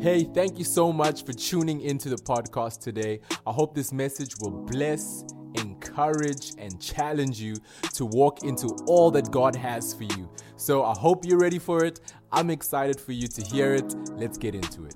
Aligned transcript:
Hey, 0.00 0.24
thank 0.24 0.58
you 0.58 0.64
so 0.64 0.92
much 0.92 1.24
for 1.24 1.32
tuning 1.32 1.80
into 1.80 2.08
the 2.08 2.16
podcast 2.16 2.80
today. 2.80 3.20
I 3.46 3.52
hope 3.52 3.74
this 3.74 3.92
message 3.92 4.34
will 4.40 4.50
bless, 4.50 5.24
encourage, 5.54 6.52
and 6.58 6.80
challenge 6.80 7.40
you 7.40 7.54
to 7.94 8.04
walk 8.04 8.42
into 8.42 8.68
all 8.86 9.10
that 9.12 9.30
God 9.30 9.56
has 9.56 9.94
for 9.94 10.04
you. 10.04 10.28
So 10.56 10.84
I 10.84 10.92
hope 10.92 11.24
you're 11.24 11.38
ready 11.38 11.58
for 11.58 11.84
it. 11.84 12.00
I'm 12.32 12.50
excited 12.50 13.00
for 13.00 13.12
you 13.12 13.28
to 13.28 13.42
hear 13.42 13.74
it. 13.74 13.94
Let's 14.10 14.36
get 14.36 14.54
into 14.54 14.84
it. 14.84 14.94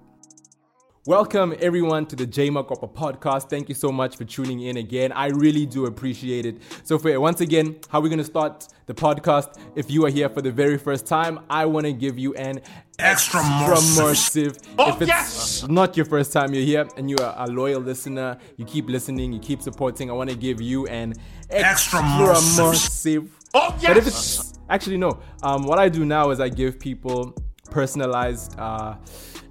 Welcome 1.08 1.54
everyone 1.60 2.04
to 2.08 2.16
the 2.16 2.26
J 2.26 2.50
Makopa 2.50 2.92
podcast. 2.92 3.48
Thank 3.48 3.70
you 3.70 3.74
so 3.74 3.90
much 3.90 4.18
for 4.18 4.24
tuning 4.24 4.60
in 4.60 4.76
again. 4.76 5.10
I 5.12 5.28
really 5.28 5.64
do 5.64 5.86
appreciate 5.86 6.44
it. 6.44 6.58
So 6.84 6.98
for 6.98 7.18
once 7.18 7.40
again, 7.40 7.76
how 7.88 8.02
we're 8.02 8.10
gonna 8.10 8.22
start 8.22 8.68
the 8.84 8.92
podcast. 8.92 9.58
If 9.74 9.90
you 9.90 10.04
are 10.04 10.10
here 10.10 10.28
for 10.28 10.42
the 10.42 10.52
very 10.52 10.76
first 10.76 11.06
time, 11.06 11.40
I 11.48 11.64
want 11.64 11.86
to 11.86 11.94
give 11.94 12.18
you 12.18 12.34
an 12.34 12.60
extra 12.98 13.40
immersive. 13.40 14.62
Oh, 14.78 14.90
if 14.90 15.00
it's 15.00 15.08
yes! 15.08 15.66
not 15.66 15.96
your 15.96 16.04
first 16.04 16.30
time 16.30 16.52
you're 16.52 16.62
here 16.62 16.86
and 16.98 17.08
you 17.08 17.16
are 17.22 17.34
a 17.38 17.50
loyal 17.50 17.80
listener, 17.80 18.36
you 18.58 18.66
keep 18.66 18.90
listening, 18.90 19.32
you 19.32 19.40
keep 19.40 19.62
supporting. 19.62 20.10
I 20.10 20.12
want 20.12 20.28
to 20.28 20.36
give 20.36 20.60
you 20.60 20.88
an 20.88 21.14
extra, 21.48 22.00
Extra 22.00 22.34
immersive. 22.34 23.30
Oh, 23.54 23.74
But 23.80 23.96
if 23.96 24.06
it's 24.06 24.58
actually 24.68 24.98
no, 24.98 25.20
um, 25.42 25.62
what 25.62 25.78
I 25.78 25.88
do 25.88 26.04
now 26.04 26.28
is 26.28 26.38
I 26.38 26.50
give 26.50 26.78
people 26.78 27.34
personalized 27.70 28.58
uh, 28.58 28.96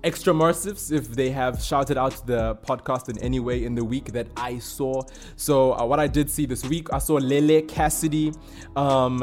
extra 0.03 0.33
immersives 0.33 0.91
if 0.91 1.09
they 1.09 1.29
have 1.29 1.61
shouted 1.61 1.97
out 1.97 2.25
the 2.25 2.55
podcast 2.65 3.09
in 3.09 3.17
any 3.19 3.39
way 3.39 3.65
in 3.65 3.75
the 3.75 3.83
week 3.83 4.11
that 4.13 4.27
I 4.35 4.59
saw. 4.59 5.01
So 5.35 5.73
uh, 5.73 5.85
what 5.85 5.99
I 5.99 6.07
did 6.07 6.29
see 6.29 6.45
this 6.45 6.63
week, 6.65 6.91
I 6.93 6.99
saw 6.99 7.15
Lele 7.15 7.61
Cassidy. 7.63 8.33
Um, 8.75 9.21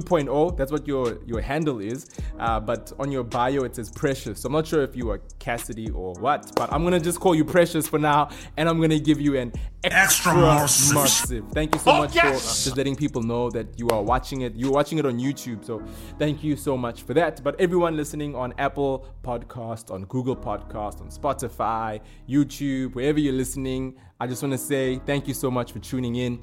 2.0 0.00 0.56
that's 0.56 0.72
what 0.72 0.86
your 0.86 1.18
your 1.24 1.40
handle 1.40 1.78
is 1.80 2.06
uh, 2.38 2.60
but 2.60 2.92
on 2.98 3.10
your 3.10 3.24
bio 3.24 3.62
it 3.64 3.74
says 3.76 3.90
precious 3.90 4.40
so 4.40 4.46
i'm 4.48 4.52
not 4.52 4.66
sure 4.66 4.82
if 4.82 4.94
you 4.94 5.10
are 5.10 5.20
cassidy 5.38 5.88
or 5.90 6.12
what 6.14 6.52
but 6.54 6.70
i'm 6.72 6.82
gonna 6.84 7.00
just 7.00 7.18
call 7.20 7.34
you 7.34 7.44
precious 7.44 7.88
for 7.88 7.98
now 7.98 8.28
and 8.56 8.68
i'm 8.68 8.80
gonna 8.80 8.98
give 8.98 9.20
you 9.20 9.36
an 9.36 9.52
extra, 9.84 10.32
Extra 10.32 10.32
immersive. 10.32 10.92
immersive. 10.92 11.52
thank 11.52 11.74
you 11.74 11.80
so 11.80 11.90
Oh, 11.92 11.98
much 12.02 12.14
yes! 12.14 12.40
for 12.40 12.64
just 12.64 12.76
letting 12.76 12.96
people 12.96 13.22
know 13.22 13.48
that 13.50 13.78
you 13.78 13.88
are 13.90 14.02
watching 14.02 14.42
it 14.42 14.54
you're 14.56 14.72
watching 14.72 14.98
it 14.98 15.06
on 15.06 15.18
youtube 15.18 15.64
so 15.64 15.82
thank 16.18 16.42
you 16.44 16.56
so 16.56 16.76
much 16.76 17.02
for 17.02 17.14
that 17.14 17.42
but 17.42 17.58
everyone 17.60 17.96
listening 17.96 18.34
on 18.34 18.52
apple 18.58 19.06
podcast 19.22 19.90
on 19.90 20.04
google 20.06 20.36
podcast 20.36 21.00
on 21.00 21.08
spotify 21.08 22.00
youtube 22.28 22.94
wherever 22.94 23.18
you're 23.20 23.32
listening 23.32 23.94
i 24.20 24.26
just 24.26 24.42
want 24.42 24.52
to 24.52 24.58
say 24.58 25.00
thank 25.06 25.26
you 25.28 25.34
so 25.34 25.50
much 25.50 25.72
for 25.72 25.78
tuning 25.78 26.16
in 26.16 26.40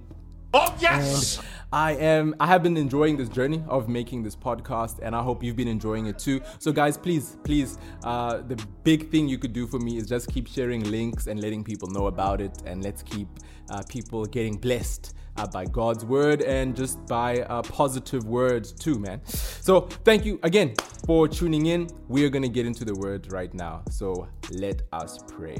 Oh, 0.53 0.75
yes! 0.79 1.37
and 1.37 1.45
I 1.73 1.93
am 1.93 2.35
I 2.39 2.45
have 2.45 2.61
been 2.61 2.77
enjoying 2.77 3.17
this 3.17 3.27
journey 3.27 3.63
of 3.67 3.89
making 3.89 4.21
this 4.21 4.35
podcast 4.35 4.99
and 5.01 5.15
I 5.15 5.23
hope 5.23 5.43
you've 5.43 5.55
been 5.55 5.67
enjoying 5.67 6.05
it 6.05 6.19
too. 6.19 6.39
So 6.59 6.71
guys, 6.71 6.95
please, 6.95 7.37
please, 7.43 7.79
uh, 8.03 8.43
the 8.47 8.63
big 8.83 9.09
thing 9.09 9.27
you 9.27 9.39
could 9.39 9.53
do 9.53 9.65
for 9.65 9.79
me 9.79 9.97
is 9.97 10.05
just 10.05 10.29
keep 10.31 10.47
sharing 10.47 10.83
links 10.91 11.25
and 11.25 11.41
letting 11.41 11.63
people 11.63 11.89
know 11.89 12.05
about 12.05 12.41
it 12.41 12.61
and 12.67 12.83
let's 12.83 13.01
keep 13.01 13.27
uh, 13.71 13.81
people 13.89 14.25
getting 14.25 14.55
blessed. 14.55 15.15
Uh, 15.35 15.47
by 15.47 15.65
God's 15.65 16.05
word 16.05 16.43
and 16.43 16.75
just 16.75 17.03
by 17.07 17.39
uh, 17.39 17.63
positive 17.63 18.23
words 18.27 18.71
too, 18.71 18.99
man. 18.99 19.19
So, 19.25 19.81
thank 20.05 20.25
you 20.25 20.39
again 20.43 20.75
for 21.07 21.27
tuning 21.27 21.65
in. 21.65 21.89
We 22.07 22.23
are 22.23 22.29
going 22.29 22.43
to 22.43 22.49
get 22.49 22.67
into 22.67 22.85
the 22.85 22.93
word 22.93 23.33
right 23.33 23.51
now. 23.51 23.81
So, 23.89 24.27
let 24.51 24.83
us 24.91 25.17
pray. 25.27 25.57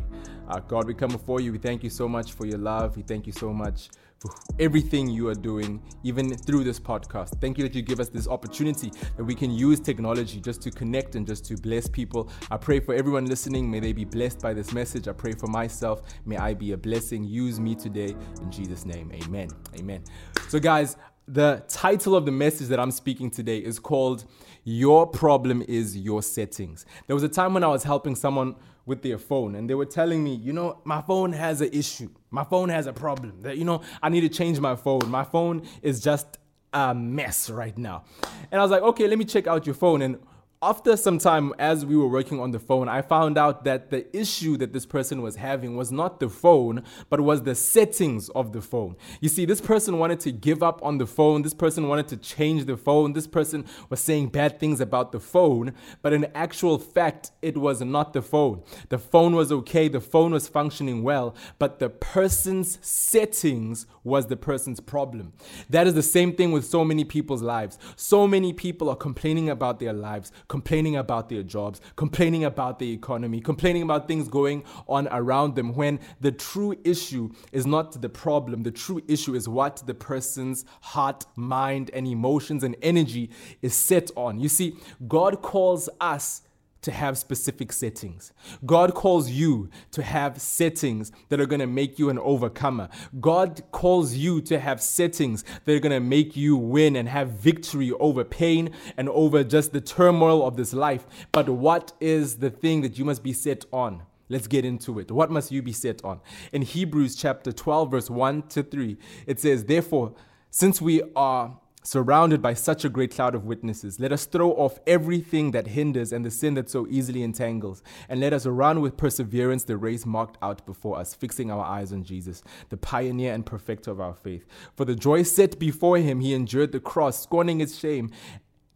Uh, 0.48 0.60
God, 0.60 0.86
we 0.86 0.94
come 0.94 1.10
before 1.10 1.42
you. 1.42 1.52
We 1.52 1.58
thank 1.58 1.84
you 1.84 1.90
so 1.90 2.08
much 2.08 2.34
for 2.34 2.46
your 2.46 2.60
love. 2.60 2.96
We 2.96 3.02
thank 3.02 3.26
you 3.26 3.34
so 3.34 3.52
much 3.52 3.90
for 4.24 4.34
everything 4.58 5.10
you 5.10 5.28
are 5.28 5.36
doing, 5.36 5.82
even 6.04 6.36
through 6.36 6.64
this 6.64 6.80
podcast. 6.80 7.40
Thank 7.42 7.58
you 7.58 7.64
that 7.66 7.76
you 7.76 7.82
give 7.82 8.00
us 8.00 8.08
this 8.08 8.28
opportunity 8.28 8.92
that 9.18 9.24
we 9.24 9.36
can 9.36 9.52
use 9.52 9.82
technology 9.82 10.40
just 10.40 10.62
to 10.62 10.72
connect 10.72 11.16
and 11.16 11.28
just 11.28 11.46
to 11.46 11.58
bless 11.58 11.88
people. 11.88 12.30
I 12.50 12.58
pray 12.58 12.80
for 12.80 12.96
everyone 12.96 13.26
listening. 13.26 13.70
May 13.70 13.82
they 13.82 13.92
be 13.92 14.06
blessed 14.06 14.42
by 14.42 14.54
this 14.54 14.72
message. 14.72 15.08
I 15.10 15.12
pray 15.12 15.34
for 15.34 15.48
myself. 15.48 16.04
May 16.26 16.38
I 16.38 16.54
be 16.54 16.72
a 16.72 16.78
blessing. 16.78 17.26
Use 17.26 17.60
me 17.60 17.76
today. 17.76 18.16
In 18.42 18.50
Jesus' 18.50 18.86
name, 18.86 19.12
amen. 19.14 19.50
Amen. 19.78 20.04
So, 20.48 20.60
guys, 20.60 20.96
the 21.28 21.64
title 21.68 22.16
of 22.16 22.26
the 22.26 22.32
message 22.32 22.68
that 22.68 22.80
I'm 22.80 22.92
speaking 22.92 23.32
today 23.32 23.58
is 23.58 23.80
called 23.80 24.26
Your 24.64 25.08
Problem 25.08 25.64
is 25.68 25.96
Your 25.98 26.22
Settings. 26.22 26.86
There 27.08 27.16
was 27.16 27.24
a 27.24 27.30
time 27.30 27.54
when 27.54 27.64
I 27.64 27.68
was 27.68 27.84
helping 27.84 28.16
someone 28.16 28.56
with 28.86 29.02
their 29.02 29.18
phone 29.18 29.56
and 29.56 29.70
they 29.70 29.76
were 29.76 29.86
telling 29.86 30.24
me, 30.24 30.36
you 30.36 30.52
know, 30.52 30.82
my 30.84 31.02
phone 31.02 31.32
has 31.32 31.62
an 31.62 31.70
issue. 31.72 32.10
My 32.32 32.44
phone 32.44 32.70
has 32.70 32.88
a 32.88 32.94
problem. 32.94 33.42
That, 33.42 33.58
you 33.58 33.64
know, 33.64 33.82
I 34.02 34.10
need 34.10 34.22
to 34.22 34.30
change 34.30 34.60
my 34.60 34.76
phone. 34.76 35.10
My 35.10 35.24
phone 35.24 35.66
is 35.82 36.02
just 36.02 36.38
a 36.74 36.94
mess 36.94 37.50
right 37.50 37.78
now. 37.78 38.04
And 38.52 38.60
I 38.60 38.64
was 38.64 38.72
like, 38.72 38.82
okay, 38.82 39.08
let 39.08 39.18
me 39.18 39.26
check 39.26 39.48
out 39.48 39.66
your 39.66 39.76
phone. 39.76 40.02
And 40.02 40.20
after 40.64 40.96
some 40.96 41.18
time, 41.18 41.54
as 41.60 41.86
we 41.86 41.98
were 41.98 42.08
working 42.08 42.40
on 42.40 42.52
the 42.52 42.60
phone, 42.60 42.88
I 42.88 43.02
found 43.02 43.38
out 43.38 43.66
that 43.66 43.90
the 43.90 44.06
issue 44.18 44.56
that 44.58 44.72
this 44.72 44.86
person 44.86 45.22
was 45.22 45.36
having 45.36 45.76
was 45.76 45.92
not 45.92 46.22
the 46.22 46.30
phone, 46.30 46.84
but 47.10 47.20
was 47.20 47.42
the 47.42 47.54
settings 47.54 48.30
of 48.30 48.54
the 48.54 48.62
phone. 48.62 48.96
You 49.20 49.28
see, 49.28 49.44
this 49.44 49.60
person 49.60 50.00
wanted 50.00 50.22
to 50.22 50.32
give 50.32 50.64
up 50.64 50.82
on 50.82 51.00
the 51.00 51.06
phone. 51.06 51.42
This 51.42 51.54
person 51.54 51.90
wanted 51.90 52.08
to 52.08 52.18
change 52.18 52.64
the 52.64 52.78
phone. 52.78 53.12
This 53.12 53.28
person 53.28 53.66
was 53.90 54.00
saying 54.00 54.30
bad 54.30 54.58
things 54.58 54.80
about 54.80 55.12
the 55.12 55.20
phone, 55.20 55.74
but 56.02 56.14
in 56.14 56.28
actual 56.34 56.78
fact, 56.78 57.32
it 57.42 57.58
was 57.58 57.82
not 57.82 58.14
the 58.14 58.22
phone. 58.22 58.64
The 58.88 59.00
phone 59.00 59.36
was 59.36 59.52
okay, 59.52 59.90
the 59.90 60.00
phone 60.00 60.32
was 60.32 60.48
functioning 60.48 61.04
well, 61.04 61.36
but 61.60 61.80
the 61.80 61.90
person's 61.90 62.80
settings 62.82 63.86
was 64.04 64.28
the 64.28 64.38
person's 64.38 64.80
problem. 64.80 65.34
That 65.70 65.88
is 65.88 65.94
the 65.94 66.04
same 66.04 66.34
thing 66.34 66.52
with 66.52 66.66
so 66.66 66.84
many 66.84 67.04
people's 67.04 67.42
lives. 67.42 67.78
So 67.96 68.28
many 68.28 68.54
people 68.54 68.90
are 68.90 68.96
complaining 68.96 69.50
about 69.50 69.80
their 69.80 69.94
lives, 69.94 70.32
complaining 70.48 70.96
about 70.96 71.30
their 71.30 71.44
jobs, 71.44 71.82
complaining 71.96 72.44
about 72.44 72.80
the 72.80 72.92
economy, 72.92 73.40
complaining 73.40 73.84
about 73.84 74.08
things 74.08 74.28
going 74.28 74.64
on 74.88 75.08
around 75.12 75.56
them 75.56 75.74
when 75.74 76.00
the 76.22 76.32
true 76.32 76.76
issue 76.84 77.30
is 77.52 77.66
not 77.66 78.02
the 78.02 78.10
problem. 78.10 78.64
The 78.64 78.72
true 78.72 79.02
issue 79.08 79.36
is 79.36 79.48
what 79.48 79.84
the 79.86 79.94
person's 79.94 80.66
heart, 80.82 81.26
mind, 81.36 81.90
and 81.94 82.08
emotions 82.08 82.64
and 82.64 82.76
energy 82.82 83.30
is 83.62 83.74
set 83.74 84.12
on. 84.16 84.40
You 84.40 84.50
see, 84.50 84.78
God 85.08 85.42
calls 85.42 85.90
us 86.00 86.42
to 86.84 86.92
have 86.92 87.18
specific 87.18 87.74
settings. 87.74 88.32
God 88.66 88.94
calls 88.94 89.30
you 89.30 89.70
to 89.92 90.04
have 90.04 90.40
settings 90.40 91.12
that 91.30 91.40
are 91.40 91.46
going 91.46 91.60
to 91.60 91.68
make 91.68 91.98
you 91.98 92.10
an 92.10 92.20
overcomer. 92.20 92.90
God 93.20 93.62
calls 93.72 94.14
you 94.14 94.42
to 94.42 94.60
have 94.60 94.82
settings 94.82 95.44
that 95.66 95.76
are 95.76 95.80
going 95.80 95.92
to 95.92 96.00
make 96.00 96.38
you 96.38 96.56
win 96.56 96.96
and 96.96 97.10
have 97.10 97.32
victory 97.32 97.92
over 98.00 98.24
pain 98.24 98.72
and 98.98 99.10
over 99.10 99.44
just 99.44 99.74
the 99.74 99.82
turmoil 99.82 100.46
of 100.46 100.56
this 100.56 100.74
life. 100.74 101.06
But 101.32 101.50
what 101.50 101.94
is 102.00 102.38
the 102.38 102.50
thing 102.50 102.82
that 102.82 102.98
you 102.98 103.06
must 103.06 103.24
be 103.24 103.34
set 103.34 103.66
on? 103.74 104.04
Let's 104.30 104.48
get 104.48 104.66
into 104.66 105.00
it. 105.00 105.12
What 105.12 105.32
must 105.32 105.52
you 105.52 105.62
be 105.62 105.74
set 105.74 106.04
on? 106.04 106.20
In 106.52 106.62
Hebrews 106.62 107.16
chapter 107.16 107.52
12, 107.52 107.92
verse 107.92 108.10
1 108.10 108.44
to 108.50 108.64
3, 108.64 108.98
it 109.28 109.40
says, 109.40 109.66
Therefore, 109.66 110.14
since 110.50 110.82
we 110.82 111.02
are 111.16 111.60
Surrounded 111.86 112.42
by 112.42 112.54
such 112.54 112.86
a 112.86 112.90
great 112.90 113.12
cloud 113.12 113.36
of 113.36 113.46
witnesses, 113.46 114.00
let 114.00 114.14
us 114.14 114.26
throw 114.26 114.52
off 114.54 114.80
everything 114.88 115.52
that 115.52 115.68
hinders 115.68 116.14
and 116.14 116.24
the 116.26 116.32
sin 116.32 116.54
that 116.54 116.70
so 116.70 116.88
easily 116.90 117.24
entangles, 117.24 117.84
and 118.08 118.22
let 118.22 118.32
us 118.32 118.46
run 118.46 118.80
with 118.80 118.96
perseverance 118.96 119.66
the 119.66 119.76
race 119.76 120.06
marked 120.06 120.38
out 120.42 120.66
before 120.66 120.98
us, 120.98 121.14
fixing 121.14 121.52
our 121.52 121.64
eyes 121.64 121.92
on 121.92 122.04
Jesus, 122.04 122.42
the 122.70 122.78
pioneer 122.78 123.34
and 123.34 123.46
perfecter 123.46 123.92
of 123.92 124.00
our 124.00 124.14
faith. 124.14 124.46
For 124.76 124.86
the 124.86 124.96
joy 124.96 125.24
set 125.24 125.60
before 125.60 125.98
him, 125.98 126.22
he 126.22 126.34
endured 126.34 126.72
the 126.72 126.80
cross, 126.80 127.22
scorning 127.22 127.60
its 127.60 127.78
shame, 127.78 128.12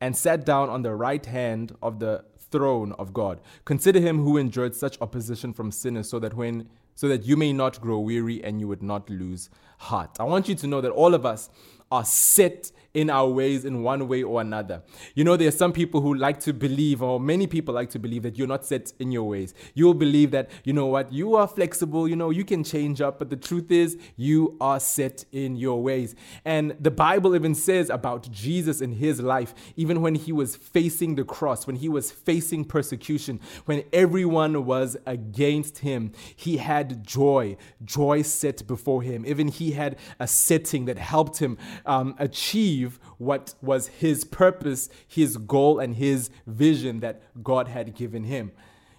and 0.01 0.15
sat 0.15 0.45
down 0.45 0.69
on 0.69 0.81
the 0.81 0.93
right 0.93 1.25
hand 1.25 1.75
of 1.81 1.99
the 1.99 2.25
throne 2.51 2.91
of 2.93 3.13
God. 3.13 3.39
Consider 3.65 3.99
him 3.99 4.19
who 4.19 4.37
endured 4.37 4.75
such 4.75 4.99
opposition 5.01 5.53
from 5.53 5.71
sinners, 5.71 6.09
so 6.09 6.19
that 6.19 6.33
when 6.33 6.69
so 6.97 7.07
that 7.07 7.25
you 7.25 7.37
may 7.37 7.53
not 7.53 7.79
grow 7.79 7.99
weary 7.99 8.43
and 8.43 8.59
you 8.59 8.67
would 8.67 8.81
not 8.81 9.07
lose 9.07 9.51
heart. 9.77 10.17
I 10.19 10.23
want 10.23 10.49
you 10.49 10.55
to 10.55 10.65
know 10.65 10.81
that 10.81 10.89
all 10.89 11.13
of 11.13 11.27
us 11.27 11.47
are 11.91 12.03
set 12.03 12.71
in 12.93 13.09
our 13.09 13.27
ways 13.27 13.65
in 13.65 13.83
one 13.83 14.07
way 14.07 14.23
or 14.23 14.41
another. 14.41 14.81
You 15.15 15.23
know, 15.23 15.35
there 15.35 15.47
are 15.47 15.51
some 15.51 15.73
people 15.73 16.01
who 16.01 16.13
like 16.13 16.39
to 16.41 16.53
believe, 16.53 17.01
or 17.01 17.19
many 17.19 17.47
people 17.47 17.73
like 17.73 17.89
to 17.91 17.99
believe, 17.99 18.23
that 18.23 18.37
you're 18.37 18.47
not 18.47 18.65
set 18.65 18.93
in 18.99 19.11
your 19.11 19.23
ways. 19.23 19.53
You'll 19.73 19.93
believe 19.93 20.31
that, 20.31 20.49
you 20.63 20.73
know 20.73 20.85
what, 20.85 21.11
you 21.11 21.35
are 21.35 21.47
flexible, 21.47 22.07
you 22.07 22.15
know, 22.15 22.29
you 22.29 22.45
can 22.45 22.63
change 22.63 23.01
up, 23.01 23.19
but 23.19 23.29
the 23.29 23.35
truth 23.35 23.71
is, 23.71 23.97
you 24.15 24.55
are 24.61 24.79
set 24.79 25.25
in 25.31 25.55
your 25.55 25.81
ways. 25.81 26.15
And 26.45 26.75
the 26.79 26.91
Bible 26.91 27.35
even 27.35 27.55
says 27.55 27.89
about 27.89 28.31
Jesus 28.31 28.81
in 28.81 28.93
his 28.93 29.21
life, 29.21 29.53
even 29.75 30.01
when 30.01 30.15
he 30.15 30.31
was 30.31 30.55
facing 30.55 31.15
the 31.15 31.23
cross, 31.23 31.67
when 31.67 31.75
he 31.75 31.89
was 31.89 32.11
facing 32.11 32.65
persecution, 32.65 33.39
when 33.65 33.83
everyone 33.91 34.65
was 34.65 34.97
against 35.05 35.79
him, 35.79 36.11
he 36.35 36.57
had 36.57 37.05
joy, 37.05 37.57
joy 37.83 38.21
set 38.21 38.65
before 38.67 39.01
him. 39.01 39.25
Even 39.25 39.47
he 39.47 39.71
had 39.71 39.97
a 40.19 40.27
setting 40.27 40.85
that 40.85 40.97
helped 40.97 41.39
him 41.39 41.57
um, 41.85 42.15
achieve 42.17 42.76
what 43.17 43.55
was 43.61 43.87
his 43.87 44.23
purpose, 44.23 44.89
his 45.07 45.37
goal, 45.37 45.79
and 45.79 45.95
his 45.95 46.29
vision 46.45 46.99
that 47.01 47.21
God 47.43 47.67
had 47.67 47.95
given 47.95 48.23
him. 48.25 48.51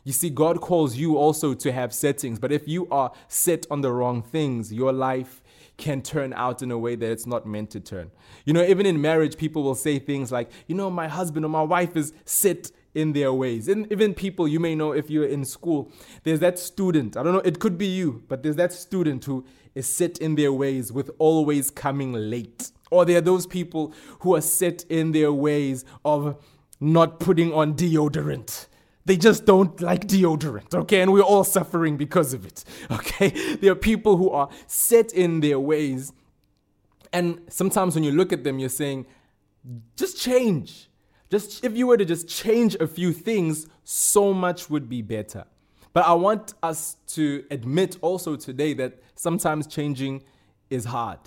You 0.05 0.13
see, 0.13 0.31
God 0.31 0.61
calls 0.61 0.97
you 0.97 1.19
also 1.19 1.53
to 1.55 1.73
have 1.73 1.93
settings, 1.93 2.39
but 2.39 2.51
if 2.51 2.67
you 2.67 2.89
are 2.91 3.13
set 3.29 3.67
on 3.71 3.83
the 3.83 3.93
wrong 3.93 4.23
things, 4.23 4.73
your 4.73 4.93
life 4.93 5.43
can 5.77 6.03
turn 6.03 6.33
out 6.33 6.63
in 6.63 6.71
a 6.71 6.79
way 6.79 6.97
that 6.97 7.11
it's 7.11 7.27
not 7.27 7.47
meant 7.47 7.71
to 7.71 7.81
turn. 7.81 8.11
You 8.45 8.53
know, 8.53 8.63
even 8.63 8.87
in 8.87 9.01
marriage, 9.01 9.37
people 9.37 9.63
will 9.63 9.75
say 9.75 9.99
things 9.99 10.33
like, 10.33 10.51
you 10.67 10.75
know, 10.75 10.91
my 10.91 11.09
husband 11.09 11.45
or 11.45 11.49
my 11.49 11.63
wife 11.63 11.97
is 11.97 12.13
set 12.25 12.71
in 12.95 13.13
their 13.13 13.33
ways. 13.33 13.69
And 13.69 13.91
even 13.93 14.15
people 14.15 14.49
you 14.49 14.59
may 14.59 14.75
know 14.75 14.93
if 14.93 15.09
you're 15.11 15.27
in 15.27 15.45
school, 15.45 15.93
there's 16.25 16.41
that 16.41 16.59
student. 16.59 17.17
I 17.17 17.23
don't 17.23 17.33
know, 17.33 17.41
it 17.41 17.61
could 17.61 17.79
be 17.79 17.87
you, 17.87 18.25
but 18.29 18.43
there's 18.43 18.57
that 18.57 18.73
student 18.73 19.25
who 19.25 19.45
is 19.75 19.87
set 19.87 20.19
in 20.19 20.35
their 20.35 20.53
ways 20.53 20.91
with 20.91 21.11
always 21.19 21.71
coming 21.71 22.13
late. 22.13 22.73
Or 22.91 23.05
there 23.05 23.19
are 23.19 23.23
those 23.23 23.47
people 23.47 23.93
who 24.21 24.35
are 24.35 24.41
set 24.41 24.85
in 24.89 25.13
their 25.13 25.33
ways 25.33 25.85
of 26.05 26.43
not 26.81 27.21
putting 27.21 27.53
on 27.53 27.75
deodorant. 27.75 28.67
They 29.05 29.17
just 29.17 29.47
don't 29.47 29.81
like 29.81 30.07
deodorant, 30.07 30.75
okay? 30.75 31.01
And 31.01 31.13
we're 31.13 31.23
all 31.23 31.45
suffering 31.45 31.97
because 31.97 32.35
of 32.35 32.45
it, 32.45 32.65
okay? 32.91 33.57
There 33.57 33.73
are 33.73 33.77
people 33.77 34.17
who 34.17 34.31
are 34.31 34.49
set 34.67 35.13
in 35.13 35.41
their 35.41 35.59
ways. 35.59 36.13
And 37.13 37.41
sometimes 37.49 37.95
when 37.95 38.05
you 38.05 38.13
look 38.13 38.33
at 38.33 38.45
them, 38.45 38.59
you're 38.59 38.69
saying, 38.69 39.07
just 39.97 40.21
change. 40.21 40.91
Just 41.31 41.65
if 41.65 41.77
you 41.77 41.87
were 41.87 41.97
to 41.97 42.05
just 42.05 42.29
change 42.29 42.75
a 42.77 42.87
few 42.87 43.13
things, 43.13 43.67
so 43.85 44.33
much 44.33 44.71
would 44.71 44.89
be 44.89 45.03
better. 45.03 45.45
But 45.93 46.07
I 46.07 46.13
want 46.13 46.55
us 46.63 46.97
to 47.09 47.45
admit 47.51 47.97
also 48.01 48.37
today 48.37 48.73
that 48.75 48.99
sometimes 49.15 49.67
changing 49.67 50.23
is 50.71 50.85
hard. 50.85 51.19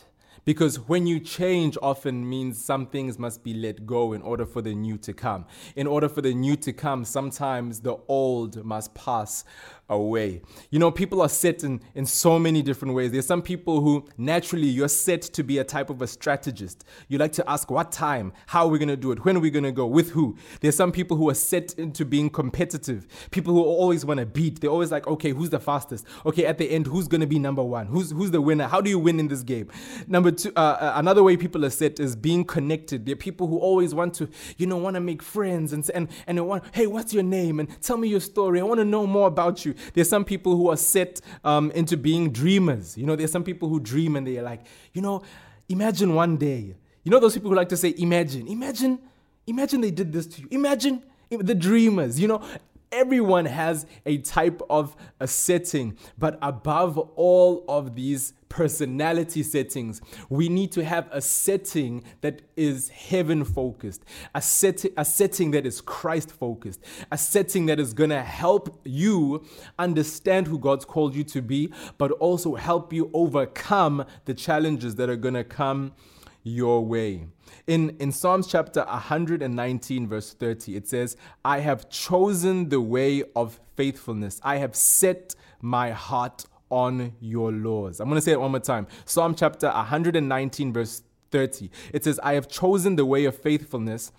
Because 0.43 0.77
when 0.79 1.05
you 1.05 1.19
change 1.19 1.77
often 1.81 2.27
means 2.27 2.63
some 2.63 2.87
things 2.87 3.19
must 3.19 3.43
be 3.43 3.53
let 3.53 3.85
go 3.85 4.13
in 4.13 4.21
order 4.21 4.45
for 4.45 4.61
the 4.61 4.73
new 4.73 4.97
to 4.97 5.13
come. 5.13 5.45
In 5.75 5.85
order 5.85 6.09
for 6.09 6.21
the 6.21 6.33
new 6.33 6.55
to 6.57 6.73
come, 6.73 7.05
sometimes 7.05 7.81
the 7.81 7.97
old 8.07 8.63
must 8.65 8.95
pass 8.95 9.43
away. 9.91 10.41
You 10.71 10.79
know, 10.79 10.89
people 10.89 11.21
are 11.21 11.29
set 11.29 11.63
in, 11.63 11.81
in 11.93 12.05
so 12.05 12.39
many 12.39 12.61
different 12.61 12.95
ways. 12.95 13.11
There's 13.11 13.27
some 13.27 13.41
people 13.41 13.81
who 13.81 14.07
naturally 14.17 14.67
you're 14.67 14.87
set 14.87 15.21
to 15.21 15.43
be 15.43 15.59
a 15.59 15.63
type 15.63 15.89
of 15.89 16.01
a 16.01 16.07
strategist. 16.07 16.83
You 17.07 17.17
like 17.17 17.33
to 17.33 17.49
ask 17.49 17.69
what 17.69 17.91
time, 17.91 18.33
how 18.47 18.65
are 18.65 18.69
we 18.69 18.79
to 18.79 18.97
do 18.97 19.11
it, 19.11 19.23
when 19.23 19.37
are 19.37 19.39
we 19.39 19.51
to 19.51 19.71
go, 19.71 19.85
with 19.85 20.11
who. 20.11 20.35
There's 20.61 20.75
some 20.75 20.91
people 20.91 21.17
who 21.17 21.29
are 21.29 21.35
set 21.35 21.73
into 21.73 22.03
being 22.05 22.29
competitive. 22.29 23.07
People 23.31 23.53
who 23.53 23.61
always 23.61 24.05
want 24.05 24.19
to 24.19 24.25
beat. 24.25 24.61
They're 24.61 24.69
always 24.69 24.91
like, 24.91 25.05
okay, 25.07 25.31
who's 25.31 25.49
the 25.49 25.59
fastest? 25.59 26.05
Okay, 26.25 26.45
at 26.45 26.57
the 26.57 26.69
end, 26.69 26.87
who's 26.87 27.07
to 27.07 27.27
be 27.27 27.39
number 27.39 27.63
one? 27.63 27.87
Who's 27.87 28.11
who's 28.11 28.31
the 28.31 28.41
winner? 28.41 28.67
How 28.67 28.81
do 28.81 28.89
you 28.89 28.99
win 28.99 29.19
in 29.19 29.27
this 29.27 29.43
game? 29.43 29.69
Number 30.07 30.31
two, 30.31 30.51
uh, 30.55 30.59
uh, 30.59 30.93
another 30.95 31.23
way 31.23 31.37
people 31.37 31.65
are 31.65 31.69
set 31.69 31.99
is 31.99 32.15
being 32.15 32.43
connected. 32.43 33.05
There 33.05 33.13
are 33.13 33.17
people 33.17 33.47
who 33.47 33.57
always 33.57 33.93
want 33.93 34.13
to, 34.15 34.29
you 34.57 34.65
know, 34.65 34.77
want 34.77 34.95
to 34.95 35.01
make 35.01 35.21
friends 35.21 35.73
and 35.73 35.89
and 35.93 36.07
and 36.27 36.47
want, 36.47 36.63
hey, 36.73 36.87
what's 36.87 37.13
your 37.13 37.23
name? 37.23 37.59
And 37.59 37.69
tell 37.81 37.97
me 37.97 38.07
your 38.07 38.19
story. 38.19 38.59
I 38.59 38.63
want 38.63 38.79
to 38.79 38.85
know 38.85 39.05
more 39.05 39.27
about 39.27 39.65
you. 39.65 39.75
There's 39.93 40.09
some 40.09 40.25
people 40.25 40.55
who 40.55 40.69
are 40.69 40.77
set 40.77 41.21
um, 41.43 41.71
into 41.71 41.97
being 41.97 42.31
dreamers. 42.31 42.97
You 42.97 43.05
know, 43.05 43.15
there's 43.15 43.31
some 43.31 43.43
people 43.43 43.69
who 43.69 43.79
dream 43.79 44.15
and 44.15 44.25
they're 44.25 44.43
like, 44.43 44.61
you 44.93 45.01
know, 45.01 45.23
imagine 45.69 46.15
one 46.15 46.37
day. 46.37 46.75
You 47.03 47.11
know 47.11 47.19
those 47.19 47.33
people 47.33 47.49
who 47.49 47.55
like 47.55 47.69
to 47.69 47.77
say, 47.77 47.95
imagine, 47.97 48.47
imagine, 48.47 48.99
imagine 49.47 49.81
they 49.81 49.91
did 49.91 50.13
this 50.13 50.27
to 50.27 50.41
you. 50.41 50.47
Imagine 50.51 51.03
the 51.29 51.55
dreamers. 51.55 52.19
You 52.19 52.27
know, 52.27 52.43
everyone 52.91 53.45
has 53.45 53.85
a 54.05 54.17
type 54.19 54.61
of 54.69 54.95
a 55.19 55.27
setting, 55.27 55.97
but 56.17 56.37
above 56.41 56.97
all 56.97 57.63
of 57.67 57.95
these 57.95 58.33
personality 58.49 59.43
settings, 59.43 60.01
we 60.29 60.49
need 60.49 60.73
to 60.73 60.83
have 60.83 61.07
a 61.11 61.21
setting 61.21 62.03
that 62.19 62.41
is 62.57 62.89
heaven 62.89 63.45
focused, 63.45 64.03
a, 64.35 64.41
set- 64.41 64.85
a 64.97 65.05
setting 65.05 65.51
that 65.51 65.65
is 65.65 65.79
Christ 65.79 66.31
focused, 66.31 66.81
a 67.11 67.17
setting 67.17 67.67
that 67.67 67.79
is 67.79 67.93
going 67.93 68.09
to 68.09 68.21
help 68.21 68.81
you 68.83 69.45
understand 69.79 70.47
who 70.47 70.59
God's 70.59 70.83
called 70.83 71.15
you 71.15 71.23
to 71.25 71.41
be, 71.41 71.71
but 71.97 72.11
also 72.11 72.55
help 72.55 72.91
you 72.91 73.09
overcome 73.13 74.05
the 74.25 74.33
challenges 74.33 74.95
that 74.95 75.09
are 75.09 75.15
going 75.15 75.35
to 75.35 75.45
come 75.45 75.93
your 76.43 76.85
way. 76.85 77.27
In, 77.67 77.95
in 77.99 78.11
Psalms 78.11 78.47
chapter 78.47 78.83
119, 78.85 80.07
verse 80.07 80.33
30, 80.33 80.75
it 80.75 80.87
says, 80.87 81.15
I 81.45 81.59
have 81.59 81.89
chosen 81.89 82.69
the 82.69 82.81
way 82.81 83.23
of 83.35 83.59
faithfulness. 83.75 84.39
I 84.43 84.57
have 84.57 84.75
set 84.75 85.35
my 85.61 85.91
heart 85.91 86.45
on 86.69 87.13
your 87.19 87.51
laws. 87.51 87.99
I'm 87.99 88.07
going 88.07 88.17
to 88.17 88.21
say 88.21 88.31
it 88.31 88.39
one 88.39 88.51
more 88.51 88.59
time. 88.59 88.87
Psalm 89.05 89.35
chapter 89.35 89.67
119, 89.67 90.73
verse 90.73 91.03
30. 91.31 91.69
It 91.93 92.03
says, 92.03 92.19
I 92.23 92.33
have 92.33 92.47
chosen 92.47 92.95
the 92.95 93.05
way 93.05 93.25
of 93.25 93.37
faithfulness 93.37 94.11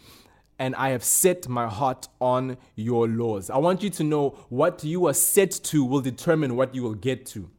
and 0.59 0.77
I 0.77 0.91
have 0.91 1.03
set 1.03 1.49
my 1.49 1.67
heart 1.67 2.09
on 2.21 2.57
your 2.77 3.09
laws. 3.09 3.51
I 3.51 3.59
want 3.59 3.83
you 3.83 3.91
to 3.91 4.05
know 4.05 4.31
what 4.49 4.85
you 4.85 5.07
are 5.07 5.15
set 5.15 5.51
to 5.51 5.85
will 5.85 6.01
determine 6.01 6.57
what 6.57 6.75
you 6.75 6.83
will 6.83 6.95
get 6.95 7.27
to 7.27 7.51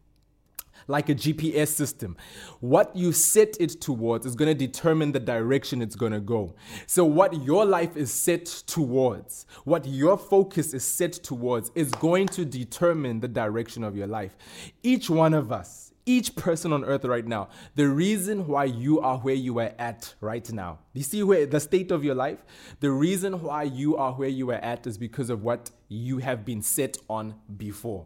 like 0.87 1.09
a 1.09 1.15
GPS 1.15 1.69
system. 1.69 2.17
What 2.59 2.95
you 2.95 3.11
set 3.11 3.57
it 3.59 3.81
towards 3.81 4.25
is 4.25 4.35
going 4.35 4.49
to 4.49 4.67
determine 4.67 5.11
the 5.11 5.19
direction 5.19 5.81
it's 5.81 5.95
going 5.95 6.11
to 6.11 6.19
go. 6.19 6.55
So, 6.87 7.05
what 7.05 7.43
your 7.43 7.65
life 7.65 7.95
is 7.97 8.11
set 8.13 8.45
towards, 8.45 9.45
what 9.63 9.85
your 9.85 10.17
focus 10.17 10.73
is 10.73 10.83
set 10.83 11.13
towards, 11.13 11.71
is 11.75 11.91
going 11.91 12.27
to 12.27 12.45
determine 12.45 13.19
the 13.19 13.27
direction 13.27 13.83
of 13.83 13.95
your 13.95 14.07
life. 14.07 14.35
Each 14.81 15.09
one 15.09 15.33
of 15.33 15.51
us, 15.51 15.93
each 16.05 16.35
person 16.35 16.73
on 16.73 16.83
earth 16.83 17.05
right 17.05 17.25
now, 17.25 17.49
the 17.75 17.87
reason 17.87 18.47
why 18.47 18.65
you 18.65 18.99
are 18.99 19.17
where 19.19 19.35
you 19.35 19.59
are 19.59 19.71
at 19.79 20.13
right 20.19 20.51
now. 20.51 20.79
You 20.93 21.03
see 21.03 21.23
where 21.23 21.45
the 21.45 21.59
state 21.59 21.91
of 21.91 22.03
your 22.03 22.15
life? 22.15 22.39
The 22.79 22.91
reason 22.91 23.41
why 23.41 23.63
you 23.63 23.95
are 23.97 24.13
where 24.13 24.29
you 24.29 24.51
are 24.51 24.55
at 24.55 24.85
is 24.85 24.97
because 24.97 25.29
of 25.29 25.43
what 25.43 25.71
you 25.87 26.17
have 26.17 26.43
been 26.43 26.61
set 26.61 26.97
on 27.09 27.35
before. 27.57 28.05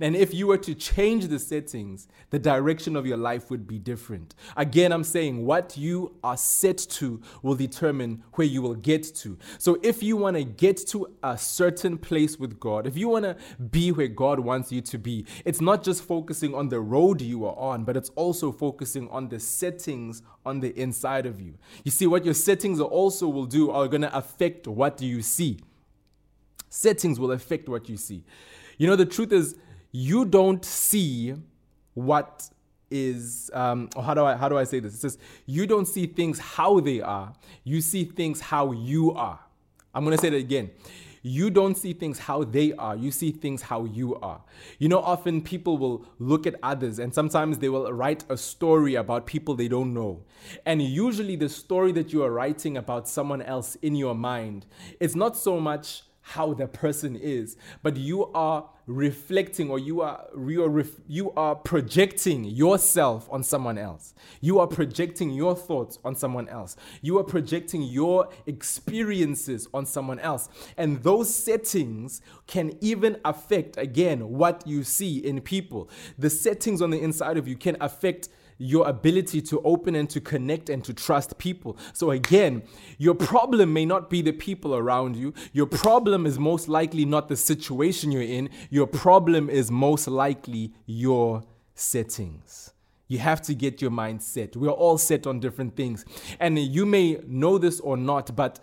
And 0.00 0.16
if 0.16 0.34
you 0.34 0.46
were 0.46 0.58
to 0.58 0.74
change 0.74 1.28
the 1.28 1.38
settings, 1.38 2.08
the 2.30 2.38
direction 2.38 2.96
of 2.96 3.06
your 3.06 3.16
life 3.16 3.50
would 3.50 3.66
be 3.66 3.78
different. 3.78 4.34
Again, 4.56 4.92
I'm 4.92 5.04
saying 5.04 5.44
what 5.44 5.76
you 5.76 6.14
are 6.22 6.36
set 6.36 6.78
to 6.78 7.20
will 7.42 7.54
determine 7.54 8.22
where 8.34 8.46
you 8.46 8.62
will 8.62 8.74
get 8.74 9.14
to. 9.16 9.38
So 9.58 9.78
if 9.82 10.02
you 10.02 10.16
want 10.16 10.36
to 10.36 10.44
get 10.44 10.76
to 10.88 11.14
a 11.22 11.36
certain 11.38 11.98
place 11.98 12.38
with 12.38 12.58
God, 12.58 12.86
if 12.86 12.96
you 12.96 13.08
want 13.08 13.24
to 13.24 13.36
be 13.70 13.92
where 13.92 14.08
God 14.08 14.40
wants 14.40 14.72
you 14.72 14.80
to 14.82 14.98
be, 14.98 15.26
it's 15.44 15.60
not 15.60 15.82
just 15.82 16.02
focusing 16.02 16.54
on 16.54 16.68
the 16.68 16.80
road 16.80 17.20
you 17.20 17.46
are 17.46 17.56
on, 17.56 17.84
but 17.84 17.96
it's 17.96 18.10
also 18.10 18.52
focusing 18.52 19.08
on 19.10 19.28
the 19.28 19.40
settings 19.40 20.22
on 20.46 20.60
the 20.60 20.78
inside 20.78 21.26
of 21.26 21.40
you. 21.40 21.54
You 21.84 21.90
see, 21.90 22.06
what 22.06 22.24
your 22.24 22.34
settings 22.34 22.80
also 22.80 23.28
will 23.28 23.46
do 23.46 23.70
are 23.70 23.88
going 23.88 24.02
to 24.02 24.16
affect 24.16 24.66
what 24.66 25.00
you 25.00 25.22
see. 25.22 25.60
Settings 26.68 27.20
will 27.20 27.32
affect 27.32 27.68
what 27.68 27.88
you 27.88 27.96
see. 27.96 28.24
You 28.78 28.88
know, 28.88 28.96
the 28.96 29.06
truth 29.06 29.32
is, 29.32 29.56
you 29.96 30.24
don't 30.24 30.64
see 30.64 31.36
what 31.94 32.50
is 32.90 33.48
um, 33.54 33.88
or 33.94 34.02
how 34.02 34.12
do 34.12 34.24
I 34.24 34.34
how 34.34 34.48
do 34.48 34.58
I 34.58 34.64
say 34.64 34.80
this? 34.80 34.94
It 34.94 34.98
says 34.98 35.18
you 35.46 35.68
don't 35.68 35.86
see 35.86 36.06
things 36.06 36.40
how 36.40 36.80
they 36.80 37.00
are. 37.00 37.32
You 37.62 37.80
see 37.80 38.04
things 38.04 38.40
how 38.40 38.72
you 38.72 39.12
are. 39.12 39.38
I'm 39.94 40.02
gonna 40.02 40.18
say 40.18 40.30
that 40.30 40.36
again. 40.36 40.72
You 41.22 41.48
don't 41.48 41.76
see 41.76 41.92
things 41.92 42.18
how 42.18 42.42
they 42.42 42.72
are. 42.72 42.96
You 42.96 43.12
see 43.12 43.30
things 43.30 43.62
how 43.62 43.84
you 43.84 44.16
are. 44.16 44.42
You 44.80 44.88
know, 44.88 44.98
often 44.98 45.40
people 45.40 45.78
will 45.78 46.04
look 46.18 46.44
at 46.48 46.56
others 46.64 46.98
and 46.98 47.14
sometimes 47.14 47.58
they 47.58 47.68
will 47.68 47.92
write 47.92 48.24
a 48.28 48.36
story 48.36 48.96
about 48.96 49.26
people 49.26 49.54
they 49.54 49.68
don't 49.68 49.94
know. 49.94 50.24
And 50.66 50.82
usually, 50.82 51.36
the 51.36 51.48
story 51.48 51.92
that 51.92 52.12
you 52.12 52.24
are 52.24 52.32
writing 52.32 52.76
about 52.76 53.08
someone 53.08 53.42
else 53.42 53.76
in 53.76 53.94
your 53.94 54.16
mind, 54.16 54.66
it's 54.98 55.14
not 55.14 55.36
so 55.36 55.60
much 55.60 56.02
how 56.26 56.54
the 56.54 56.66
person 56.66 57.14
is, 57.16 57.56
but 57.82 57.98
you 57.98 58.24
are 58.32 58.70
reflecting 58.86 59.70
or 59.70 59.78
you 59.78 60.00
are 60.00 60.26
you 60.46 60.64
are, 60.64 60.84
you 61.06 61.30
are 61.32 61.54
projecting 61.54 62.44
yourself 62.44 63.28
on 63.30 63.42
someone 63.42 63.76
else. 63.76 64.14
You 64.40 64.58
are 64.58 64.66
projecting 64.66 65.30
your 65.30 65.54
thoughts 65.54 65.98
on 66.02 66.16
someone 66.16 66.48
else. 66.48 66.76
You 67.02 67.18
are 67.18 67.24
projecting 67.24 67.82
your 67.82 68.30
experiences 68.46 69.68
on 69.74 69.84
someone 69.84 70.18
else. 70.18 70.48
And 70.78 71.02
those 71.02 71.32
settings 71.32 72.22
can 72.46 72.72
even 72.80 73.18
affect 73.26 73.76
again 73.76 74.30
what 74.30 74.66
you 74.66 74.82
see 74.82 75.18
in 75.18 75.42
people. 75.42 75.90
The 76.18 76.30
settings 76.30 76.80
on 76.80 76.88
the 76.88 77.00
inside 77.00 77.36
of 77.36 77.46
you 77.46 77.56
can 77.56 77.76
affect 77.82 78.30
your 78.58 78.86
ability 78.88 79.40
to 79.42 79.60
open 79.62 79.94
and 79.94 80.08
to 80.10 80.20
connect 80.20 80.70
and 80.70 80.84
to 80.84 80.94
trust 80.94 81.38
people. 81.38 81.76
So, 81.92 82.10
again, 82.10 82.62
your 82.98 83.14
problem 83.14 83.72
may 83.72 83.84
not 83.84 84.10
be 84.10 84.22
the 84.22 84.32
people 84.32 84.74
around 84.74 85.16
you. 85.16 85.34
Your 85.52 85.66
problem 85.66 86.26
is 86.26 86.38
most 86.38 86.68
likely 86.68 87.04
not 87.04 87.28
the 87.28 87.36
situation 87.36 88.12
you're 88.12 88.22
in. 88.22 88.50
Your 88.70 88.86
problem 88.86 89.50
is 89.50 89.70
most 89.70 90.08
likely 90.08 90.72
your 90.86 91.42
settings. 91.74 92.72
You 93.08 93.18
have 93.18 93.42
to 93.42 93.54
get 93.54 93.82
your 93.82 93.90
mind 93.90 94.22
set. 94.22 94.56
We're 94.56 94.70
all 94.70 94.98
set 94.98 95.26
on 95.26 95.40
different 95.40 95.76
things. 95.76 96.04
And 96.40 96.58
you 96.58 96.86
may 96.86 97.20
know 97.26 97.58
this 97.58 97.80
or 97.80 97.96
not, 97.96 98.34
but 98.34 98.60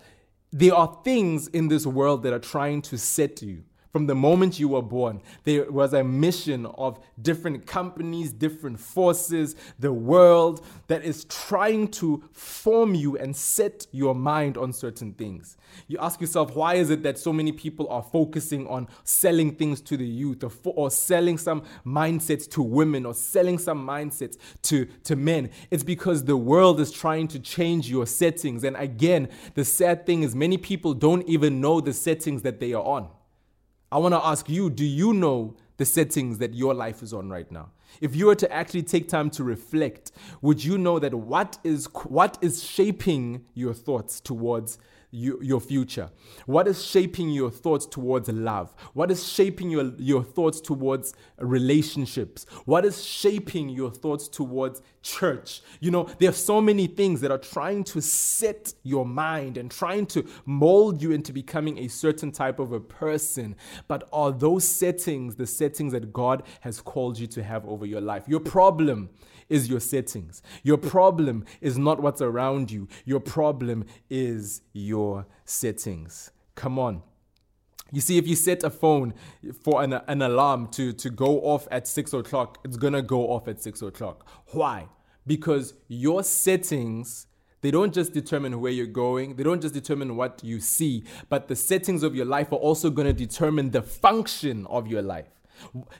there 0.50 0.74
are 0.74 0.98
things 1.04 1.48
in 1.48 1.68
this 1.68 1.86
world 1.86 2.22
that 2.24 2.32
are 2.32 2.38
trying 2.38 2.82
to 2.82 2.98
set 2.98 3.40
you 3.40 3.64
From 3.92 4.06
the 4.06 4.14
moment 4.14 4.58
you 4.58 4.68
were 4.68 4.80
born, 4.80 5.20
there 5.44 5.70
was 5.70 5.92
a 5.92 6.02
mission 6.02 6.64
of 6.64 6.98
different 7.20 7.66
companies, 7.66 8.32
different 8.32 8.80
forces, 8.80 9.54
the 9.78 9.92
world 9.92 10.64
that 10.86 11.04
is 11.04 11.24
trying 11.26 11.88
to 11.88 12.24
form 12.32 12.94
you 12.94 13.18
and 13.18 13.36
set 13.36 13.86
your 13.92 14.14
mind 14.14 14.56
on 14.56 14.72
certain 14.72 15.12
things. 15.12 15.58
You 15.88 15.98
ask 16.00 16.22
yourself, 16.22 16.56
why 16.56 16.76
is 16.76 16.88
it 16.88 17.02
that 17.02 17.18
so 17.18 17.34
many 17.34 17.52
people 17.52 17.86
are 17.90 18.02
focusing 18.02 18.66
on 18.66 18.88
selling 19.04 19.56
things 19.56 19.82
to 19.82 19.98
the 19.98 20.06
youth 20.06 20.42
or, 20.42 20.48
for, 20.48 20.72
or 20.74 20.90
selling 20.90 21.36
some 21.36 21.62
mindsets 21.84 22.50
to 22.52 22.62
women 22.62 23.04
or 23.04 23.12
selling 23.12 23.58
some 23.58 23.86
mindsets 23.86 24.38
to, 24.62 24.86
to 25.04 25.16
men? 25.16 25.50
It's 25.70 25.84
because 25.84 26.24
the 26.24 26.38
world 26.38 26.80
is 26.80 26.92
trying 26.92 27.28
to 27.28 27.38
change 27.38 27.90
your 27.90 28.06
settings. 28.06 28.64
And 28.64 28.74
again, 28.74 29.28
the 29.52 29.66
sad 29.66 30.06
thing 30.06 30.22
is, 30.22 30.34
many 30.34 30.56
people 30.56 30.94
don't 30.94 31.28
even 31.28 31.60
know 31.60 31.82
the 31.82 31.92
settings 31.92 32.40
that 32.40 32.58
they 32.58 32.72
are 32.72 32.82
on. 32.82 33.10
I 33.92 33.98
want 33.98 34.14
to 34.14 34.24
ask 34.24 34.48
you 34.48 34.70
do 34.70 34.86
you 34.86 35.12
know 35.12 35.54
the 35.76 35.84
settings 35.84 36.38
that 36.38 36.54
your 36.54 36.72
life 36.72 37.02
is 37.02 37.12
on 37.12 37.28
right 37.28 37.50
now? 37.52 37.72
If 38.00 38.16
you 38.16 38.24
were 38.26 38.34
to 38.36 38.50
actually 38.50 38.84
take 38.84 39.06
time 39.06 39.28
to 39.30 39.44
reflect, 39.44 40.12
would 40.40 40.64
you 40.64 40.78
know 40.78 40.98
that 40.98 41.12
what 41.12 41.58
is 41.62 41.86
what 42.06 42.38
is 42.40 42.64
shaping 42.64 43.44
your 43.52 43.74
thoughts 43.74 44.18
towards 44.18 44.78
you, 45.12 45.38
your 45.42 45.60
future? 45.60 46.10
What 46.46 46.66
is 46.66 46.84
shaping 46.84 47.28
your 47.30 47.50
thoughts 47.50 47.86
towards 47.86 48.28
love? 48.30 48.74
What 48.94 49.10
is 49.10 49.30
shaping 49.30 49.70
your, 49.70 49.92
your 49.98 50.24
thoughts 50.24 50.60
towards 50.60 51.14
relationships? 51.38 52.46
What 52.64 52.84
is 52.84 53.04
shaping 53.04 53.68
your 53.68 53.90
thoughts 53.90 54.26
towards 54.26 54.80
church? 55.02 55.60
You 55.80 55.90
know, 55.90 56.08
there 56.18 56.30
are 56.30 56.34
so 56.34 56.60
many 56.60 56.86
things 56.86 57.20
that 57.20 57.30
are 57.30 57.38
trying 57.38 57.84
to 57.84 58.00
set 58.00 58.72
your 58.82 59.04
mind 59.04 59.58
and 59.58 59.70
trying 59.70 60.06
to 60.06 60.26
mold 60.46 61.02
you 61.02 61.12
into 61.12 61.32
becoming 61.32 61.78
a 61.78 61.88
certain 61.88 62.32
type 62.32 62.58
of 62.58 62.72
a 62.72 62.80
person. 62.80 63.54
But 63.86 64.08
are 64.12 64.32
those 64.32 64.66
settings 64.66 65.36
the 65.36 65.46
settings 65.46 65.92
that 65.92 66.12
God 66.12 66.42
has 66.60 66.80
called 66.80 67.18
you 67.18 67.26
to 67.28 67.42
have 67.42 67.66
over 67.66 67.84
your 67.84 68.00
life? 68.00 68.24
Your 68.26 68.40
problem 68.40 69.10
is 69.52 69.68
your 69.68 69.80
settings. 69.80 70.42
Your 70.62 70.78
problem 70.78 71.44
is 71.60 71.76
not 71.78 72.00
what's 72.00 72.22
around 72.22 72.70
you. 72.70 72.88
Your 73.04 73.20
problem 73.20 73.84
is 74.08 74.62
your 74.72 75.26
settings. 75.44 76.30
Come 76.54 76.78
on. 76.78 77.02
You 77.92 78.00
see, 78.00 78.16
if 78.16 78.26
you 78.26 78.36
set 78.36 78.64
a 78.64 78.70
phone 78.70 79.12
for 79.62 79.82
an, 79.82 79.92
an 79.92 80.22
alarm 80.22 80.68
to, 80.68 80.94
to 80.94 81.10
go 81.10 81.40
off 81.42 81.68
at 81.70 81.86
six 81.86 82.14
o'clock, 82.14 82.58
it's 82.64 82.78
gonna 82.78 83.02
go 83.02 83.28
off 83.28 83.48
at 83.48 83.62
six 83.62 83.82
o'clock. 83.82 84.26
Why? 84.52 84.88
Because 85.26 85.74
your 85.88 86.24
settings 86.24 87.26
they 87.62 87.70
don't 87.70 87.94
just 87.94 88.12
determine 88.12 88.60
where 88.60 88.72
you're 88.72 88.86
going, 88.86 89.36
they 89.36 89.44
don't 89.44 89.62
just 89.62 89.72
determine 89.72 90.16
what 90.16 90.40
you 90.42 90.58
see, 90.58 91.04
but 91.28 91.46
the 91.46 91.54
settings 91.54 92.02
of 92.02 92.14
your 92.14 92.26
life 92.26 92.52
are 92.52 92.56
also 92.56 92.90
going 92.90 93.06
to 93.06 93.12
determine 93.12 93.70
the 93.70 93.82
function 93.82 94.66
of 94.66 94.88
your 94.88 95.00
life. 95.00 95.28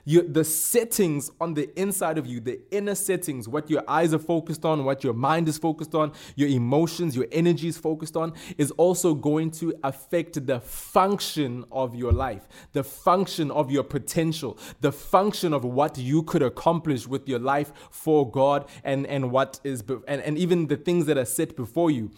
You, 0.05 0.21
the 0.27 0.43
settings 0.43 1.31
on 1.39 1.53
the 1.53 1.69
inside 1.79 2.17
of 2.17 2.25
you, 2.25 2.39
the 2.39 2.61
inner 2.71 2.95
settings, 2.95 3.47
what 3.47 3.69
your 3.69 3.83
eyes 3.87 4.13
are 4.13 4.19
focused 4.19 4.65
on, 4.65 4.85
what 4.85 5.03
your 5.03 5.13
mind 5.13 5.47
is 5.47 5.57
focused 5.57 5.95
on, 5.95 6.11
your 6.35 6.49
emotions, 6.49 7.15
your 7.15 7.27
energy 7.31 7.67
is 7.67 7.77
focused 7.77 8.17
on, 8.17 8.33
is 8.57 8.71
also 8.71 9.13
going 9.13 9.51
to 9.51 9.73
affect 9.83 10.45
the 10.45 10.59
function 10.59 11.65
of 11.71 11.95
your 11.95 12.11
life, 12.11 12.47
the 12.73 12.83
function 12.83 13.51
of 13.51 13.71
your 13.71 13.83
potential, 13.83 14.57
the 14.81 14.91
function 14.91 15.53
of 15.53 15.63
what 15.63 15.97
you 15.97 16.23
could 16.23 16.43
accomplish 16.43 17.07
with 17.07 17.27
your 17.27 17.39
life 17.39 17.71
for 17.91 18.29
God 18.29 18.69
and, 18.83 19.05
and 19.07 19.31
what 19.31 19.59
is, 19.63 19.83
and, 20.07 20.21
and 20.21 20.37
even 20.37 20.67
the 20.67 20.77
things 20.77 21.05
that 21.05 21.17
are 21.17 21.25
set 21.25 21.55
before 21.55 21.91
you. 21.91 22.11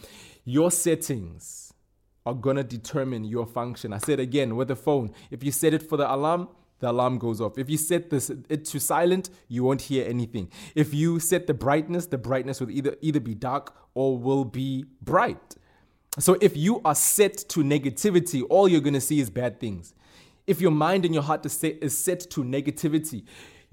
Your 0.43 0.69
settings 0.69 1.73
are 2.25 2.33
to 2.33 2.63
determine 2.63 3.23
your 3.23 3.45
function. 3.45 3.93
I 3.93 3.99
said 3.99 4.19
again 4.19 4.55
with 4.55 4.67
the 4.67 4.75
phone, 4.75 5.11
if 5.29 5.43
you 5.43 5.51
set 5.51 5.73
it 5.73 5.83
for 5.83 5.97
the 5.97 6.11
alarm, 6.11 6.49
the 6.85 6.91
alarm 6.91 7.17
goes 7.17 7.41
off. 7.41 7.57
If 7.57 7.67
you 7.67 7.77
set 7.77 8.11
this 8.11 8.29
it 8.29 8.65
to 8.65 8.79
silent, 8.79 9.31
you 9.47 9.63
won't 9.63 9.81
hear 9.81 10.07
anything. 10.07 10.51
If 10.75 10.93
you 10.93 11.19
set 11.19 11.47
the 11.47 11.53
brightness, 11.55 12.05
the 12.05 12.19
brightness 12.19 12.61
will 12.61 12.69
either 12.69 12.95
either 13.01 13.19
be 13.19 13.33
dark 13.33 13.75
or 13.95 14.19
will 14.19 14.45
be 14.45 14.85
bright. 15.01 15.55
So 16.19 16.37
if 16.41 16.55
you 16.55 16.81
are 16.85 16.93
set 16.93 17.37
to 17.49 17.61
negativity, 17.61 18.43
all 18.49 18.69
you're 18.69 18.81
going 18.81 18.93
to 18.93 19.01
see 19.01 19.19
is 19.19 19.31
bad 19.31 19.59
things. 19.59 19.95
If 20.45 20.61
your 20.61 20.69
mind 20.69 21.05
and 21.05 21.13
your 21.13 21.23
heart 21.23 21.43
is 21.47 21.53
set, 21.53 21.79
is 21.81 21.97
set 21.97 22.19
to 22.29 22.43
negativity, 22.43 23.23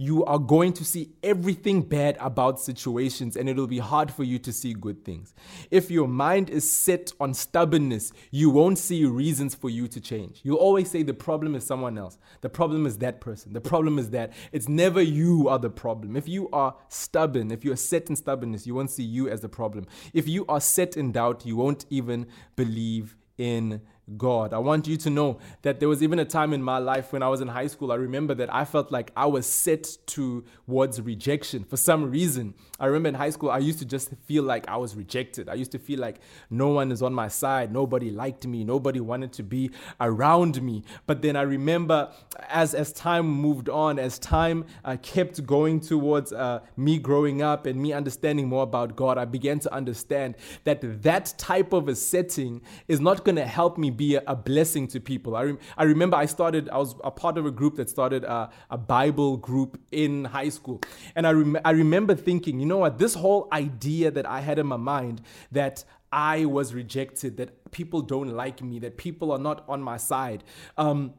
you 0.03 0.25
are 0.25 0.39
going 0.39 0.73
to 0.73 0.85
see 0.85 1.11
everything 1.23 1.81
bad 1.81 2.17
about 2.19 2.59
situations 2.59 3.37
and 3.37 3.49
it'll 3.49 3.69
be 3.69 3.79
hard 3.79 4.11
for 4.11 4.25
you 4.25 4.37
to 4.37 4.53
see 4.53 4.75
good 4.75 5.05
things. 5.05 5.33
If 5.71 5.93
your 5.93 6.09
mind 6.09 6.51
is 6.51 6.69
set 6.69 7.13
on 7.21 7.35
stubbornness, 7.35 8.13
you 8.33 8.51
won't 8.51 8.79
see 8.79 9.05
reasons 9.05 9.55
for 9.55 9.71
you 9.71 9.87
to 9.87 10.01
change. 10.01 10.41
You'll 10.43 10.57
always 10.57 10.91
say 10.91 11.05
the 11.05 11.15
problem 11.15 11.55
is 11.55 11.65
someone 11.65 11.97
else. 11.97 12.19
The 12.41 12.49
problem 12.49 12.85
is 12.85 12.99
that 12.99 13.21
person. 13.21 13.53
The 13.53 13.61
problem 13.61 13.97
is 14.01 14.11
that. 14.11 14.33
It's 14.51 14.69
never 14.69 15.01
you 15.01 15.49
are 15.49 15.61
the 15.61 15.71
problem. 15.71 16.17
If 16.17 16.27
you 16.27 16.49
are 16.51 16.75
stubborn, 16.89 17.53
if 17.53 17.65
you 17.65 17.71
are 17.71 17.77
set 17.77 18.11
in 18.11 18.17
stubbornness, 18.17 18.67
you 18.67 18.75
won't 18.75 18.91
see 18.91 19.05
you 19.05 19.29
as 19.29 19.41
the 19.41 19.49
problem. 19.49 19.87
If 20.13 20.27
you 20.27 20.45
are 20.49 20.61
set 20.61 20.97
in 20.97 21.13
doubt, 21.13 21.47
you 21.47 21.55
won't 21.55 21.87
even 21.91 22.27
believe 22.57 23.17
in 23.39 23.83
God. 24.17 24.53
I 24.53 24.59
want 24.59 24.87
you 24.87 24.97
to 24.97 25.11
know 25.11 25.39
that 25.63 25.81
there 25.81 25.89
was 25.89 26.03
even 26.03 26.19
a 26.19 26.25
time 26.25 26.53
in 26.53 26.63
my 26.63 26.79
life 26.79 27.13
when 27.13 27.23
I 27.23 27.29
was 27.29 27.41
in 27.41 27.49
high 27.49 27.67
school. 27.67 27.93
I 27.93 27.97
remember 27.97 28.35
that 28.35 28.53
I 28.53 28.65
felt 28.65 28.91
like 28.91 29.13
I 29.17 29.27
was 29.27 29.47
set 29.47 29.97
towards 30.07 31.01
rejection 31.01 31.65
for 31.65 31.77
some 31.77 32.11
reason. 32.11 32.55
I 32.81 32.87
remember 32.87 33.11
in 33.11 33.15
high 33.15 33.31
school, 33.31 33.51
I 33.51 33.59
used 33.59 33.79
to 33.79 33.85
just 33.85 34.11
feel 34.25 34.43
like 34.43 34.69
I 34.69 34.77
was 34.77 34.97
rejected. 34.97 35.49
I 35.49 35.55
used 35.55 35.73
to 35.73 35.79
feel 35.79 36.01
like 36.01 36.21
no 36.51 36.69
one 36.71 36.91
is 36.91 37.01
on 37.01 37.15
my 37.15 37.29
side. 37.29 37.73
Nobody 37.73 38.11
liked 38.11 38.47
me. 38.47 38.65
Nobody 38.65 38.99
wanted 38.99 39.33
to 39.35 39.45
be 39.45 39.71
around 40.01 40.61
me. 40.61 40.83
But 41.07 41.23
then 41.23 41.37
I 41.37 41.43
remember 41.43 42.13
as, 42.49 42.75
as 42.75 42.93
time 42.93 43.27
moved 43.27 43.69
on, 43.69 43.99
as 44.01 44.19
time 44.19 44.65
uh, 44.85 44.97
kept 45.01 45.47
going 45.47 45.79
towards 45.79 46.33
uh, 46.33 46.61
me 46.77 46.99
growing 46.99 47.41
up 47.41 47.67
and 47.67 47.81
me 47.81 47.93
understanding 47.93 48.49
more 48.49 48.65
about 48.65 48.97
God, 48.97 49.17
I 49.17 49.27
began 49.27 49.61
to 49.61 49.73
understand 49.73 50.35
that 50.65 51.03
that 51.03 51.35
type 51.39 51.73
of 51.73 51.87
a 51.87 51.95
setting 51.95 52.63
is 52.89 52.99
not 52.99 53.25
going 53.25 53.37
to 53.37 53.47
help 53.47 53.79
me 53.79 53.91
be 53.91 54.02
a, 54.03 54.23
a 54.27 54.37
blessing 54.37 54.87
to 54.89 55.01
people. 55.01 55.37
I, 55.37 55.55
I 55.77 55.85
remember 55.85 56.17
I 56.17 56.27
started, 56.27 56.69
I 56.69 56.79
was 56.79 56.95
a 57.03 57.11
part 57.11 57.39
of 57.39 57.45
a 57.47 57.51
group 57.51 57.77
that 57.77 57.89
started 57.89 58.25
a, 58.25 58.51
a 58.71 58.79
Bible 58.79 59.37
group 59.37 59.81
in 59.91 60.25
high 60.25 60.51
school. 60.51 60.81
And 61.15 61.27
I, 61.27 61.31
rem- 61.31 61.65
I 61.65 61.71
remember 61.71 62.15
thinking, 62.15 62.61
you 62.61 62.67
know 62.67 62.79
what, 62.79 62.99
this 62.99 63.15
whole 63.15 63.49
idea 63.53 64.11
that 64.11 64.27
I 64.27 64.41
had 64.41 64.59
in 64.59 64.67
my 64.67 64.77
mind 64.77 65.23
that 65.53 65.85
I 66.13 66.45
was 66.45 66.75
rejected, 66.75 67.37
that 67.39 67.71
people 67.71 68.03
don't 68.03 68.31
like 68.43 68.63
me, 68.63 68.79
that 68.81 68.97
people 68.97 69.33
are 69.33 69.39
not 69.39 69.65
on 69.69 69.81
my 69.83 69.97
side. 69.97 70.45
Um, 70.77 71.15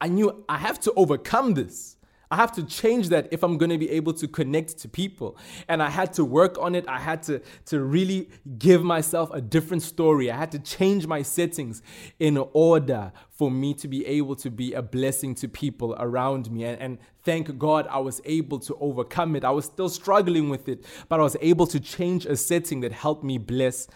I 0.00 0.08
knew 0.08 0.44
I 0.48 0.58
have 0.58 0.80
to 0.80 0.92
overcome 0.94 1.54
this. 1.54 1.96
I 2.32 2.36
have 2.36 2.52
to 2.52 2.62
change 2.62 3.10
that 3.10 3.28
if 3.30 3.44
I'm 3.44 3.58
going 3.58 3.68
to 3.68 3.76
be 3.76 3.90
able 3.90 4.14
to 4.14 4.26
connect 4.26 4.78
to 4.78 4.88
people. 4.88 5.36
And 5.68 5.82
I 5.82 5.90
had 5.90 6.14
to 6.14 6.24
work 6.24 6.56
on 6.58 6.74
it. 6.74 6.88
I 6.88 6.98
had 6.98 7.22
to, 7.24 7.42
to 7.66 7.80
really 7.80 8.30
give 8.58 8.82
myself 8.82 9.30
a 9.34 9.40
different 9.42 9.82
story. 9.82 10.30
I 10.30 10.38
had 10.38 10.50
to 10.52 10.58
change 10.58 11.06
my 11.06 11.20
settings 11.20 11.82
in 12.18 12.42
order 12.54 13.12
for 13.28 13.50
me 13.50 13.74
to 13.74 13.86
be 13.86 14.06
able 14.06 14.34
to 14.36 14.48
be 14.48 14.72
a 14.72 14.80
blessing 14.80 15.34
to 15.36 15.46
people 15.46 15.94
around 15.98 16.50
me. 16.50 16.64
And, 16.64 16.80
and 16.80 16.98
thank 17.22 17.58
God 17.58 17.86
I 17.90 17.98
was 17.98 18.22
able 18.24 18.60
to 18.60 18.78
overcome 18.80 19.36
it. 19.36 19.44
I 19.44 19.50
was 19.50 19.66
still 19.66 19.90
struggling 19.90 20.48
with 20.48 20.70
it, 20.70 20.86
but 21.10 21.20
I 21.20 21.22
was 21.22 21.36
able 21.42 21.66
to 21.66 21.78
change 21.78 22.24
a 22.24 22.36
setting 22.38 22.80
that 22.80 22.92
helped 22.92 23.24
me 23.24 23.36
bless 23.36 23.88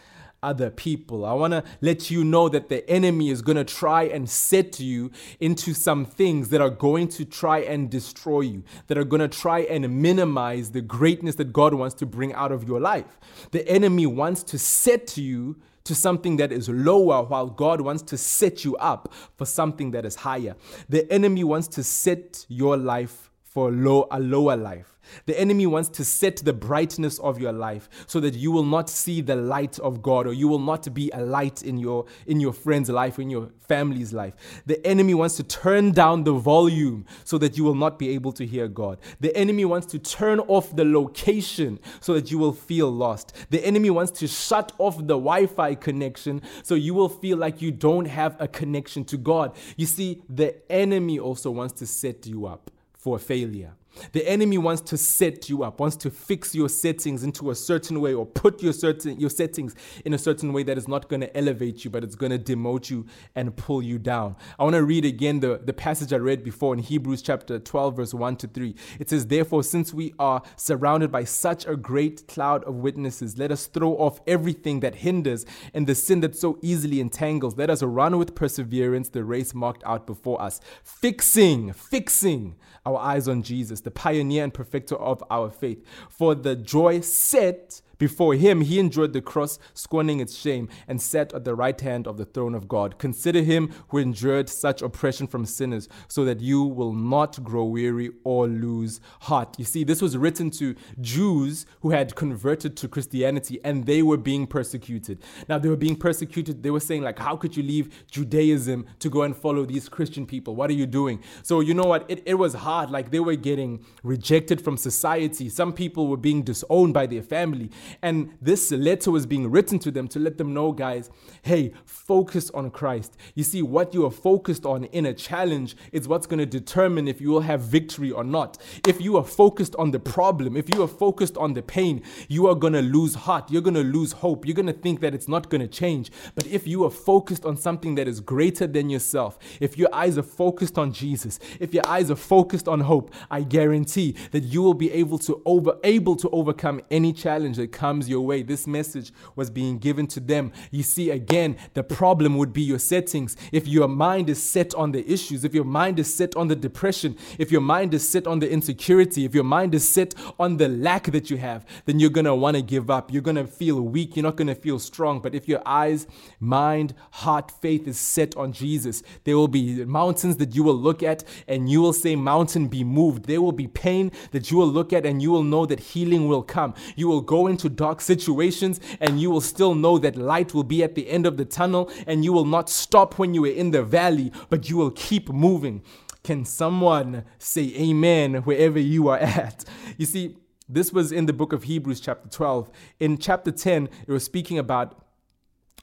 other 0.47 0.71
people. 0.71 1.25
I 1.25 1.33
want 1.33 1.53
to 1.53 1.65
let 1.81 2.09
you 2.09 2.23
know 2.23 2.49
that 2.49 2.69
the 2.69 2.89
enemy 2.89 3.31
is 3.31 3.43
going 3.43 3.57
to 3.57 3.65
try 3.65 4.05
and 4.05 4.31
set 4.31 4.79
you 4.79 5.11
into 5.41 5.75
some 5.75 6.05
things 6.05 6.51
that 6.51 6.61
are 6.61 6.71
going 6.71 7.09
to 7.09 7.25
try 7.25 7.59
and 7.59 7.91
destroy 7.91 8.43
you, 8.43 8.63
that 8.87 8.97
are 8.97 9.05
going 9.05 9.21
to 9.21 9.29
try 9.29 9.61
and 9.61 10.01
minimize 10.01 10.71
the 10.71 10.81
greatness 10.81 11.35
that 11.35 11.53
God 11.53 11.75
wants 11.75 11.97
to 11.97 12.07
bring 12.07 12.33
out 12.33 12.53
of 12.53 12.67
your 12.69 12.79
life. 12.79 13.19
The 13.51 13.69
enemy 13.69 14.07
wants 14.07 14.45
to 14.45 14.59
set 14.59 15.17
you 15.17 15.57
to 15.83 15.95
something 15.95 16.37
that 16.37 16.53
is 16.53 16.69
lower 16.69 17.25
while 17.25 17.47
God 17.47 17.81
wants 17.81 18.03
to 18.05 18.17
set 18.17 18.65
you 18.65 18.77
up 18.77 19.13
for 19.37 19.47
something 19.47 19.91
that 19.93 20.05
is 20.05 20.17
higher. 20.17 20.55
The 20.89 21.11
enemy 21.13 21.43
wants 21.43 21.69
to 21.69 21.83
set 21.83 22.47
your 22.49 22.77
life 22.77 23.31
for 23.43 23.73
low, 23.73 24.07
a 24.11 24.21
lower 24.21 24.57
life. 24.57 24.96
The 25.27 25.39
enemy 25.39 25.67
wants 25.67 25.89
to 25.91 26.05
set 26.05 26.37
the 26.39 26.53
brightness 26.53 27.19
of 27.19 27.41
your 27.41 27.53
life 27.53 27.89
so 28.07 28.21
that 28.21 28.35
you 28.35 28.51
will 28.51 28.65
not 28.65 28.89
see 28.89 29.21
the 29.21 29.37
light 29.37 29.79
of 29.79 30.03
God 30.03 30.27
or 30.27 30.33
you 30.33 30.49
will 30.49 30.59
not 30.59 30.93
be 30.95 31.11
a 31.13 31.21
light 31.21 31.63
in 31.63 31.79
your 31.79 32.07
in 32.27 32.41
your 32.41 32.53
friend's 32.53 32.91
life, 32.91 33.19
in 33.19 33.31
your 33.31 33.51
family's 33.67 34.13
life. 34.13 34.35
The 34.67 34.85
enemy 34.87 35.15
wants 35.15 35.37
to 35.37 35.43
turn 35.43 35.93
down 35.93 36.25
the 36.25 36.33
volume 36.33 37.07
so 37.25 37.39
that 37.39 37.57
you 37.57 37.65
will 37.65 37.75
not 37.75 37.99
be 37.99 38.11
able 38.11 38.33
to 38.33 38.47
hear 38.47 38.69
God. 38.69 38.99
The 39.21 39.37
enemy 39.37 39.65
wants 39.65 39.87
to 39.89 39.99
turn 39.99 40.41
off 40.41 40.75
the 40.75 40.85
location 40.85 41.79
so 42.01 42.15
that 42.15 42.31
you 42.31 42.39
will 42.39 42.53
feel 42.53 42.91
lost. 42.91 43.33
The 43.51 43.65
enemy 43.65 43.91
wants 43.91 44.13
to 44.21 44.27
shut 44.27 44.73
off 44.79 44.99
the 44.99 45.19
Wi-Fi 45.19 45.75
connection 45.77 46.43
so 46.63 46.75
you 46.75 46.95
will 46.95 47.09
feel 47.09 47.39
like 47.39 47.61
you 47.61 47.71
don't 47.71 48.07
have 48.07 48.37
a 48.41 48.49
connection 48.49 49.05
to 49.05 49.17
God. 49.17 49.57
You 49.77 49.87
see, 49.87 50.23
the 50.29 50.55
enemy 50.71 51.19
also 51.19 51.51
wants 51.51 51.75
to 51.75 51.87
set 51.87 52.27
you 52.27 52.47
up 52.47 52.71
for 52.95 53.19
failure. 53.19 53.75
The 54.13 54.29
enemy 54.29 54.59
wants 54.59 54.83
to 54.83 54.97
set 54.97 55.49
you 55.49 55.63
up, 55.63 55.81
wants 55.81 55.97
to 55.97 56.11
fix 56.11 56.55
your 56.55 56.69
settings 56.69 57.23
into 57.23 57.51
a 57.51 57.55
certain 57.55 58.01
way 58.01 58.15
or 58.15 58.27
put 58.27 58.63
your 58.63 58.73
certain 58.73 59.19
your 59.19 59.31
settings 59.31 59.75
in 60.05 60.15
a 60.15 60.19
certain 60.19 60.53
way 60.53 60.63
that 60.65 60.79
is 60.79 60.89
not 60.89 61.09
going 61.09 61.21
to 61.21 61.37
elevate 61.37 61.85
you, 61.85 61.91
but 61.91 62.05
it's 62.05 62.15
going 62.15 62.33
to 62.33 62.39
demote 62.39 62.91
you 62.91 63.07
and 63.35 63.57
pull 63.57 63.83
you 63.83 63.99
down. 63.99 64.37
I 64.59 64.65
want 64.65 64.75
to 64.75 64.85
read 64.85 65.05
again 65.05 65.41
the, 65.41 65.61
the 65.63 65.73
passage 65.73 66.13
I 66.13 66.17
read 66.17 66.43
before 66.43 66.75
in 66.75 66.81
Hebrews 66.81 67.23
chapter 67.23 67.59
12, 67.59 67.97
verse 67.97 68.15
1 68.15 68.37
to 68.37 68.47
3. 68.49 68.75
It 68.99 69.11
says, 69.11 69.27
Therefore, 69.27 69.63
since 69.63 69.93
we 69.93 70.15
are 70.19 70.43
surrounded 70.57 71.11
by 71.11 71.25
such 71.25 71.67
a 71.67 71.77
great 71.77 72.27
cloud 72.29 72.65
of 72.65 72.77
witnesses, 72.77 73.39
let 73.39 73.51
us 73.51 73.67
throw 73.67 73.93
off 73.97 74.21
everything 74.27 74.81
that 74.81 74.97
hinders 74.97 75.47
and 75.75 75.87
the 75.87 75.95
sin 75.95 76.21
that 76.21 76.37
so 76.37 76.59
easily 76.63 77.01
entangles. 77.01 77.57
Let 77.57 77.71
us 77.71 77.83
run 77.83 78.19
with 78.19 78.35
perseverance 78.35 79.09
the 79.09 79.25
race 79.25 79.55
marked 79.55 79.83
out 79.85 80.07
before 80.07 80.41
us, 80.41 80.61
fixing, 80.83 81.73
fixing 81.73 82.57
our 82.85 82.99
eyes 82.99 83.27
on 83.27 83.43
Jesus, 83.43 83.81
the 83.87 83.91
pioneer 83.93 84.43
and 84.43 84.53
perfecter 84.53 84.97
of 84.97 85.23
our 85.31 85.49
faith. 85.49 85.81
For 86.11 86.35
the 86.35 86.57
joy 86.57 87.01
set 87.03 87.81
before 87.99 88.35
him, 88.35 88.61
he 88.61 88.79
endured 88.79 89.13
the 89.13 89.21
cross, 89.21 89.59
scorning 89.75 90.21
its 90.21 90.37
shame, 90.37 90.69
and 90.87 91.01
sat 91.01 91.33
at 91.33 91.45
the 91.45 91.55
right 91.55 91.81
hand 91.81 92.07
of 92.07 92.17
the 92.17 92.25
throne 92.25 92.55
of 92.55 92.69
God. 92.69 92.99
Consider 92.99 93.43
him 93.43 93.73
who 93.89 93.99
endured 93.99 94.49
such 94.49 94.83
oppression 94.83 95.27
from 95.27 95.47
sinners, 95.47 95.89
so 96.09 96.25
that 96.25 96.41
you 96.41 96.63
will 96.63 96.93
not 96.93 97.43
grow 97.43 97.65
weary 97.65 98.11
or 98.25 98.47
lose 98.47 99.01
heart. 99.21 99.57
You 99.59 99.65
see, 99.65 99.85
this 99.85 100.03
was 100.03 100.17
written 100.17 100.51
to 100.51 100.75
Jews 101.01 101.67
who 101.81 101.91
had 101.91 102.15
converted 102.15 102.77
to 102.79 102.89
Christianity 102.89 103.61
and 103.65 103.87
they 103.87 104.03
were 104.03 104.17
being 104.17 104.47
persecuted. 104.47 105.23
Now, 105.49 105.59
they 105.59 105.69
were 105.69 105.77
being 105.77 105.97
persecuted. 105.97 106.63
They 106.63 106.71
were 106.71 106.81
saying, 106.81 107.03
like, 107.03 107.19
how 107.19 107.37
could 107.37 107.57
you 107.57 107.63
leave 107.63 108.07
Judaism 108.11 108.87
to 108.99 109.11
go 109.11 109.23
and 109.23 109.37
follow 109.37 109.65
these 109.65 109.89
Christian 109.89 110.27
people? 110.27 110.55
What 110.55 110.71
are 110.71 110.75
you 110.75 110.87
doing? 110.87 111.23
So, 111.43 111.61
you 111.61 111.75
know 111.75 111.85
what? 111.85 112.05
It, 112.09 112.23
it 112.27 112.35
was 112.35 112.55
hard. 112.55 112.91
Like, 112.91 113.11
they 113.11 113.21
were 113.21 113.37
getting 113.37 113.85
rejected 114.03 114.61
from 114.61 114.77
society. 114.77 115.49
Some 115.49 115.73
people 115.73 116.09
were 116.09 116.17
being 116.17 116.43
disowned 116.43 116.95
by 116.95 117.07
their 117.07 117.23
family. 117.23 117.71
And 118.03 118.37
this 118.41 118.71
letter 118.71 119.11
was 119.11 119.27
being 119.27 119.51
written 119.51 119.79
to 119.81 119.91
them 119.91 120.09
to 120.09 120.19
let 120.19 120.39
them 120.39 120.55
know, 120.55 120.73
guys, 120.73 121.11
hey, 121.43 121.73
focus 121.85 122.51
on 122.51 122.71
Christ. 122.71 123.17
You 123.35 123.45
see, 123.45 123.63
what 123.63 123.95
you 123.95 124.07
are 124.07 124.11
focused 124.11 124.65
on 124.65 124.85
in 124.85 125.07
a 125.07 125.15
challenge 125.15 125.77
is 125.93 126.09
what's 126.09 126.27
going 126.27 126.39
to 126.39 126.47
determine 126.47 127.09
if 127.09 127.21
you 127.21 127.31
will 127.31 127.41
have 127.41 127.63
victory 127.63 128.11
or 128.11 128.25
not. 128.25 128.59
If 128.87 129.01
you 129.01 129.17
are 129.17 129.25
focused 129.25 129.75
on 129.77 129.91
the 129.91 130.01
problem, 130.01 130.57
if 130.57 130.75
you 130.75 130.83
are 130.83 130.89
focused 130.89 131.37
on 131.37 131.55
the 131.55 131.63
pain, 131.63 132.03
you 132.29 132.47
are 132.47 132.55
going 132.55 132.73
to 132.73 132.83
lose 132.83 133.15
heart. 133.15 133.51
You're 133.51 133.63
going 133.63 133.75
to 133.75 133.85
lose 133.85 134.13
hope. 134.13 134.47
You're 134.47 134.55
going 134.55 134.67
to 134.67 134.73
think 134.73 135.01
that 135.01 135.15
it's 135.15 135.29
not 135.29 135.51
going 135.51 135.61
to 135.61 135.69
change. 135.69 136.11
But 136.35 136.47
if 136.47 136.67
you 136.67 136.85
are 136.85 136.91
focused 136.91 137.45
on 137.45 137.57
something 137.57 137.95
that 137.97 138.09
is 138.09 138.21
greater 138.21 138.67
than 138.67 138.91
yourself, 138.91 139.39
if 139.61 139.79
your 139.79 139.95
eyes 139.95 140.19
are 140.19 140.23
focused 140.23 140.79
on 140.79 140.93
Jesus, 140.93 141.39
if 141.61 141.73
your 141.75 141.87
eyes 141.87 142.11
are 142.11 142.17
focused 142.17 142.69
on 142.69 142.81
hope, 142.81 143.13
I 143.31 143.43
guarantee 143.43 144.17
that 144.31 144.45
you 144.45 144.63
will 144.63 144.75
be 144.75 144.93
able 144.93 145.19
to 145.21 145.43
over 145.45 145.79
able 145.85 146.17
to 146.17 146.29
overcome 146.31 146.81
any 146.91 147.13
challenge 147.13 147.57
that 147.57 147.73
comes 147.77 148.09
your 148.09 148.23
way. 148.23 148.43
This 148.43 148.67
message 148.67 149.13
was 149.37 149.51
being 149.51 149.79
given 149.79 150.07
to 150.09 150.19
them. 150.19 150.51
You 150.71 150.83
see, 150.83 151.11
again, 151.11 151.57
the 151.75 151.85
problem 151.85 152.39
would 152.39 152.53
be 152.53 152.63
your 152.63 152.79
settings. 152.79 153.37
If 153.53 153.69
your 153.69 153.87
mind 153.87 154.31
is 154.31 154.43
set 154.43 154.75
on 154.75 154.93
the 154.93 155.09
issues, 155.09 155.45
if 155.45 155.55
your 155.55 155.65
mind 155.65 155.99
is 155.99 156.13
set 156.13 156.35
on 156.37 156.49
the 156.49 156.57
depression, 156.57 157.17
if 157.39 157.53
your 157.53 157.61
mind 157.61 157.93
is 157.93 158.09
set 158.09 158.27
on 158.27 158.39
the 158.39 158.51
insecurity, 158.51 159.27
if 159.27 159.35
your 159.35 159.45
mind 159.45 159.75
is 159.75 159.87
set 159.87 160.15
on 160.41 160.57
the 160.57 160.69
lack 160.69 161.05
that 161.13 161.31
you 161.31 161.37
have, 161.37 161.67
then 161.85 162.01
you're 162.01 162.17
gonna 162.19 162.35
wanna 162.35 162.63
give 162.63 162.91
up. 162.91 163.13
You're 163.13 163.23
gonna 163.23 163.47
feel 163.47 163.83
weak. 163.83 164.17
You're 164.17 164.23
not 164.23 164.37
gonna 164.37 164.55
feel 164.55 164.79
strong. 164.79 165.21
But 165.21 165.35
if 165.35 165.47
your 165.47 165.61
eyes, 165.67 166.07
mind, 166.41 166.95
heart, 167.11 167.53
faith 167.61 167.87
is 167.87 167.99
set 167.99 168.35
on 168.39 168.53
Jesus, 168.53 169.03
there 169.25 169.37
will 169.37 169.49
be 169.49 169.85
mountains 169.85 170.39
that 170.39 170.55
you 170.57 170.63
will 170.63 170.81
look 170.89 171.03
at 171.03 171.25
and 171.47 171.69
you 171.71 171.83
will 171.83 171.93
say, 171.93 172.17
Mountain, 172.17 172.69
be 172.69 172.83
moved. 172.85 173.27
There 173.27 173.43
will 173.43 173.53
be 173.53 173.67
pain 173.67 174.11
that 174.31 174.51
you 174.51 174.57
will 174.57 174.67
look 174.67 174.95
at 174.95 175.05
and 175.05 175.21
you 175.21 175.31
will 175.31 175.45
know 175.45 175.67
that 175.67 175.81
healing 175.81 176.27
will 176.27 176.43
come. 176.43 176.73
You 176.97 177.09
will 177.09 177.21
go 177.21 177.47
into 177.47 177.66
dark 177.69 178.01
situations 178.01 178.81
and 179.01 179.21
you 179.21 179.31
will 179.31 179.41
still 179.41 179.75
know 179.75 179.99
that 179.99 180.17
light 180.17 180.55
will 180.55 180.65
be 180.65 180.83
at 180.83 180.95
the 180.95 181.09
end 181.09 181.27
of 181.27 181.37
the 181.37 181.45
tunnel 181.45 181.91
and 182.07 182.25
you 182.25 182.33
will 182.33 182.45
not 182.45 182.69
stop 182.69 183.19
when 183.19 183.35
you 183.35 183.45
are 183.45 183.49
in 183.49 183.71
the 183.71 183.83
valley, 183.83 184.33
but 184.51 184.69
you 184.69 184.77
will 184.77 184.91
keep 184.91 185.29
moving. 185.29 185.83
Can 186.23 186.45
someone 186.45 187.25
say 187.39 187.73
amen 187.77 188.35
wherever 188.43 188.79
you 188.79 189.09
are 189.09 189.19
at? 189.19 189.65
You 189.99 190.05
see, 190.05 190.37
this 190.69 190.93
was 190.93 191.13
in 191.13 191.27
the 191.27 191.33
book 191.33 191.53
of 191.53 191.63
Hebrews, 191.63 192.01
chapter 192.01 192.29
12. 192.29 192.71
In 193.01 193.19
chapter 193.19 193.53
10, 193.53 193.89
it 194.07 194.13
was 194.13 194.25
speaking 194.25 194.59
about 194.59 195.03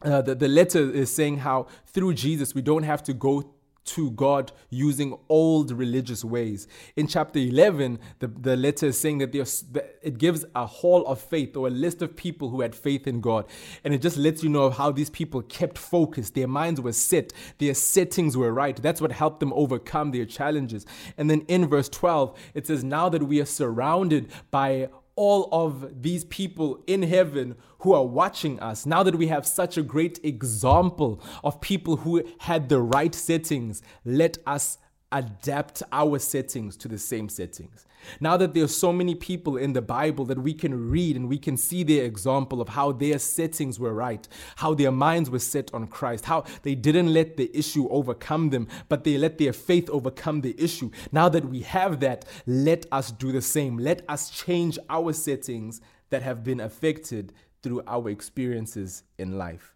uh, 0.04 0.22
the, 0.22 0.36
the 0.36 0.48
letter 0.48 0.92
is 0.92 1.14
saying 1.14 1.38
how 1.38 1.68
through 1.86 2.14
Jesus 2.14 2.54
we 2.54 2.62
don't 2.62 2.84
have 2.84 3.02
to 3.04 3.14
go 3.14 3.54
to 3.86 4.12
God 4.12 4.52
using 4.70 5.18
old 5.30 5.72
religious 5.72 6.24
ways. 6.24 6.68
In 6.96 7.08
chapter 7.08 7.40
11, 7.40 8.00
the, 8.20 8.28
the 8.28 8.56
letter 8.56 8.88
is 8.88 9.00
saying 9.00 9.18
that 9.20 9.32
there's, 9.32 9.64
it 10.02 10.18
gives 10.18 10.46
a 10.56 10.66
hall 10.66 11.06
of 11.06 11.20
faith 11.20 11.56
or 11.58 11.68
a 11.68 11.72
list 11.72 12.02
of 12.02 12.16
people 12.16 12.50
who 12.50 12.62
had 12.62 12.76
faith 12.76 13.08
in 13.08 13.22
God. 13.22 13.46
And 13.84 13.94
it 13.94 14.02
just 14.02 14.18
lets 14.18 14.44
you 14.44 14.50
know 14.50 14.70
how 14.70 14.92
these 14.92 15.10
people 15.10 15.42
kept 15.42 15.78
focused. 15.78 16.36
Their 16.36 16.48
minds 16.48 16.80
were 16.80 16.94
set, 16.94 17.34
their 17.58 17.74
settings 17.74 18.38
were 18.38 18.54
right. 18.54 18.76
That's 18.82 19.02
what 19.02 19.12
helped 19.12 19.40
them 19.40 19.54
overcome 19.54 20.12
their 20.12 20.26
challenges. 20.26 20.86
And 21.18 21.30
then 21.30 21.42
in 21.48 21.68
verse 21.68 21.90
12, 21.90 22.38
it 22.54 22.68
says, 22.68 22.84
Now 22.84 23.10
that 23.10 23.24
we 23.24 23.42
are 23.42 23.46
surrounded 23.46 24.32
by 24.52 24.90
all 25.16 25.50
of 25.52 26.02
these 26.02 26.24
people 26.26 26.84
in 26.88 27.04
heaven 27.04 27.56
who 27.80 27.94
are 27.94 28.06
watching 28.06 28.60
us, 28.60 28.86
now 28.86 29.04
that 29.04 29.16
we 29.16 29.28
have 29.28 29.46
such 29.46 29.78
a 29.78 29.84
great 29.84 30.20
example 30.24 31.22
of 31.44 31.62
people 31.62 31.98
who 31.98 32.24
had 32.40 32.70
the 32.70 32.82
right 32.82 33.14
settings, 33.14 33.82
let 34.06 34.38
us 34.48 34.78
adapt 35.14 35.84
our 35.92 36.20
settings 36.20 36.76
to 36.78 36.88
the 36.88 36.98
same 36.98 37.30
settings. 37.30 37.86
Now 38.20 38.36
that 38.38 38.54
there 38.54 38.66
are 38.66 38.68
so 38.68 38.92
many 38.92 39.16
people 39.16 39.56
in 39.56 39.72
the 39.72 39.82
Bible 39.82 40.26
that 40.26 40.40
we 40.40 40.54
can 40.54 40.90
read 40.90 41.16
and 41.16 41.30
we 41.30 41.38
can 41.38 41.56
see 41.56 41.84
their 41.84 42.04
example 42.04 42.60
of 42.60 42.70
how 42.70 42.92
their 42.92 43.18
settings 43.20 43.80
were 43.80 43.94
right, 43.94 44.28
how 44.58 44.74
their 44.74 44.92
minds 44.92 45.30
were 45.30 45.40
set 45.40 45.74
on 45.74 45.88
Christ, 45.88 46.26
how 46.26 46.44
they 46.64 46.76
didn't 46.76 47.14
let 47.14 47.38
the 47.38 47.50
issue 47.58 47.88
overcome 47.90 48.50
them, 48.50 48.68
but 48.90 49.04
they 49.06 49.18
let 49.18 49.38
their 49.38 49.54
faith 49.54 49.90
overcome 49.90 50.42
the 50.42 50.56
issue. 50.62 50.92
Now 51.12 51.30
that 51.30 51.46
we 51.46 51.62
have 51.62 52.02
that, 52.02 52.26
let 52.46 52.86
us 52.92 53.12
do 53.12 53.32
the 53.32 53.42
same. 53.42 53.78
Let 53.78 54.04
us 54.10 54.30
change 54.30 54.78
our 54.90 55.14
settings 55.14 55.80
that 56.10 56.24
have 56.24 56.44
been 56.44 56.60
affected 56.60 57.32
through 57.62 57.84
our 57.88 58.10
experiences 58.10 59.04
in 59.18 59.38
life. 59.38 59.74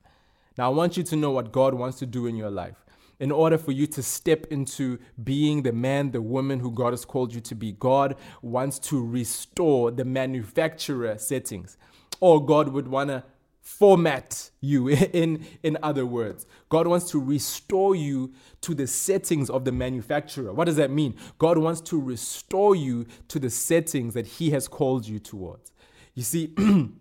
Now, 0.58 0.72
I 0.72 0.74
want 0.74 0.98
you 0.98 1.04
to 1.04 1.16
know 1.16 1.32
what 1.32 1.52
God 1.52 1.74
wants 1.76 2.00
to 2.00 2.06
do 2.06 2.26
in 2.26 2.36
your 2.36 2.50
life 2.50 2.84
in 3.20 3.32
order 3.32 3.58
for 3.58 3.72
you 3.72 3.88
to 3.88 4.04
step 4.04 4.46
into 4.52 5.00
being 5.24 5.64
the 5.64 5.72
man, 5.72 6.12
the 6.12 6.22
woman 6.22 6.60
who 6.60 6.72
God 6.72 6.94
has 6.94 7.06
called 7.06 7.34
you 7.34 7.42
to 7.42 7.56
be. 7.56 7.72
God 7.72 8.16
wants 8.42 8.80
to 8.80 9.04
restore 9.04 9.92
the 9.92 10.06
manufacturer 10.06 11.18
settings, 11.18 11.78
or 12.20 12.46
God 12.46 12.70
would 12.70 12.88
want 12.88 13.10
to 13.10 13.24
format 13.68 14.50
you 14.62 14.88
in 15.14 15.46
in 15.62 15.78
other 15.84 16.06
words. 16.06 16.46
God 16.70 16.88
wants 16.88 17.12
to 17.12 17.20
restore 17.20 17.96
you 17.96 18.34
to 18.62 18.74
the 18.74 18.88
settings 18.88 19.50
of 19.50 19.66
the 19.66 19.72
manufacturer. 19.72 20.54
What 20.54 20.66
does 20.66 20.78
that 20.78 20.92
mean? 20.92 21.16
God 21.38 21.58
wants 21.58 21.82
to 21.82 22.00
restore 22.00 22.76
you 22.76 23.08
to 23.28 23.40
the 23.40 23.50
settings 23.50 24.14
that 24.14 24.28
he 24.28 24.52
has 24.52 24.68
called 24.68 25.06
you 25.06 25.20
towards. 25.20 25.72
You 26.14 26.24
see 26.24 26.54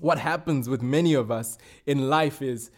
what 0.00 0.18
happens 0.18 0.68
with 0.68 0.82
many 0.82 1.14
of 1.14 1.30
us 1.30 1.56
in 1.86 2.08
life 2.08 2.42
is 2.42 2.70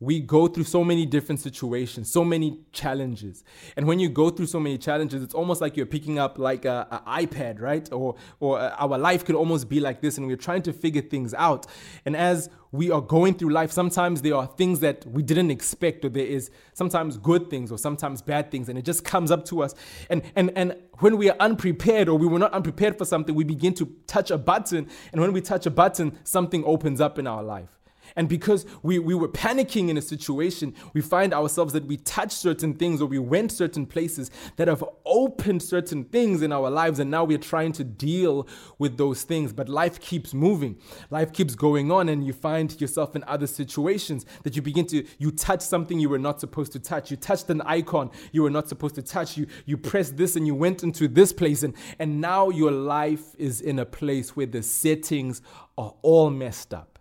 we 0.00 0.20
go 0.20 0.46
through 0.46 0.64
so 0.64 0.84
many 0.84 1.04
different 1.06 1.40
situations, 1.40 2.10
so 2.10 2.24
many 2.24 2.60
challenges. 2.72 3.42
And 3.76 3.86
when 3.86 3.98
you 3.98 4.08
go 4.08 4.30
through 4.30 4.46
so 4.46 4.60
many 4.60 4.78
challenges, 4.78 5.22
it's 5.22 5.34
almost 5.34 5.60
like 5.60 5.76
you're 5.76 5.86
picking 5.86 6.18
up 6.18 6.38
like 6.38 6.64
an 6.64 6.86
iPad, 7.06 7.60
right? 7.60 7.90
Or, 7.92 8.14
or 8.38 8.60
our 8.60 8.96
life 8.96 9.24
could 9.24 9.34
almost 9.34 9.68
be 9.68 9.80
like 9.80 10.00
this, 10.00 10.16
and 10.16 10.26
we're 10.26 10.36
trying 10.36 10.62
to 10.62 10.72
figure 10.72 11.02
things 11.02 11.34
out. 11.34 11.66
And 12.04 12.16
as 12.16 12.48
we 12.70 12.90
are 12.90 13.00
going 13.00 13.34
through 13.34 13.50
life, 13.50 13.72
sometimes 13.72 14.22
there 14.22 14.36
are 14.36 14.46
things 14.46 14.80
that 14.80 15.04
we 15.06 15.22
didn't 15.22 15.50
expect, 15.50 16.04
or 16.04 16.10
there 16.10 16.26
is 16.26 16.50
sometimes 16.74 17.16
good 17.16 17.50
things 17.50 17.72
or 17.72 17.78
sometimes 17.78 18.22
bad 18.22 18.50
things, 18.50 18.68
and 18.68 18.78
it 18.78 18.84
just 18.84 19.04
comes 19.04 19.30
up 19.30 19.44
to 19.46 19.62
us. 19.62 19.74
And 20.10 20.22
and 20.36 20.52
and 20.54 20.76
when 20.98 21.16
we 21.16 21.30
are 21.30 21.36
unprepared 21.40 22.08
or 22.08 22.18
we 22.18 22.26
were 22.26 22.38
not 22.38 22.52
unprepared 22.52 22.98
for 22.98 23.04
something, 23.04 23.34
we 23.34 23.44
begin 23.44 23.74
to 23.74 23.86
touch 24.06 24.30
a 24.30 24.38
button, 24.38 24.88
and 25.12 25.20
when 25.20 25.32
we 25.32 25.40
touch 25.40 25.66
a 25.66 25.70
button, 25.70 26.18
something 26.24 26.62
opens 26.64 27.00
up 27.00 27.18
in 27.18 27.26
our 27.26 27.42
life. 27.42 27.77
And 28.18 28.28
because 28.28 28.66
we, 28.82 28.98
we 28.98 29.14
were 29.14 29.28
panicking 29.28 29.88
in 29.88 29.96
a 29.96 30.02
situation, 30.02 30.74
we 30.92 31.00
find 31.00 31.32
ourselves 31.32 31.72
that 31.72 31.86
we 31.86 31.98
touched 31.98 32.36
certain 32.36 32.74
things 32.74 33.00
or 33.00 33.06
we 33.06 33.20
went 33.20 33.52
certain 33.52 33.86
places 33.86 34.32
that 34.56 34.66
have 34.66 34.82
opened 35.06 35.62
certain 35.62 36.02
things 36.02 36.42
in 36.42 36.52
our 36.52 36.68
lives. 36.68 36.98
And 36.98 37.12
now 37.12 37.22
we're 37.22 37.38
trying 37.38 37.70
to 37.72 37.84
deal 37.84 38.48
with 38.76 38.98
those 38.98 39.22
things. 39.22 39.52
But 39.52 39.68
life 39.68 40.00
keeps 40.00 40.34
moving, 40.34 40.80
life 41.10 41.32
keeps 41.32 41.54
going 41.54 41.92
on. 41.92 42.08
And 42.08 42.26
you 42.26 42.32
find 42.32 42.78
yourself 42.80 43.14
in 43.14 43.22
other 43.28 43.46
situations 43.46 44.26
that 44.42 44.56
you 44.56 44.62
begin 44.62 44.86
to, 44.86 45.06
you 45.18 45.30
touch 45.30 45.60
something 45.60 46.00
you 46.00 46.08
were 46.08 46.18
not 46.18 46.40
supposed 46.40 46.72
to 46.72 46.80
touch. 46.80 47.12
You 47.12 47.16
touched 47.16 47.48
an 47.50 47.60
icon 47.62 48.10
you 48.32 48.42
were 48.42 48.50
not 48.50 48.68
supposed 48.68 48.96
to 48.96 49.02
touch. 49.02 49.36
You, 49.36 49.46
you 49.64 49.76
pressed 49.76 50.16
this 50.16 50.34
and 50.34 50.44
you 50.44 50.56
went 50.56 50.82
into 50.82 51.06
this 51.06 51.32
place. 51.32 51.62
And, 51.62 51.74
and 52.00 52.20
now 52.20 52.50
your 52.50 52.72
life 52.72 53.36
is 53.38 53.60
in 53.60 53.78
a 53.78 53.86
place 53.86 54.34
where 54.34 54.46
the 54.46 54.62
settings 54.64 55.40
are 55.76 55.94
all 56.02 56.30
messed 56.30 56.74
up. 56.74 56.97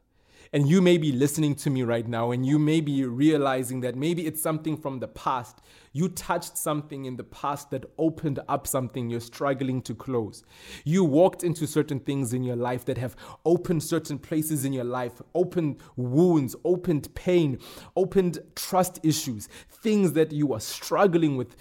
And 0.53 0.67
you 0.67 0.81
may 0.81 0.97
be 0.97 1.11
listening 1.11 1.55
to 1.55 1.69
me 1.69 1.83
right 1.83 2.07
now 2.07 2.31
and 2.31 2.45
you 2.45 2.57
may 2.57 2.81
be 2.81 3.03
realizing 3.05 3.81
that 3.81 3.95
maybe 3.95 4.25
it's 4.25 4.41
something 4.41 4.77
from 4.77 4.99
the 4.99 5.07
past. 5.07 5.59
You 5.93 6.09
touched 6.09 6.57
something 6.57 7.05
in 7.05 7.17
the 7.17 7.23
past 7.23 7.71
that 7.71 7.85
opened 7.97 8.39
up 8.47 8.67
something 8.67 9.09
you're 9.09 9.19
struggling 9.19 9.81
to 9.83 9.95
close. 9.95 10.43
You 10.85 11.03
walked 11.03 11.43
into 11.43 11.67
certain 11.67 11.99
things 11.99 12.33
in 12.33 12.43
your 12.43 12.55
life 12.55 12.85
that 12.85 12.97
have 12.97 13.15
opened 13.45 13.83
certain 13.83 14.17
places 14.17 14.63
in 14.63 14.73
your 14.73 14.83
life, 14.83 15.21
opened 15.35 15.77
wounds, 15.95 16.55
opened 16.63 17.13
pain, 17.15 17.59
opened 17.95 18.39
trust 18.55 18.99
issues, 19.03 19.49
things 19.69 20.13
that 20.13 20.31
you 20.31 20.53
are 20.53 20.59
struggling 20.59 21.35
with 21.35 21.55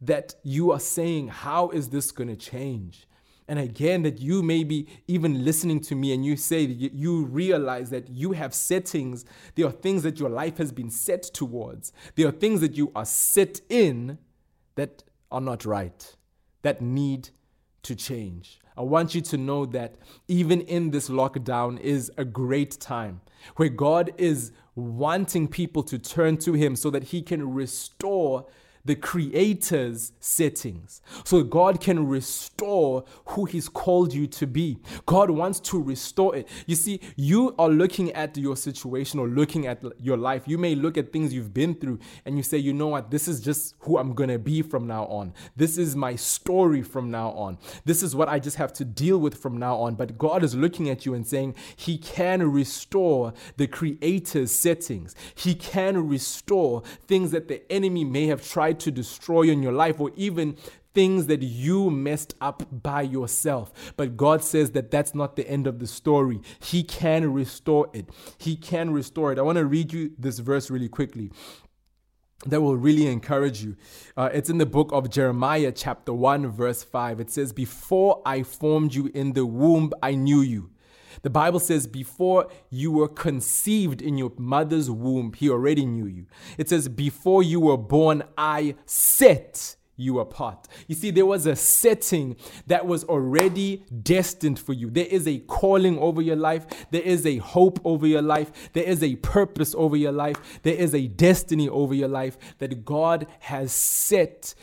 that 0.00 0.34
you 0.42 0.72
are 0.72 0.80
saying, 0.80 1.28
How 1.28 1.68
is 1.70 1.88
this 1.88 2.10
going 2.10 2.28
to 2.28 2.36
change? 2.36 3.06
And 3.50 3.58
again, 3.58 4.04
that 4.04 4.20
you 4.20 4.44
may 4.44 4.62
be 4.62 4.86
even 5.08 5.44
listening 5.44 5.80
to 5.80 5.96
me 5.96 6.12
and 6.14 6.24
you 6.24 6.36
say, 6.36 6.60
you 6.60 7.24
realize 7.24 7.90
that 7.90 8.08
you 8.08 8.30
have 8.30 8.54
settings. 8.54 9.24
There 9.56 9.66
are 9.66 9.72
things 9.72 10.04
that 10.04 10.20
your 10.20 10.30
life 10.30 10.58
has 10.58 10.70
been 10.70 10.88
set 10.88 11.24
towards. 11.24 11.92
There 12.14 12.28
are 12.28 12.30
things 12.30 12.60
that 12.60 12.76
you 12.76 12.92
are 12.94 13.04
set 13.04 13.60
in 13.68 14.18
that 14.76 15.02
are 15.32 15.40
not 15.40 15.64
right, 15.64 16.14
that 16.62 16.80
need 16.80 17.30
to 17.82 17.96
change. 17.96 18.60
I 18.76 18.82
want 18.82 19.16
you 19.16 19.20
to 19.22 19.36
know 19.36 19.66
that 19.66 19.96
even 20.28 20.60
in 20.60 20.92
this 20.92 21.08
lockdown 21.08 21.80
is 21.80 22.08
a 22.16 22.24
great 22.24 22.78
time 22.78 23.20
where 23.56 23.68
God 23.68 24.12
is 24.16 24.52
wanting 24.76 25.48
people 25.48 25.82
to 25.82 25.98
turn 25.98 26.36
to 26.36 26.52
Him 26.52 26.76
so 26.76 26.88
that 26.90 27.02
He 27.02 27.20
can 27.20 27.52
restore 27.52 28.46
the 28.84 28.94
creator's 28.94 30.12
settings 30.20 31.02
so 31.24 31.42
God 31.42 31.80
can 31.80 32.06
restore 32.06 33.04
who 33.26 33.44
He's 33.44 33.68
called 33.68 34.12
you 34.12 34.26
to 34.28 34.46
be. 34.46 34.78
God 35.06 35.30
wants 35.30 35.60
to 35.60 35.82
restore 35.82 36.36
it. 36.36 36.48
You 36.66 36.76
see, 36.76 37.00
you 37.16 37.54
are 37.58 37.68
looking 37.68 38.12
at 38.12 38.36
your 38.36 38.56
situation 38.56 39.20
or 39.20 39.28
looking 39.28 39.66
at 39.66 39.82
your 39.98 40.16
life. 40.16 40.44
You 40.46 40.58
may 40.58 40.74
look 40.74 40.96
at 40.96 41.12
things 41.12 41.34
you've 41.34 41.54
been 41.54 41.74
through 41.74 41.98
and 42.24 42.36
you 42.36 42.42
say, 42.42 42.58
you 42.58 42.72
know 42.72 42.88
what, 42.88 43.10
this 43.10 43.28
is 43.28 43.40
just 43.40 43.74
who 43.80 43.98
I'm 43.98 44.14
going 44.14 44.30
to 44.30 44.38
be 44.38 44.62
from 44.62 44.86
now 44.86 45.06
on. 45.06 45.34
This 45.56 45.76
is 45.78 45.94
my 45.96 46.16
story 46.16 46.82
from 46.82 47.10
now 47.10 47.30
on. 47.30 47.58
This 47.84 48.02
is 48.02 48.14
what 48.16 48.28
I 48.28 48.38
just 48.38 48.56
have 48.56 48.72
to 48.74 48.84
deal 48.84 49.18
with 49.18 49.34
from 49.34 49.58
now 49.58 49.76
on. 49.76 49.94
But 49.94 50.18
God 50.18 50.42
is 50.42 50.54
looking 50.54 50.88
at 50.88 51.04
you 51.04 51.14
and 51.14 51.26
saying, 51.26 51.54
He 51.76 51.98
can 51.98 52.50
restore 52.50 53.32
the 53.56 53.66
creator's 53.66 54.52
settings, 54.52 55.14
He 55.34 55.54
can 55.54 56.08
restore 56.08 56.82
things 57.06 57.30
that 57.32 57.48
the 57.48 57.70
enemy 57.70 58.04
may 58.04 58.26
have 58.26 58.46
tried 58.46 58.69
tried 58.70 58.80
to 58.80 58.90
destroy 58.90 59.42
in 59.42 59.62
your 59.62 59.72
life 59.72 59.98
or 60.00 60.12
even 60.16 60.56
things 60.94 61.26
that 61.26 61.42
you 61.42 61.90
messed 61.90 62.34
up 62.40 62.62
by 62.70 63.02
yourself. 63.02 63.72
But 63.96 64.16
God 64.16 64.42
says 64.44 64.72
that 64.72 64.90
that's 64.90 65.14
not 65.14 65.36
the 65.36 65.48
end 65.48 65.66
of 65.66 65.78
the 65.78 65.86
story. 65.86 66.40
He 66.60 66.82
can 66.82 67.32
restore 67.32 67.88
it. 67.92 68.08
He 68.38 68.56
can 68.56 68.90
restore 68.90 69.32
it. 69.32 69.38
I 69.38 69.42
want 69.42 69.58
to 69.58 69.66
read 69.66 69.92
you 69.92 70.12
this 70.18 70.38
verse 70.38 70.70
really 70.70 70.88
quickly 70.88 71.32
that 72.46 72.60
will 72.60 72.76
really 72.76 73.06
encourage 73.06 73.62
you. 73.62 73.76
Uh, 74.16 74.30
it's 74.32 74.48
in 74.48 74.58
the 74.58 74.66
book 74.66 74.90
of 74.92 75.10
Jeremiah, 75.10 75.72
chapter 75.72 76.12
1, 76.12 76.48
verse 76.48 76.82
5. 76.82 77.20
It 77.20 77.30
says, 77.30 77.52
Before 77.52 78.22
I 78.24 78.42
formed 78.42 78.94
you 78.94 79.10
in 79.14 79.32
the 79.32 79.44
womb, 79.46 79.92
I 80.02 80.14
knew 80.14 80.40
you. 80.40 80.70
The 81.22 81.30
Bible 81.30 81.60
says, 81.60 81.86
before 81.86 82.48
you 82.70 82.92
were 82.92 83.08
conceived 83.08 84.02
in 84.02 84.16
your 84.18 84.32
mother's 84.36 84.90
womb, 84.90 85.32
he 85.32 85.48
already 85.50 85.84
knew 85.84 86.06
you. 86.06 86.26
It 86.58 86.68
says, 86.68 86.88
before 86.88 87.42
you 87.42 87.60
were 87.60 87.76
born, 87.76 88.22
I 88.36 88.76
set 88.86 89.76
you 90.00 90.18
apart. 90.18 90.66
You 90.88 90.94
see, 90.94 91.10
there 91.10 91.26
was 91.26 91.46
a 91.46 91.54
setting 91.54 92.36
that 92.66 92.86
was 92.86 93.04
already 93.04 93.84
destined 94.02 94.58
for 94.58 94.72
you. 94.72 94.90
There 94.90 95.06
is 95.06 95.28
a 95.28 95.38
calling 95.40 95.98
over 95.98 96.22
your 96.22 96.36
life, 96.36 96.66
there 96.90 97.02
is 97.02 97.26
a 97.26 97.36
hope 97.36 97.78
over 97.84 98.06
your 98.06 98.22
life, 98.22 98.72
there 98.72 98.84
is 98.84 99.02
a 99.02 99.16
purpose 99.16 99.74
over 99.76 99.96
your 99.96 100.12
life, 100.12 100.60
there 100.62 100.74
is 100.74 100.94
a 100.94 101.06
destiny 101.06 101.68
over 101.68 101.94
your 101.94 102.08
life 102.08 102.38
that 102.58 102.84
God 102.84 103.26
has 103.40 103.72
set 103.72 104.54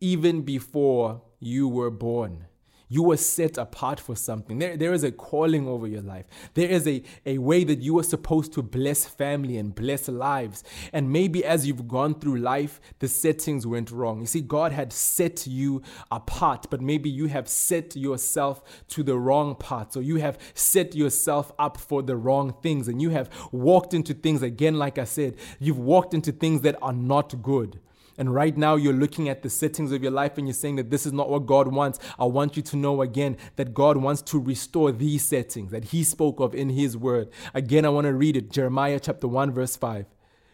even 0.00 0.42
before 0.42 1.22
you 1.40 1.68
were 1.68 1.90
born. 1.90 2.46
You 2.88 3.02
were 3.02 3.16
set 3.16 3.58
apart 3.58 3.98
for 3.98 4.14
something. 4.14 4.58
There, 4.58 4.76
there 4.76 4.92
is 4.92 5.02
a 5.02 5.10
calling 5.10 5.66
over 5.66 5.88
your 5.88 6.02
life. 6.02 6.26
There 6.54 6.68
is 6.68 6.86
a, 6.86 7.02
a 7.24 7.38
way 7.38 7.64
that 7.64 7.80
you 7.80 7.98
are 7.98 8.04
supposed 8.04 8.52
to 8.52 8.62
bless 8.62 9.04
family 9.06 9.56
and 9.56 9.74
bless 9.74 10.08
lives. 10.08 10.62
And 10.92 11.10
maybe 11.10 11.44
as 11.44 11.66
you've 11.66 11.88
gone 11.88 12.14
through 12.14 12.36
life, 12.36 12.80
the 13.00 13.08
settings 13.08 13.66
went 13.66 13.90
wrong. 13.90 14.20
You 14.20 14.26
see, 14.26 14.40
God 14.40 14.70
had 14.70 14.92
set 14.92 15.46
you 15.48 15.82
apart, 16.12 16.66
but 16.70 16.80
maybe 16.80 17.10
you 17.10 17.26
have 17.26 17.48
set 17.48 17.96
yourself 17.96 18.62
to 18.88 19.02
the 19.02 19.16
wrong 19.16 19.56
parts, 19.56 19.96
or 19.96 20.02
you 20.02 20.16
have 20.16 20.38
set 20.54 20.94
yourself 20.94 21.52
up 21.58 21.76
for 21.76 22.02
the 22.02 22.16
wrong 22.16 22.54
things, 22.62 22.86
and 22.86 23.02
you 23.02 23.10
have 23.10 23.28
walked 23.50 23.94
into 23.94 24.14
things, 24.14 24.42
again, 24.42 24.74
like 24.74 24.98
I 24.98 25.04
said, 25.04 25.36
you've 25.58 25.78
walked 25.78 26.14
into 26.14 26.30
things 26.30 26.60
that 26.60 26.76
are 26.80 26.92
not 26.92 27.42
good. 27.42 27.80
And 28.18 28.34
right 28.34 28.56
now, 28.56 28.76
you're 28.76 28.92
looking 28.92 29.28
at 29.28 29.42
the 29.42 29.50
settings 29.50 29.92
of 29.92 30.02
your 30.02 30.12
life 30.12 30.38
and 30.38 30.46
you're 30.46 30.54
saying 30.54 30.76
that 30.76 30.90
this 30.90 31.06
is 31.06 31.12
not 31.12 31.28
what 31.28 31.46
God 31.46 31.68
wants. 31.68 31.98
I 32.18 32.24
want 32.24 32.56
you 32.56 32.62
to 32.62 32.76
know 32.76 33.02
again 33.02 33.36
that 33.56 33.74
God 33.74 33.96
wants 33.96 34.22
to 34.22 34.40
restore 34.40 34.92
these 34.92 35.24
settings 35.24 35.70
that 35.70 35.86
He 35.86 36.04
spoke 36.04 36.40
of 36.40 36.54
in 36.54 36.70
His 36.70 36.96
word. 36.96 37.28
Again, 37.54 37.84
I 37.84 37.90
want 37.90 38.06
to 38.06 38.14
read 38.14 38.36
it 38.36 38.50
Jeremiah 38.50 39.00
chapter 39.00 39.28
1, 39.28 39.52
verse 39.52 39.76
5. 39.76 40.06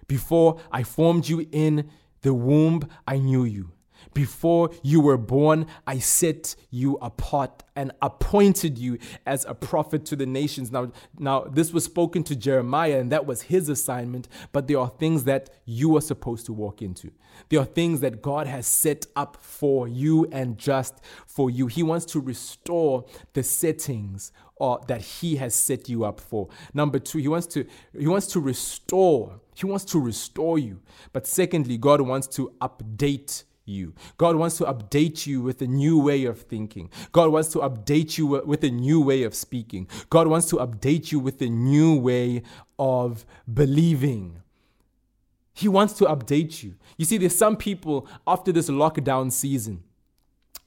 Before 0.06 0.60
I 0.70 0.82
formed 0.82 1.28
you 1.28 1.46
in 1.52 1.90
the 2.22 2.34
womb, 2.34 2.88
I 3.06 3.18
knew 3.18 3.44
you. 3.44 3.72
Before 4.14 4.70
you 4.82 5.00
were 5.00 5.16
born, 5.16 5.66
I 5.86 5.98
set 5.98 6.54
you 6.70 6.96
apart 7.00 7.62
and 7.74 7.92
appointed 8.02 8.78
you 8.78 8.98
as 9.26 9.44
a 9.46 9.54
prophet 9.54 10.04
to 10.06 10.16
the 10.16 10.26
nations. 10.26 10.70
Now, 10.70 10.92
now 11.18 11.44
this 11.44 11.72
was 11.72 11.84
spoken 11.84 12.22
to 12.24 12.36
Jeremiah, 12.36 12.98
and 12.98 13.10
that 13.12 13.26
was 13.26 13.42
his 13.42 13.68
assignment, 13.68 14.28
but 14.52 14.66
there 14.66 14.78
are 14.78 14.90
things 14.90 15.24
that 15.24 15.50
you 15.64 15.96
are 15.96 16.00
supposed 16.00 16.46
to 16.46 16.52
walk 16.52 16.82
into. 16.82 17.10
There 17.48 17.60
are 17.60 17.64
things 17.64 18.00
that 18.00 18.22
God 18.22 18.46
has 18.46 18.66
set 18.66 19.06
up 19.16 19.36
for 19.40 19.88
you 19.88 20.28
and 20.32 20.58
just 20.58 21.00
for 21.26 21.50
you. 21.50 21.66
He 21.66 21.82
wants 21.82 22.04
to 22.06 22.20
restore 22.20 23.04
the 23.32 23.42
settings 23.42 24.32
or 24.56 24.78
uh, 24.78 24.84
that 24.86 25.00
he 25.00 25.36
has 25.36 25.54
set 25.54 25.88
you 25.88 26.04
up 26.04 26.20
for. 26.20 26.48
Number 26.72 26.98
two, 26.98 27.18
he 27.18 27.28
wants 27.28 27.46
to 27.48 27.66
he 27.98 28.06
wants 28.06 28.28
to 28.28 28.40
restore. 28.40 29.40
He 29.54 29.66
wants 29.66 29.84
to 29.86 29.98
restore 29.98 30.58
you. 30.58 30.80
But 31.12 31.26
secondly, 31.26 31.78
God 31.78 32.00
wants 32.00 32.26
to 32.28 32.52
update 32.60 33.44
you. 33.64 33.94
God 34.18 34.36
wants 34.36 34.58
to 34.58 34.64
update 34.64 35.26
you 35.26 35.40
with 35.40 35.62
a 35.62 35.66
new 35.66 35.98
way 35.98 36.24
of 36.24 36.40
thinking. 36.42 36.90
God 37.12 37.30
wants 37.30 37.48
to 37.50 37.58
update 37.58 38.18
you 38.18 38.26
with 38.26 38.64
a 38.64 38.70
new 38.70 39.00
way 39.00 39.22
of 39.22 39.34
speaking. 39.34 39.88
God 40.10 40.26
wants 40.26 40.48
to 40.50 40.56
update 40.56 41.12
you 41.12 41.18
with 41.18 41.40
a 41.42 41.48
new 41.48 41.94
way 41.98 42.42
of 42.78 43.24
believing. 43.52 44.42
He 45.54 45.68
wants 45.68 45.92
to 45.94 46.04
update 46.06 46.62
you. 46.62 46.74
You 46.96 47.04
see, 47.04 47.18
there's 47.18 47.36
some 47.36 47.56
people 47.56 48.08
after 48.26 48.52
this 48.52 48.70
lockdown 48.70 49.30
season, 49.30 49.84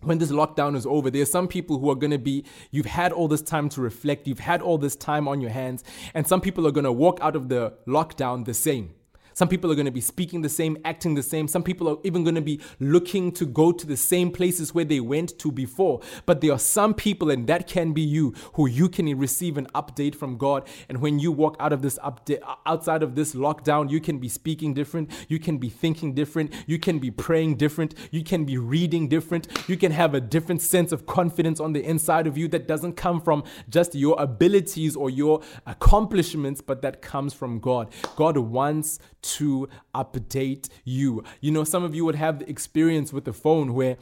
when 0.01 0.19
this 0.19 0.31
lockdown 0.31 0.75
is 0.75 0.85
over, 0.85 1.09
there's 1.09 1.31
some 1.31 1.47
people 1.47 1.79
who 1.79 1.89
are 1.89 1.95
going 1.95 2.11
to 2.11 2.19
be, 2.19 2.45
you've 2.69 2.85
had 2.85 3.11
all 3.11 3.27
this 3.27 3.41
time 3.41 3.69
to 3.69 3.81
reflect, 3.81 4.27
you've 4.27 4.39
had 4.39 4.61
all 4.61 4.77
this 4.77 4.95
time 4.95 5.27
on 5.27 5.41
your 5.41 5.49
hands, 5.49 5.83
and 6.13 6.27
some 6.27 6.41
people 6.41 6.67
are 6.67 6.71
going 6.71 6.83
to 6.83 6.91
walk 6.91 7.17
out 7.21 7.35
of 7.35 7.49
the 7.49 7.73
lockdown 7.87 8.45
the 8.45 8.53
same. 8.53 8.93
Some 9.35 9.49
people 9.49 9.69
are 9.69 9.75
going 9.75 9.85
to 9.85 9.91
be 9.91 10.01
speaking 10.01 10.41
the 10.41 10.49
same, 10.49 10.77
acting 10.85 11.13
the 11.13 11.21
same. 11.21 11.49
Some 11.49 11.61
people 11.61 11.89
are 11.89 11.97
even 12.05 12.23
going 12.23 12.35
to 12.35 12.41
be 12.41 12.61
looking 12.79 13.33
to 13.33 13.45
go 13.45 13.73
to 13.73 13.85
the 13.85 13.97
same 13.97 14.31
places 14.31 14.73
where 14.73 14.85
they 14.85 15.01
went 15.01 15.37
to 15.39 15.51
before. 15.51 15.99
But 16.25 16.39
there 16.39 16.53
are 16.53 16.59
some 16.59 16.93
people, 16.93 17.29
and 17.29 17.45
that 17.47 17.67
can 17.67 17.91
be 17.91 18.01
you, 18.01 18.33
who 18.53 18.65
you 18.65 18.87
can 18.87 19.05
receive 19.19 19.57
an 19.57 19.67
update 19.75 20.15
from 20.15 20.37
God. 20.37 20.65
And 20.87 21.01
when 21.01 21.19
you 21.19 21.33
walk 21.33 21.57
out 21.59 21.73
of 21.73 21.81
this 21.81 21.99
update, 21.99 22.39
outside 22.65 23.03
of 23.03 23.15
this 23.15 23.35
lockdown, 23.35 23.91
you 23.91 23.99
can 23.99 24.19
be 24.19 24.29
speaking 24.29 24.73
different. 24.73 25.11
You 25.27 25.37
can 25.37 25.57
be 25.57 25.69
thinking 25.69 26.13
different. 26.13 26.53
You 26.65 26.79
can 26.79 26.99
be 26.99 27.11
praying 27.11 27.57
different. 27.57 27.93
You 28.11 28.23
can 28.23 28.45
be 28.45 28.57
reading 28.57 29.09
different. 29.09 29.49
You 29.67 29.75
can 29.75 29.91
have 29.91 30.13
a 30.13 30.21
different 30.21 30.61
sense 30.61 30.93
of 30.93 31.05
confidence 31.05 31.59
on 31.59 31.73
the 31.73 31.83
inside 31.83 32.25
of 32.25 32.37
you 32.37 32.47
that 32.47 32.69
doesn't 32.69 32.93
come 32.93 33.19
from 33.19 33.43
just 33.67 33.95
your 33.95 34.15
abilities 34.17 34.95
or 34.95 35.09
your 35.09 35.41
accomplishments, 35.65 36.61
but 36.61 36.81
that 36.83 37.01
comes 37.01 37.33
from 37.33 37.59
God. 37.59 37.91
God 38.15 38.37
wants 38.37 38.99
to 39.33 39.67
update 39.93 40.69
you. 40.83 41.23
You 41.41 41.51
know, 41.51 41.63
some 41.63 41.83
of 41.83 41.95
you 41.95 42.05
would 42.05 42.15
have 42.15 42.39
the 42.39 42.49
experience 42.49 43.11
with 43.11 43.25
the 43.25 43.33
phone 43.33 43.73
where 43.73 43.97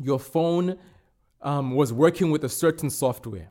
your 0.00 0.18
phone 0.18 0.78
um, 1.42 1.74
was 1.74 1.92
working 1.92 2.30
with 2.30 2.44
a 2.44 2.48
certain 2.48 2.90
software. 2.90 3.50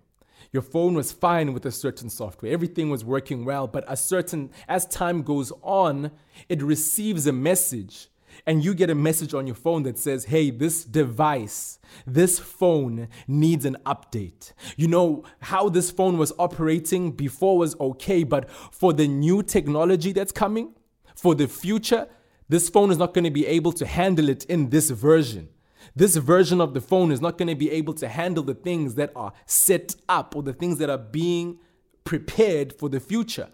Your 0.52 0.62
phone 0.62 0.94
was 0.94 1.12
fine 1.12 1.54
with 1.54 1.66
a 1.66 1.72
certain 1.72 2.10
software. 2.10 2.52
Everything 2.52 2.90
was 2.90 3.04
working 3.04 3.44
well, 3.44 3.68
but 3.68 3.84
a 3.88 3.98
certain 3.98 4.52
as 4.68 4.86
time 4.86 5.24
goes 5.24 5.52
on, 5.62 6.12
it 6.48 6.62
receives 6.62 7.26
a 7.26 7.32
message 7.32 8.10
and 8.46 8.64
you 8.64 8.74
get 8.74 8.90
a 8.90 8.96
message 8.96 9.34
on 9.34 9.48
your 9.48 9.56
phone 9.56 9.84
that 9.84 9.98
says, 9.98 10.26
hey, 10.26 10.50
this 10.50 10.84
device, 10.84 11.80
this 12.06 12.40
phone 12.40 13.08
needs 13.28 13.66
an 13.66 13.78
update. 13.86 14.54
You 14.76 14.88
know, 14.88 15.24
how 15.40 15.70
this 15.70 15.92
phone 15.92 16.18
was 16.18 16.34
operating 16.38 17.12
before 17.12 17.58
was 17.58 17.80
okay, 17.80 18.24
but 18.24 18.50
for 18.50 18.94
the 18.94 19.08
new 19.08 19.44
technology 19.44 20.12
that's 20.12 20.32
coming, 20.32 20.74
for 21.16 21.36
the 21.36 21.48
future, 21.48 22.08
this 22.50 22.70
phone 22.70 22.92
is 22.92 22.98
not 22.98 23.14
going 23.14 23.24
to 23.24 23.32
be 23.32 23.48
able 23.48 23.72
to 23.74 23.86
handle 23.86 24.30
it 24.30 24.46
in 24.46 24.70
this 24.70 24.90
version. 24.90 25.50
This 25.96 26.16
version 26.16 26.62
of 26.62 26.74
the 26.74 26.82
phone 26.82 27.12
is 27.12 27.22
not 27.22 27.38
going 27.38 27.50
to 27.50 27.56
be 27.56 27.72
able 27.72 27.94
to 27.96 28.08
handle 28.08 28.44
the 28.44 28.54
things 28.54 28.96
that 28.96 29.12
are 29.16 29.34
set 29.46 29.96
up 30.10 30.36
or 30.36 30.44
the 30.44 30.54
things 30.54 30.78
that 30.80 30.90
are 30.90 30.98
being 30.98 31.60
prepared 32.04 32.74
for 32.74 32.90
the 32.90 33.00
future. 33.00 33.50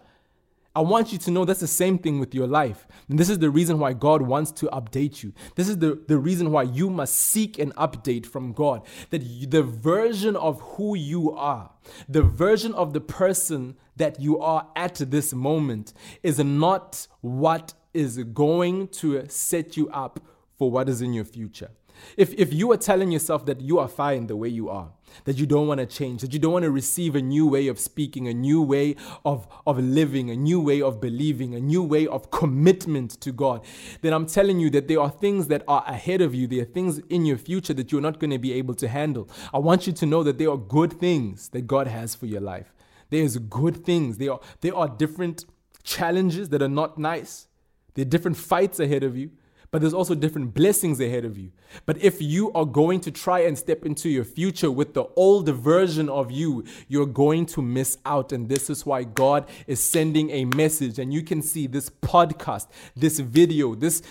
I 0.74 0.80
want 0.82 1.12
you 1.12 1.18
to 1.18 1.30
know 1.32 1.44
that's 1.44 1.60
the 1.60 1.66
same 1.66 1.98
thing 1.98 2.20
with 2.20 2.32
your 2.32 2.46
life. 2.46 2.86
And 3.08 3.18
this 3.18 3.28
is 3.28 3.40
the 3.40 3.50
reason 3.50 3.80
why 3.80 3.92
God 3.92 4.22
wants 4.22 4.52
to 4.52 4.66
update 4.66 5.22
you. 5.22 5.32
This 5.56 5.68
is 5.68 5.78
the, 5.78 6.00
the 6.06 6.16
reason 6.16 6.52
why 6.52 6.62
you 6.62 6.90
must 6.90 7.16
seek 7.16 7.58
an 7.58 7.72
update 7.72 8.24
from 8.24 8.52
God. 8.52 8.86
That 9.10 9.22
you, 9.22 9.48
the 9.48 9.64
version 9.64 10.36
of 10.36 10.60
who 10.60 10.96
you 10.96 11.32
are, 11.32 11.70
the 12.08 12.22
version 12.22 12.72
of 12.74 12.92
the 12.92 13.00
person 13.00 13.76
that 13.96 14.20
you 14.20 14.38
are 14.38 14.68
at 14.76 14.94
this 14.94 15.34
moment, 15.34 15.92
is 16.22 16.38
not 16.38 17.08
what 17.20 17.74
is 17.92 18.18
going 18.18 18.88
to 18.88 19.26
set 19.28 19.76
you 19.76 19.88
up 19.90 20.20
for 20.56 20.70
what 20.70 20.88
is 20.88 21.02
in 21.02 21.12
your 21.12 21.24
future. 21.24 21.70
If, 22.16 22.34
if 22.34 22.52
you 22.52 22.70
are 22.72 22.76
telling 22.76 23.10
yourself 23.10 23.46
that 23.46 23.60
you 23.60 23.78
are 23.78 23.88
fine 23.88 24.26
the 24.26 24.36
way 24.36 24.48
you 24.48 24.68
are, 24.68 24.90
that 25.24 25.38
you 25.38 25.46
don't 25.46 25.66
want 25.66 25.80
to 25.80 25.86
change, 25.86 26.20
that 26.22 26.32
you 26.32 26.38
don't 26.38 26.52
want 26.52 26.64
to 26.64 26.70
receive 26.70 27.16
a 27.16 27.22
new 27.22 27.46
way 27.46 27.68
of 27.68 27.78
speaking, 27.78 28.28
a 28.28 28.34
new 28.34 28.62
way 28.62 28.96
of, 29.24 29.46
of 29.66 29.78
living, 29.78 30.30
a 30.30 30.36
new 30.36 30.60
way 30.60 30.80
of 30.80 31.00
believing, 31.00 31.54
a 31.54 31.60
new 31.60 31.82
way 31.82 32.06
of 32.06 32.30
commitment 32.30 33.20
to 33.20 33.32
God, 33.32 33.64
then 34.02 34.12
I'm 34.12 34.26
telling 34.26 34.60
you 34.60 34.70
that 34.70 34.88
there 34.88 35.00
are 35.00 35.10
things 35.10 35.48
that 35.48 35.62
are 35.66 35.84
ahead 35.86 36.20
of 36.20 36.34
you. 36.34 36.46
There 36.46 36.62
are 36.62 36.66
things 36.66 36.98
in 37.08 37.26
your 37.26 37.38
future 37.38 37.74
that 37.74 37.92
you're 37.92 38.00
not 38.00 38.18
going 38.18 38.30
to 38.30 38.38
be 38.38 38.52
able 38.52 38.74
to 38.74 38.88
handle. 38.88 39.28
I 39.52 39.58
want 39.58 39.86
you 39.86 39.92
to 39.94 40.06
know 40.06 40.22
that 40.22 40.38
there 40.38 40.50
are 40.50 40.58
good 40.58 40.92
things 40.94 41.48
that 41.50 41.62
God 41.62 41.86
has 41.86 42.14
for 42.14 42.26
your 42.26 42.40
life. 42.40 42.72
There's 43.10 43.36
good 43.38 43.84
things. 43.84 44.18
There 44.18 44.32
are, 44.32 44.40
there 44.60 44.76
are 44.76 44.88
different 44.88 45.44
challenges 45.82 46.48
that 46.50 46.62
are 46.62 46.68
not 46.68 46.98
nice. 46.98 47.48
There 47.94 48.02
are 48.02 48.08
different 48.08 48.36
fights 48.36 48.78
ahead 48.78 49.02
of 49.02 49.16
you 49.16 49.30
but 49.70 49.80
there's 49.80 49.94
also 49.94 50.14
different 50.14 50.52
blessings 50.52 51.00
ahead 51.00 51.24
of 51.24 51.38
you. 51.38 51.52
But 51.86 51.98
if 51.98 52.20
you 52.20 52.52
are 52.52 52.64
going 52.64 53.00
to 53.00 53.10
try 53.10 53.40
and 53.40 53.56
step 53.56 53.86
into 53.86 54.08
your 54.08 54.24
future 54.24 54.70
with 54.70 54.94
the 54.94 55.04
older 55.16 55.52
version 55.52 56.08
of 56.08 56.30
you, 56.30 56.64
you're 56.88 57.06
going 57.06 57.46
to 57.46 57.62
miss 57.62 57.98
out. 58.04 58.32
And 58.32 58.48
this 58.48 58.68
is 58.68 58.84
why 58.84 59.04
God 59.04 59.48
is 59.68 59.80
sending 59.80 60.30
a 60.30 60.44
message. 60.44 60.98
And 60.98 61.14
you 61.14 61.22
can 61.22 61.40
see 61.40 61.68
this 61.68 61.88
podcast, 61.88 62.66
this 62.96 63.20
video, 63.20 63.74
this 63.74 64.02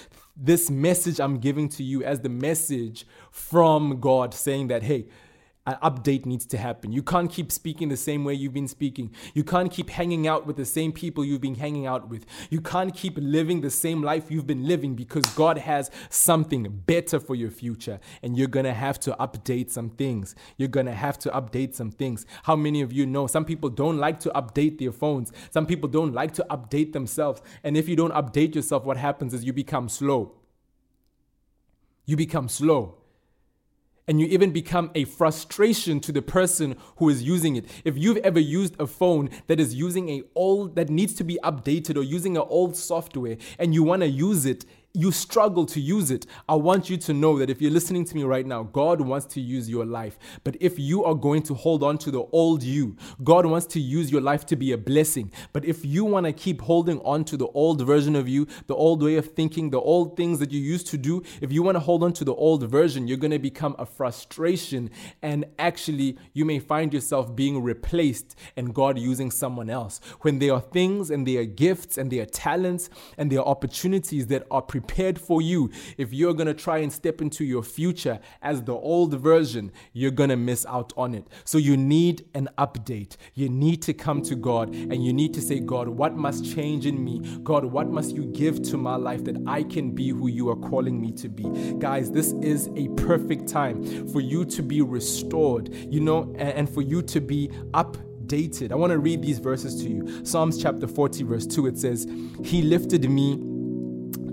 this 0.41 0.69
message 0.69 1.19
I'm 1.19 1.39
giving 1.39 1.67
to 1.69 1.84
you 1.84 2.02
as 2.06 2.22
the 2.22 2.30
message 2.30 3.06
from 3.30 4.00
God 4.00 4.34
saying 4.34 4.69
that, 4.69 4.84
hey, 4.84 5.08
an 5.69 5.77
update 5.84 6.25
needs 6.25 6.45
to 6.47 6.58
happen. 6.58 6.91
You 6.91 7.03
can't 7.03 7.29
keep 7.32 7.51
speaking 7.51 7.89
the 7.89 7.97
same 7.97 8.23
way 8.23 8.34
you've 8.34 8.53
been 8.53 8.67
speaking. 8.67 9.12
You 9.34 9.43
can't 9.43 9.71
keep 9.71 9.89
hanging 9.89 10.27
out 10.27 10.47
with 10.47 10.58
the 10.58 10.65
same 10.65 10.91
people 10.91 11.23
you've 11.23 11.41
been 11.41 11.55
hanging 11.55 11.86
out 11.86 12.10
with. 12.10 12.25
You 12.49 12.62
can't 12.62 12.93
keep 12.93 13.17
living 13.17 13.62
the 13.62 13.69
same 13.69 14.01
life 14.01 14.32
you've 14.32 14.47
been 14.47 14.67
living 14.67 14.95
because 14.95 15.25
God 15.36 15.58
has 15.60 15.91
something 16.10 16.82
better 16.86 17.19
for 17.19 17.36
your 17.36 17.51
future. 17.51 17.99
And 18.23 18.38
you're 18.38 18.47
going 18.47 18.65
to 18.65 18.73
have 18.73 18.99
to 19.01 19.15
update 19.19 19.69
some 19.69 19.89
things. 19.91 20.36
You're 20.58 20.69
going 20.69 20.88
to 20.88 20.93
have 20.93 21.19
to 21.19 21.29
update 21.32 21.75
some 21.75 21.91
things. 21.91 22.25
How 22.43 22.55
many 22.55 22.82
of 22.82 22.91
you 22.91 23.05
know 23.05 23.27
some 23.27 23.45
people 23.45 23.69
don't 23.69 23.97
like 23.97 24.19
to 24.21 24.29
update 24.29 24.79
their 24.79 24.91
phones? 24.91 25.32
Some 25.51 25.65
people 25.65 25.89
don't 25.89 26.13
like 26.13 26.34
to 26.34 26.45
update 26.49 26.93
themselves. 26.93 27.41
And 27.63 27.77
if 27.77 27.88
you 27.88 27.95
don't 27.95 28.13
update 28.13 28.55
yourself, 28.55 28.86
what 28.86 28.97
happens 28.97 29.34
is 29.34 29.43
you 29.43 29.53
become 29.53 29.89
slow. 29.89 30.36
You 32.05 32.15
become 32.15 32.49
slow 32.49 32.98
and 34.10 34.19
you 34.19 34.26
even 34.26 34.50
become 34.50 34.89
a 34.95 35.04
frustration 35.04 36.00
to 36.00 36.12
the 36.12 36.22
person 36.22 36.76
who 36.98 37.10
is 37.10 37.22
using 37.22 37.56
it. 37.56 37.65
If 37.86 37.95
you've 37.95 38.17
ever 38.17 38.39
used 38.39 38.76
a 38.82 38.88
phone 38.88 39.30
that 39.45 39.60
is 39.60 39.76
using 39.76 40.10
a 40.10 40.24
old 40.34 40.76
that 40.76 40.89
needs 40.89 41.13
to 41.13 41.24
be 41.24 41.39
updated 41.43 41.95
or 41.95 42.02
using 42.02 42.36
an 42.36 42.43
old 42.50 42.76
software 42.76 43.38
and 43.60 43.72
you 43.72 43.84
want 43.84 44.02
to 44.02 44.08
use 44.08 44.48
it, 44.48 44.65
you 44.93 45.12
struggle 45.12 45.65
to 45.67 45.80
use 45.80 46.10
it, 46.10 46.25
I 46.47 46.56
want 46.56 46.89
you 46.89 46.97
to 46.97 47.13
know 47.13 47.38
that 47.38 47.49
if 47.49 47.62
you're 47.62 47.71
listening 47.71 48.06
to 48.06 48.15
me 48.15 48.23
right 48.23 48.45
now, 48.45 48.63
God 48.63 49.02
wants 49.02 49.28
to 49.28 49.41
use 49.41 49.69
your 49.69 49.86
life. 49.86 50.17
But 50.43 50.58
if 50.60 50.80
you 50.80 51.06
are 51.06 51.13
going 51.13 51.43
to 51.43 51.54
hold 51.54 51.84
on 51.84 51.97
to 51.99 52.12
the 52.12 52.23
old 52.32 52.63
you, 52.63 52.97
God 53.23 53.45
wants 53.45 53.67
to 53.67 53.80
use 53.80 54.12
your 54.12 54.21
life 54.21 54.45
to 54.47 54.56
be 54.56 54.71
a 54.71 54.78
blessing. 54.78 55.32
But 55.54 55.63
if 55.63 55.86
you 55.86 56.06
want 56.06 56.25
to 56.25 56.34
keep 56.34 56.62
holding 56.62 56.99
on 57.02 57.23
to 57.25 57.38
the 57.38 57.47
old 57.47 57.86
version 57.86 58.15
of 58.15 58.28
you, 58.28 58.47
the 58.65 58.75
old 58.75 59.04
way 59.04 59.17
of 59.17 59.34
thinking, 59.34 59.69
the 59.69 59.80
old 59.80 60.17
things 60.17 60.39
that 60.39 60.52
you 60.52 60.60
used 60.60 60.88
to 60.88 60.97
do, 60.97 61.21
if 61.39 61.52
you 61.52 61.62
want 61.62 61.75
to 61.75 61.80
hold 61.80 62.04
on 62.04 62.13
to 62.13 62.25
the 62.25 62.34
old 62.34 62.67
version, 62.69 63.08
you're 63.08 63.17
going 63.17 63.32
to 63.32 63.39
become 63.39 63.75
a 63.78 63.86
frustration. 63.86 64.89
And 65.21 65.45
actually, 65.60 66.17
you 66.34 66.45
may 66.45 66.58
find 66.58 66.93
yourself 66.93 67.36
being 67.36 67.62
replaced 67.62 68.36
and 68.58 68.73
God 68.73 68.97
using 68.97 69.30
someone 69.30 69.69
else. 69.69 70.02
When 70.21 70.39
there 70.39 70.54
are 70.54 70.62
things 70.62 71.12
and 71.12 71.28
there 71.28 71.41
are 71.41 71.45
gifts 71.45 71.97
and 71.97 72.12
there 72.12 72.23
are 72.23 72.28
talents 72.28 72.89
and 73.17 73.32
there 73.32 73.39
are 73.39 73.45
opportunities 73.47 74.28
that 74.28 74.47
are 74.49 74.62
prepared 74.80 75.20
for 75.20 75.42
you. 75.42 75.70
If 75.98 76.13
you're 76.13 76.34
going 76.34 76.48
to 76.48 76.54
try 76.54 76.78
and 76.78 76.92
step 76.92 77.22
into 77.22 77.44
your 77.44 77.63
future 77.63 78.20
as 78.42 78.63
the 78.63 78.74
old 78.74 79.13
version, 79.13 79.72
you're 79.92 80.12
going 80.12 80.30
to 80.30 80.38
miss 80.38 80.65
out 80.65 80.94
on 80.96 81.13
it. 81.13 81.28
So 81.44 81.58
you 81.58 81.76
need 81.76 82.26
an 82.34 82.48
update. 82.58 83.18
You 83.34 83.50
need 83.50 83.82
to 83.84 83.94
come 83.94 84.22
to 84.24 84.36
God 84.36 84.74
and 84.74 85.04
you 85.04 85.12
need 85.12 85.34
to 85.34 85.42
say, 85.42 85.60
God, 85.60 85.89
what 85.89 86.15
must 86.15 86.46
change 86.56 86.86
in 86.86 87.04
me? 87.04 87.20
God, 87.44 87.65
what 87.65 87.89
must 87.89 88.15
you 88.15 88.26
give 88.28 88.62
to 88.63 88.78
my 88.78 88.96
life 88.96 89.26
that 89.26 89.36
I 89.46 89.63
can 89.63 89.92
be 89.92 90.10
who 90.10 90.28
you 90.28 90.50
are 90.50 90.56
calling 90.56 91.02
me 91.02 91.12
to 91.13 91.28
be? 91.28 91.74
Guys, 91.80 92.10
this 92.12 92.32
is 92.42 92.70
a 92.78 92.88
perfect 92.96 93.50
time 93.50 94.08
for 94.08 94.22
you 94.22 94.46
to 94.46 94.63
be 94.63 94.82
restored, 94.82 95.74
you 95.74 96.00
know, 96.00 96.34
and 96.38 96.70
for 96.70 96.82
you 96.82 97.02
to 97.02 97.20
be 97.20 97.52
up 97.74 97.98
I 98.32 98.76
want 98.76 98.92
to 98.92 99.00
read 99.00 99.24
these 99.24 99.39
verses 99.39 99.82
to 99.82 99.89
you. 99.89 100.24
Psalms 100.24 100.62
chapter 100.62 100.88
40, 100.88 101.24
verse 101.24 101.48
2, 101.48 101.65
it 101.65 101.80
says, 101.80 102.08
He 102.44 102.62
lifted 102.62 103.10
me 103.10 103.39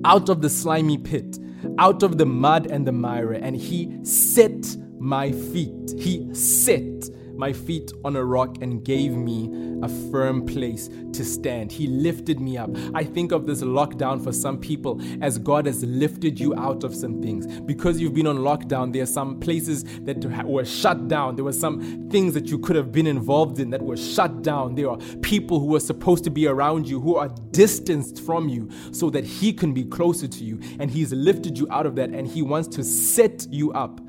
out 0.07 0.29
of 0.29 0.40
the 0.40 0.49
slimy 0.49 0.97
pit, 0.97 1.37
out 1.79 2.05
of 2.05 2.16
the 2.16 2.25
mud 2.25 2.69
and 2.71 2.87
the 2.87 2.92
mire, 2.92 3.33
and 3.33 3.57
he 3.57 3.99
set 4.05 4.77
my 5.01 5.33
feet. 5.33 5.92
He 5.99 6.33
set 6.33 7.11
my 7.37 7.53
feet 7.53 7.92
on 8.05 8.16
a 8.16 8.25
rock 8.25 8.57
and 8.61 8.85
gave 8.85 9.12
me 9.12 9.51
a 9.83 9.88
firm 10.11 10.46
place 10.46 10.88
to 11.12 11.25
stand. 11.25 11.70
He 11.70 11.87
lifted 11.87 12.40
me 12.40 12.57
up. 12.57 12.70
I 12.94 13.05
think 13.05 13.33
of 13.33 13.46
this 13.46 13.62
lockdown 13.62 14.22
for 14.22 14.33
some 14.33 14.59
people 14.59 15.01
as 15.22 15.38
God 15.38 15.66
has 15.66 15.85
lifted 15.85 16.38
you 16.40 16.55
out 16.55 16.85
of 16.85 16.94
some 16.94 17.20
things. 17.22 17.46
Because 17.61 18.01
you've 18.01 18.14
been 18.14 18.27
on 18.27 18.38
lockdown, 18.38 18.92
there 18.92 19.03
are 19.03 19.07
some 19.07 19.38
places 19.40 19.85
that 20.01 20.25
were 20.44 20.64
shut 20.64 21.09
down. 21.09 21.37
There 21.37 21.44
were 21.44 21.53
some 21.53 22.09
things 22.11 22.35
that 22.35 22.49
you 22.49 22.59
could 22.59 22.77
have 22.77 22.92
been 22.92 23.07
involved 23.07 23.59
in 23.59 23.70
that 23.70 23.83
were 23.83 23.96
shut 23.96 24.42
down. 24.42 24.75
There 24.75 24.90
are 24.90 24.99
people 25.22 25.61
who 25.61 25.66
were 25.66 25.81
supposed 25.81 26.25
to 26.25 26.31
be 26.31 26.46
around 26.46 26.88
you 26.88 27.01
who 27.01 27.16
are 27.16 27.29
distanced 27.51 28.22
from 28.25 28.49
you 28.49 28.70
so 28.92 29.11
that 29.11 29.25
He 29.25 29.53
can 29.53 29.72
be 29.72 29.85
closer 29.85 30.29
to 30.29 30.44
you. 30.44 30.61
And 30.81 30.90
He's 30.90 31.12
lifted 31.12 31.59
you 31.59 31.66
out 31.70 31.87
of 31.87 31.96
that 31.96 32.11
and 32.11 32.27
He 32.27 32.42
wants 32.42 32.68
to 32.77 32.85
set 32.85 33.46
you 33.51 33.72
up 33.72 34.01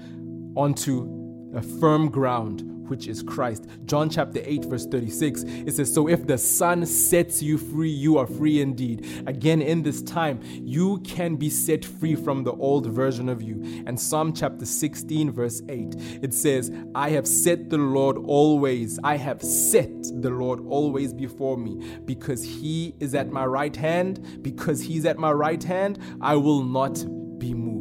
onto 0.55 1.17
a 1.55 1.61
firm 1.61 2.09
ground 2.09 2.76
which 2.87 3.07
is 3.07 3.23
Christ. 3.23 3.65
John 3.85 4.09
chapter 4.09 4.41
8, 4.43 4.65
verse 4.65 4.85
36, 4.85 5.43
it 5.43 5.73
says, 5.73 5.93
So 5.93 6.07
if 6.07 6.27
the 6.27 6.37
Son 6.37 6.85
sets 6.85 7.41
you 7.41 7.57
free, 7.57 7.89
you 7.89 8.17
are 8.17 8.27
free 8.27 8.61
indeed. 8.61 9.23
Again, 9.27 9.61
in 9.61 9.83
this 9.83 10.01
time, 10.01 10.39
you 10.43 10.99
can 10.99 11.35
be 11.35 11.49
set 11.49 11.83
free 11.85 12.15
from 12.15 12.43
the 12.43 12.53
old 12.53 12.87
version 12.87 13.29
of 13.29 13.41
you. 13.41 13.61
And 13.85 13.99
Psalm 13.99 14.33
chapter 14.33 14.65
16, 14.65 15.31
verse 15.31 15.61
8, 15.69 15.95
it 16.21 16.33
says, 16.33 16.71
I 16.95 17.09
have 17.11 17.27
set 17.27 17.69
the 17.69 17.77
Lord 17.77 18.17
always, 18.17 18.99
I 19.03 19.17
have 19.17 19.41
set 19.41 20.03
the 20.21 20.29
Lord 20.29 20.59
always 20.67 21.13
before 21.13 21.57
me, 21.57 21.99
because 22.05 22.43
he 22.43 22.95
is 22.99 23.15
at 23.15 23.29
my 23.29 23.45
right 23.45 23.75
hand, 23.75 24.41
because 24.41 24.81
he's 24.81 25.05
at 25.05 25.17
my 25.17 25.31
right 25.31 25.63
hand, 25.63 25.99
I 26.21 26.35
will 26.35 26.63
not 26.63 27.03
be 27.39 27.53
moved. 27.53 27.76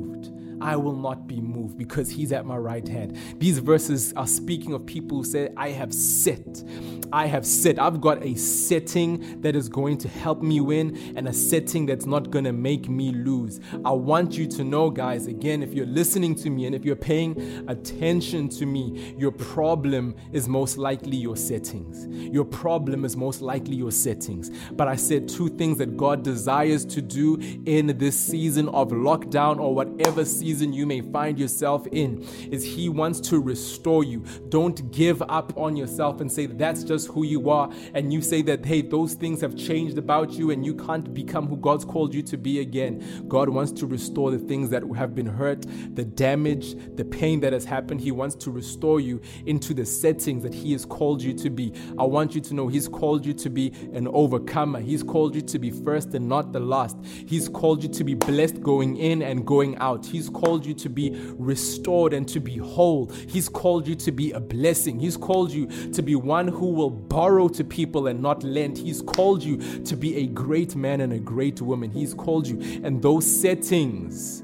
I 0.66 0.74
will 0.74 0.96
not 0.96 1.28
be 1.28 1.40
moved 1.40 1.78
because 1.78 2.10
he's 2.10 2.32
at 2.32 2.44
my 2.44 2.56
right 2.56 2.86
hand. 2.86 3.16
These 3.38 3.60
verses 3.60 4.12
are 4.14 4.26
speaking 4.26 4.74
of 4.74 4.84
people 4.84 5.18
who 5.18 5.24
say, 5.24 5.48
I 5.56 5.68
have 5.68 5.94
set. 5.94 6.64
I 7.12 7.26
have 7.26 7.46
set. 7.46 7.78
I've 7.78 8.00
got 8.00 8.20
a 8.24 8.34
setting 8.34 9.40
that 9.42 9.54
is 9.54 9.68
going 9.68 9.98
to 9.98 10.08
help 10.08 10.42
me 10.42 10.60
win 10.60 11.14
and 11.16 11.28
a 11.28 11.32
setting 11.32 11.86
that's 11.86 12.04
not 12.04 12.32
going 12.32 12.46
to 12.46 12.52
make 12.52 12.88
me 12.88 13.12
lose. 13.12 13.60
I 13.84 13.92
want 13.92 14.36
you 14.36 14.48
to 14.48 14.64
know, 14.64 14.90
guys, 14.90 15.28
again, 15.28 15.62
if 15.62 15.72
you're 15.72 15.86
listening 15.86 16.34
to 16.34 16.50
me 16.50 16.66
and 16.66 16.74
if 16.74 16.84
you're 16.84 16.96
paying 16.96 17.64
attention 17.68 18.48
to 18.48 18.66
me, 18.66 19.14
your 19.16 19.30
problem 19.30 20.16
is 20.32 20.48
most 20.48 20.78
likely 20.78 21.16
your 21.16 21.36
settings. 21.36 22.08
Your 22.34 22.44
problem 22.44 23.04
is 23.04 23.16
most 23.16 23.40
likely 23.40 23.76
your 23.76 23.92
settings. 23.92 24.50
But 24.72 24.88
I 24.88 24.96
said 24.96 25.28
two 25.28 25.48
things 25.50 25.78
that 25.78 25.96
God 25.96 26.24
desires 26.24 26.84
to 26.86 27.00
do 27.00 27.36
in 27.66 27.96
this 27.98 28.18
season 28.18 28.68
of 28.70 28.88
lockdown 28.88 29.60
or 29.60 29.72
whatever 29.72 30.24
season 30.24 30.55
season 30.56 30.72
you 30.72 30.86
may 30.86 31.02
find 31.02 31.38
yourself 31.38 31.86
in 31.92 32.26
is 32.50 32.64
He 32.64 32.88
wants 32.88 33.20
to 33.20 33.38
restore 33.40 34.02
you. 34.04 34.24
Don't 34.48 34.90
give 34.90 35.20
up 35.22 35.56
on 35.56 35.76
yourself 35.76 36.22
and 36.22 36.32
say 36.32 36.46
that's 36.46 36.82
just 36.82 37.08
who 37.08 37.24
you 37.24 37.50
are. 37.50 37.70
And 37.92 38.10
you 38.10 38.22
say 38.22 38.40
that, 38.42 38.64
hey, 38.64 38.80
those 38.80 39.12
things 39.12 39.42
have 39.42 39.54
changed 39.54 39.98
about 39.98 40.32
you 40.32 40.50
and 40.50 40.64
you 40.64 40.74
can't 40.74 41.12
become 41.12 41.46
who 41.46 41.58
God's 41.58 41.84
called 41.84 42.14
you 42.14 42.22
to 42.22 42.38
be 42.38 42.60
again. 42.60 43.26
God 43.28 43.50
wants 43.50 43.70
to 43.72 43.86
restore 43.86 44.30
the 44.30 44.38
things 44.38 44.70
that 44.70 44.82
have 44.96 45.14
been 45.14 45.26
hurt, 45.26 45.66
the 45.94 46.04
damage, 46.04 46.74
the 46.96 47.04
pain 47.04 47.40
that 47.40 47.52
has 47.52 47.66
happened. 47.66 48.00
He 48.00 48.12
wants 48.12 48.34
to 48.36 48.50
restore 48.50 48.98
you 48.98 49.20
into 49.44 49.74
the 49.74 49.84
settings 49.84 50.42
that 50.42 50.54
He 50.54 50.72
has 50.72 50.86
called 50.86 51.22
you 51.22 51.34
to 51.34 51.50
be. 51.50 51.74
I 51.98 52.04
want 52.04 52.34
you 52.34 52.40
to 52.40 52.54
know 52.54 52.68
He's 52.68 52.88
called 52.88 53.26
you 53.26 53.34
to 53.34 53.50
be 53.50 53.74
an 53.92 54.08
overcomer. 54.08 54.80
He's 54.80 55.02
called 55.02 55.34
you 55.34 55.42
to 55.42 55.58
be 55.58 55.70
first 55.70 56.14
and 56.14 56.26
not 56.26 56.52
the 56.52 56.60
last. 56.60 56.96
He's 57.04 57.46
called 57.46 57.82
you 57.82 57.90
to 57.90 58.04
be 58.04 58.14
blessed 58.14 58.62
going 58.62 58.96
in 58.96 59.20
and 59.20 59.46
going 59.46 59.76
out. 59.76 60.06
He's 60.06 60.30
called 60.36 60.66
you 60.66 60.74
to 60.74 60.90
be 60.90 61.10
restored 61.38 62.12
and 62.12 62.28
to 62.28 62.40
be 62.40 62.58
whole. 62.58 63.10
He's 63.28 63.48
called 63.48 63.88
you 63.88 63.94
to 63.96 64.12
be 64.12 64.32
a 64.32 64.40
blessing. 64.40 65.00
He's 65.00 65.16
called 65.16 65.50
you 65.50 65.66
to 65.92 66.02
be 66.02 66.14
one 66.14 66.48
who 66.48 66.66
will 66.72 66.90
borrow 66.90 67.48
to 67.48 67.64
people 67.64 68.06
and 68.06 68.20
not 68.20 68.44
lend. 68.44 68.76
He's 68.76 69.00
called 69.00 69.42
you 69.42 69.56
to 69.84 69.96
be 69.96 70.16
a 70.16 70.26
great 70.26 70.76
man 70.76 71.00
and 71.00 71.12
a 71.14 71.18
great 71.18 71.62
woman. 71.62 71.90
He's 71.90 72.12
called 72.12 72.46
you. 72.46 72.60
And 72.84 73.00
those 73.00 73.24
settings, 73.24 74.42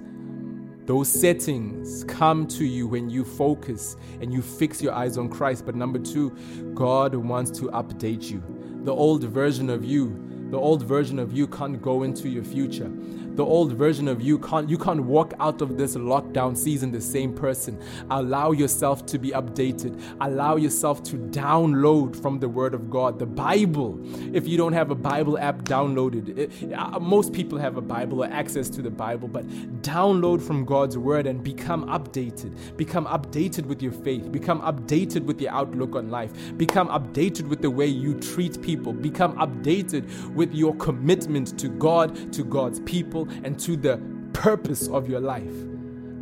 those 0.86 1.08
settings 1.08 2.04
come 2.04 2.46
to 2.48 2.64
you 2.64 2.86
when 2.86 3.10
you 3.10 3.24
focus 3.24 3.96
and 4.22 4.32
you 4.32 4.40
fix 4.40 4.82
your 4.82 4.94
eyes 4.94 5.18
on 5.18 5.28
Christ. 5.28 5.66
But 5.66 5.74
number 5.74 5.98
two, 5.98 6.30
God 6.74 7.14
wants 7.14 7.50
to 7.58 7.64
update 7.68 8.30
you. 8.30 8.42
The 8.84 8.92
old 8.92 9.24
version 9.24 9.68
of 9.68 9.84
you 9.84 10.32
the 10.52 10.58
old 10.58 10.82
version 10.82 11.18
of 11.18 11.32
you 11.32 11.46
can't 11.46 11.80
go 11.80 12.02
into 12.02 12.28
your 12.28 12.44
future. 12.44 12.92
The 13.34 13.44
old 13.44 13.72
version 13.72 14.08
of 14.08 14.20
you 14.20 14.38
can't 14.38 14.68
you 14.68 14.78
can't 14.78 15.02
walk 15.02 15.32
out 15.40 15.62
of 15.62 15.78
this 15.78 15.96
lockdown 15.96 16.56
season 16.56 16.92
the 16.92 17.00
same 17.00 17.34
person. 17.34 17.80
Allow 18.10 18.52
yourself 18.52 19.06
to 19.06 19.18
be 19.18 19.30
updated. 19.30 20.00
Allow 20.20 20.56
yourself 20.56 21.02
to 21.04 21.16
download 21.16 22.20
from 22.20 22.38
the 22.40 22.48
word 22.48 22.74
of 22.74 22.90
God, 22.90 23.18
the 23.18 23.26
Bible. 23.26 23.98
If 24.34 24.46
you 24.46 24.56
don't 24.56 24.72
have 24.72 24.90
a 24.90 24.94
Bible 24.94 25.38
app 25.38 25.62
downloaded, 25.62 26.36
it, 26.36 26.72
uh, 26.72 26.98
most 27.00 27.32
people 27.32 27.58
have 27.58 27.76
a 27.76 27.80
Bible 27.80 28.22
or 28.22 28.26
access 28.26 28.68
to 28.70 28.82
the 28.82 28.90
Bible, 28.90 29.28
but 29.28 29.46
download 29.82 30.42
from 30.42 30.64
God's 30.64 30.98
word 30.98 31.26
and 31.26 31.42
become 31.42 31.86
updated. 31.86 32.76
Become 32.76 33.06
updated 33.06 33.66
with 33.66 33.82
your 33.82 33.92
faith. 33.92 34.30
Become 34.30 34.60
updated 34.62 35.24
with 35.24 35.40
your 35.40 35.52
outlook 35.52 35.96
on 35.96 36.10
life. 36.10 36.32
Become 36.56 36.88
updated 36.88 37.48
with 37.48 37.62
the 37.62 37.70
way 37.70 37.86
you 37.86 38.14
treat 38.20 38.60
people. 38.62 38.92
Become 38.92 39.36
updated 39.38 40.34
with 40.34 40.54
your 40.54 40.74
commitment 40.76 41.58
to 41.58 41.68
God, 41.68 42.32
to 42.32 42.44
God's 42.44 42.80
people, 42.80 43.21
and 43.44 43.58
to 43.60 43.76
the 43.76 44.00
purpose 44.32 44.88
of 44.88 45.08
your 45.08 45.20
life. 45.20 45.52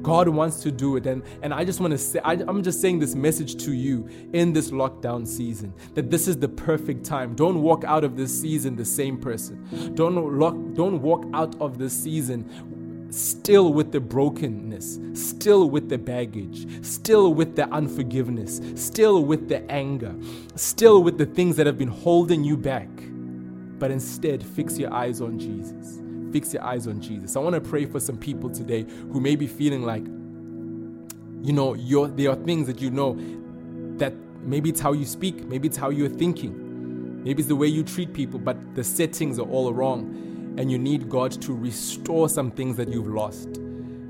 God 0.03 0.29
wants 0.29 0.63
to 0.63 0.71
do 0.71 0.97
it. 0.97 1.07
And, 1.07 1.23
and 1.43 1.53
I 1.53 1.65
just 1.65 1.79
want 1.79 1.91
to 1.91 1.99
say, 1.99 2.21
I, 2.21 2.33
am 2.33 2.63
just 2.63 2.81
saying 2.81 3.01
this 3.01 3.15
message 3.15 3.63
to 3.65 3.73
you 3.73 4.09
in 4.33 4.53
this 4.53 4.71
lockdown 4.71 5.27
season 5.27 5.75
that 5.95 6.11
this 6.11 6.27
is 6.27 6.39
the 6.39 6.49
perfect 6.49 7.05
time. 7.05 7.35
Don't 7.35 7.61
walk 7.61 7.85
out 7.85 8.03
of 8.03 8.17
this 8.17 8.41
season 8.41 8.77
the 8.77 8.85
same 8.85 9.19
person. 9.19 9.95
Don't, 9.95 10.39
lock, 10.39 10.57
don't 10.73 11.03
walk 11.03 11.27
out 11.35 11.55
of 11.61 11.79
this 11.79 11.93
season 11.93 13.09
still 13.13 13.73
with 13.73 13.93
the 13.93 14.01
brokenness, 14.01 15.01
still 15.13 15.69
with 15.69 15.89
the 15.89 15.99
baggage, 15.99 16.85
still 16.87 17.35
with 17.35 17.57
the 17.57 17.69
unforgiveness, 17.71 18.61
still 18.77 19.25
with 19.25 19.49
the 19.49 19.69
anger, 19.71 20.15
still 20.55 21.03
with 21.03 21.19
the 21.19 21.27
things 21.27 21.57
that 21.57 21.67
have 21.67 21.77
been 21.77 21.89
holding 21.89 22.43
you 22.45 22.57
back 22.57 22.89
but 23.81 23.91
instead 23.91 24.45
fix 24.45 24.79
your 24.79 24.93
eyes 24.93 25.21
on 25.21 25.39
Jesus. 25.39 26.00
Fix 26.33 26.53
your 26.55 26.63
eyes 26.63 26.87
on 26.87 27.01
Jesus. 27.01 27.37
I 27.37 27.41
want 27.41 27.55
to 27.55 27.61
pray 27.61 27.87
for 27.87 28.01
some 28.01 28.17
people 28.17 28.51
today 28.51 28.87
who 29.13 29.21
may 29.21 29.37
be 29.37 29.47
feeling 29.47 29.83
like, 29.83 30.05
you 31.43 31.53
know, 31.53 31.77
there 32.09 32.31
are 32.31 32.37
things 32.37 32.67
that 32.67 32.81
you 32.81 32.91
know 32.91 33.17
that 33.99 34.15
maybe 34.43 34.71
it's 34.71 34.81
how 34.81 34.93
you 34.93 35.05
speak, 35.05 35.45
maybe 35.47 35.69
it's 35.69 35.77
how 35.77 35.91
you're 35.91 36.09
thinking, 36.09 37.23
maybe 37.25 37.41
it's 37.41 37.49
the 37.49 37.57
way 37.57 37.67
you 37.67 37.83
treat 37.83 38.13
people, 38.13 38.39
but 38.39 38.75
the 38.75 38.85
settings 38.85 39.39
are 39.39 39.49
all 39.49 39.73
wrong, 39.73 40.55
and 40.59 40.71
you 40.71 40.79
need 40.79 41.09
God 41.09 41.33
to 41.43 41.55
restore 41.55 42.29
some 42.29 42.51
things 42.51 42.77
that 42.77 42.89
you've 42.89 43.09
lost. 43.09 43.61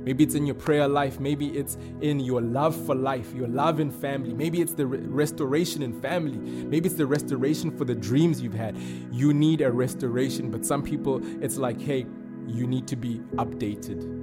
Maybe 0.02 0.24
it's 0.24 0.34
in 0.34 0.46
your 0.46 0.54
prayer 0.54 0.88
life. 0.88 1.20
Maybe 1.20 1.48
it's 1.48 1.76
in 2.00 2.20
your 2.20 2.40
love 2.40 2.74
for 2.86 2.94
life, 2.94 3.34
your 3.34 3.48
love 3.48 3.80
in 3.80 3.90
family. 3.90 4.32
Maybe 4.32 4.60
it's 4.60 4.72
the 4.72 4.86
re- 4.86 4.98
restoration 4.98 5.82
in 5.82 6.00
family. 6.00 6.38
Maybe 6.38 6.86
it's 6.86 6.96
the 6.96 7.06
restoration 7.06 7.70
for 7.76 7.84
the 7.84 7.94
dreams 7.94 8.40
you've 8.40 8.54
had. 8.54 8.76
You 9.12 9.34
need 9.34 9.60
a 9.60 9.70
restoration, 9.70 10.50
but 10.50 10.64
some 10.64 10.82
people, 10.82 11.20
it's 11.44 11.58
like, 11.58 11.80
hey, 11.80 12.06
you 12.46 12.66
need 12.66 12.86
to 12.88 12.96
be 12.96 13.20
updated. 13.36 14.20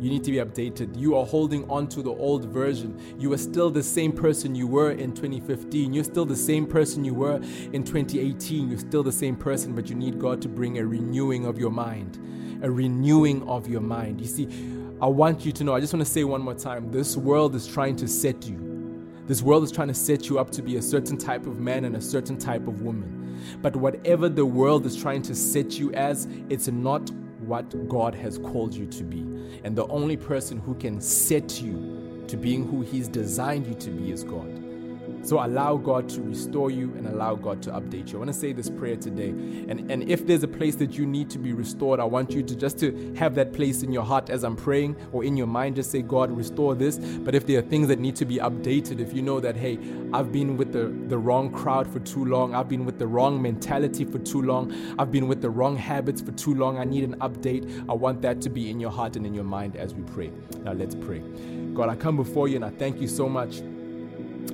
You 0.00 0.08
need 0.08 0.24
to 0.24 0.30
be 0.30 0.38
updated. 0.38 0.98
You 0.98 1.14
are 1.16 1.26
holding 1.26 1.68
on 1.70 1.86
to 1.88 2.02
the 2.02 2.10
old 2.10 2.46
version. 2.46 2.98
You 3.18 3.34
are 3.34 3.38
still 3.38 3.68
the 3.70 3.82
same 3.82 4.12
person 4.12 4.54
you 4.54 4.66
were 4.66 4.92
in 4.92 5.12
2015. 5.12 5.92
You're 5.92 6.04
still 6.04 6.24
the 6.24 6.34
same 6.34 6.66
person 6.66 7.04
you 7.04 7.12
were 7.12 7.36
in 7.72 7.84
2018. 7.84 8.70
You're 8.70 8.78
still 8.78 9.02
the 9.02 9.12
same 9.12 9.36
person, 9.36 9.74
but 9.74 9.90
you 9.90 9.94
need 9.94 10.18
God 10.18 10.40
to 10.40 10.48
bring 10.48 10.78
a 10.78 10.86
renewing 10.86 11.44
of 11.44 11.58
your 11.58 11.70
mind. 11.70 12.18
A 12.62 12.70
renewing 12.70 13.46
of 13.46 13.68
your 13.68 13.82
mind. 13.82 14.22
You 14.22 14.26
see, 14.26 14.48
I 15.02 15.06
want 15.06 15.46
you 15.46 15.52
to 15.52 15.64
know, 15.64 15.74
I 15.74 15.80
just 15.80 15.94
want 15.94 16.04
to 16.04 16.12
say 16.12 16.24
one 16.24 16.42
more 16.42 16.52
time 16.52 16.90
this 16.90 17.16
world 17.16 17.54
is 17.54 17.66
trying 17.66 17.96
to 17.96 18.06
set 18.06 18.46
you. 18.46 19.08
This 19.26 19.40
world 19.40 19.64
is 19.64 19.72
trying 19.72 19.88
to 19.88 19.94
set 19.94 20.28
you 20.28 20.38
up 20.38 20.50
to 20.50 20.60
be 20.60 20.76
a 20.76 20.82
certain 20.82 21.16
type 21.16 21.46
of 21.46 21.58
man 21.58 21.86
and 21.86 21.96
a 21.96 22.02
certain 22.02 22.36
type 22.36 22.68
of 22.68 22.82
woman. 22.82 23.40
But 23.62 23.76
whatever 23.76 24.28
the 24.28 24.44
world 24.44 24.84
is 24.84 24.94
trying 24.94 25.22
to 25.22 25.34
set 25.34 25.78
you 25.78 25.90
as, 25.94 26.28
it's 26.50 26.68
not 26.68 27.10
what 27.40 27.88
God 27.88 28.14
has 28.14 28.36
called 28.36 28.74
you 28.74 28.84
to 28.88 29.02
be. 29.02 29.20
And 29.64 29.74
the 29.74 29.86
only 29.86 30.18
person 30.18 30.58
who 30.58 30.74
can 30.74 31.00
set 31.00 31.62
you 31.62 32.22
to 32.28 32.36
being 32.36 32.66
who 32.68 32.82
He's 32.82 33.08
designed 33.08 33.66
you 33.66 33.74
to 33.76 33.90
be 33.90 34.10
is 34.10 34.22
God. 34.22 34.69
So 35.22 35.44
allow 35.44 35.76
God 35.76 36.08
to 36.10 36.22
restore 36.22 36.70
you 36.70 36.94
and 36.96 37.06
allow 37.06 37.34
God 37.34 37.62
to 37.62 37.70
update 37.70 38.10
you. 38.10 38.16
I 38.16 38.18
want 38.18 38.32
to 38.32 38.38
say 38.38 38.52
this 38.52 38.70
prayer 38.70 38.96
today. 38.96 39.28
And, 39.28 39.90
and 39.90 40.08
if 40.10 40.26
there's 40.26 40.42
a 40.42 40.48
place 40.48 40.76
that 40.76 40.92
you 40.92 41.06
need 41.06 41.28
to 41.30 41.38
be 41.38 41.52
restored, 41.52 42.00
I 42.00 42.04
want 42.04 42.32
you 42.32 42.42
to 42.42 42.56
just 42.56 42.78
to 42.80 43.14
have 43.16 43.34
that 43.34 43.52
place 43.52 43.82
in 43.82 43.92
your 43.92 44.02
heart 44.02 44.30
as 44.30 44.44
I'm 44.44 44.56
praying 44.56 44.96
or 45.12 45.22
in 45.22 45.36
your 45.36 45.46
mind, 45.46 45.76
just 45.76 45.90
say, 45.90 46.02
God, 46.02 46.30
restore 46.30 46.74
this. 46.74 46.98
But 46.98 47.34
if 47.34 47.46
there 47.46 47.58
are 47.58 47.62
things 47.62 47.88
that 47.88 47.98
need 47.98 48.16
to 48.16 48.24
be 48.24 48.36
updated, 48.36 48.98
if 48.98 49.12
you 49.12 49.22
know 49.22 49.40
that, 49.40 49.56
hey, 49.56 49.78
I've 50.12 50.32
been 50.32 50.56
with 50.56 50.72
the, 50.72 50.86
the 51.08 51.18
wrong 51.18 51.50
crowd 51.50 51.86
for 51.92 52.00
too 52.00 52.24
long, 52.24 52.54
I've 52.54 52.68
been 52.68 52.84
with 52.84 52.98
the 52.98 53.06
wrong 53.06 53.40
mentality 53.40 54.04
for 54.04 54.18
too 54.18 54.42
long, 54.42 54.74
I've 54.98 55.12
been 55.12 55.28
with 55.28 55.42
the 55.42 55.50
wrong 55.50 55.76
habits 55.76 56.20
for 56.20 56.32
too 56.32 56.54
long, 56.54 56.78
I 56.78 56.84
need 56.84 57.04
an 57.04 57.16
update. 57.16 57.88
I 57.88 57.92
want 57.92 58.22
that 58.22 58.40
to 58.42 58.50
be 58.50 58.70
in 58.70 58.80
your 58.80 58.90
heart 58.90 59.16
and 59.16 59.26
in 59.26 59.34
your 59.34 59.44
mind 59.44 59.76
as 59.76 59.94
we 59.94 60.02
pray. 60.02 60.30
Now 60.62 60.72
let's 60.72 60.94
pray. 60.94 61.22
God, 61.74 61.88
I 61.88 61.96
come 61.96 62.16
before 62.16 62.48
you 62.48 62.56
and 62.56 62.64
I 62.64 62.70
thank 62.70 63.00
you 63.00 63.06
so 63.06 63.28
much 63.28 63.62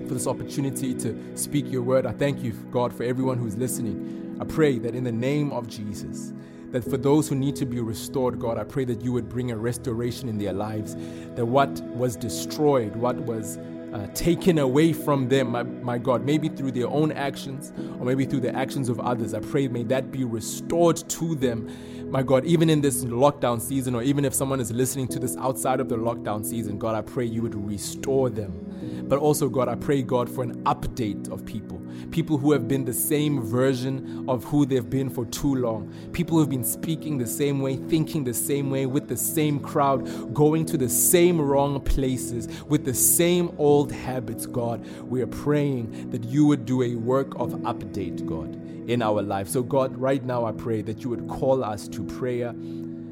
for 0.07 0.14
this 0.14 0.27
opportunity 0.27 0.94
to 0.94 1.37
speak 1.37 1.70
your 1.70 1.83
word. 1.83 2.07
I 2.07 2.12
thank 2.12 2.42
you, 2.42 2.53
God, 2.70 2.92
for 2.92 3.03
everyone 3.03 3.38
who's 3.38 3.57
listening. 3.57 4.37
I 4.40 4.44
pray 4.44 4.79
that 4.79 4.94
in 4.94 5.05
the 5.05 5.12
name 5.12 5.53
of 5.53 5.66
Jesus, 5.66 6.33
that 6.70 6.85
for 6.85 6.96
those 6.96 7.29
who 7.29 7.35
need 7.35 7.57
to 7.57 7.66
be 7.66 7.81
restored, 7.81 8.38
God, 8.38 8.59
I 8.59 8.64
pray 8.64 8.85
that 8.85 9.01
you 9.01 9.12
would 9.12 9.29
bring 9.29 9.51
a 9.51 9.57
restoration 9.57 10.29
in 10.29 10.38
their 10.38 10.53
lives. 10.53 10.94
That 11.35 11.46
what 11.46 11.70
was 11.85 12.16
destroyed, 12.16 12.94
what 12.96 13.16
was 13.16 13.59
uh, 13.92 14.07
taken 14.14 14.59
away 14.59 14.92
from 14.92 15.29
them, 15.29 15.53
my, 15.53 15.62
my 15.62 15.96
God, 15.96 16.25
maybe 16.25 16.49
through 16.49 16.72
their 16.72 16.88
own 16.88 17.12
actions 17.12 17.72
or 17.99 18.05
maybe 18.05 18.27
through 18.27 18.40
the 18.40 18.55
actions 18.55 18.88
of 18.88 19.01
others, 19.01 19.33
I 19.33 19.40
pray 19.40 19.68
may 19.68 19.85
that 19.85 20.12
be 20.12 20.25
restored 20.25 20.96
to 20.96 21.35
them 21.35 21.70
my 22.11 22.23
God, 22.23 22.45
even 22.45 22.71
in 22.71 22.81
this 22.81 23.05
lockdown 23.05 23.61
season, 23.61 23.95
or 23.95 24.03
even 24.03 24.25
if 24.25 24.33
someone 24.35 24.61
is 24.61 24.71
listening 24.71 25.09
to 25.09 25.19
this 25.19 25.37
outside 25.37 25.81
of 25.81 25.88
the 25.88 25.97
lockdown 25.97 26.45
season, 26.45 26.79
God, 26.79 26.95
I 26.95 27.03
pray 27.03 27.25
you 27.25 27.42
would 27.42 27.55
restore 27.55 28.31
them. 28.31 29.05
But 29.09 29.19
also, 29.19 29.49
God, 29.49 29.69
I 29.69 29.75
pray, 29.75 30.03
God, 30.03 30.29
for 30.29 30.42
an 30.42 30.62
update 30.64 31.31
of 31.31 31.45
people. 31.45 31.81
People 32.11 32.38
who 32.38 32.52
have 32.52 32.68
been 32.68 32.85
the 32.85 32.92
same 32.92 33.42
version 33.42 34.24
of 34.28 34.44
who 34.44 34.66
they've 34.66 34.88
been 34.88 35.11
for 35.11 35.24
too 35.26 35.54
long. 35.54 35.92
People 36.12 36.38
who've 36.38 36.50
been 36.50 36.64
speaking 36.64 37.18
the 37.18 37.26
same 37.26 37.61
way, 37.61 37.76
thinking 37.76 38.24
the 38.24 38.35
same 38.35 38.70
way, 38.70 38.87
with 38.87 39.09
the 39.09 39.16
same 39.16 39.61
crowd, 39.61 40.35
going 40.35 40.64
to 40.66 40.76
the 40.76 40.88
same 40.88 41.40
wrong 41.40 41.80
places, 41.80 42.48
with 42.64 42.85
the 42.85 42.94
same 42.94 43.54
old 43.59 43.92
habits, 43.92 44.46
God. 44.46 44.85
We 45.02 45.22
are 45.22 45.26
praying 45.26 46.11
that 46.11 46.24
you 46.24 46.46
would 46.46 46.64
do 46.64 46.82
a 46.82 46.94
work 46.94 47.35
of 47.37 47.52
update, 47.62 48.24
God, 48.26 48.54
in 48.88 49.02
our 49.02 49.22
life. 49.22 49.48
So, 49.48 49.62
God, 49.62 49.96
right 49.96 50.24
now 50.24 50.44
I 50.44 50.52
pray 50.52 50.82
that 50.82 51.02
you 51.02 51.11
would 51.11 51.28
call 51.28 51.64
us 51.64 51.88
to 51.88 52.04
prayer 52.04 52.54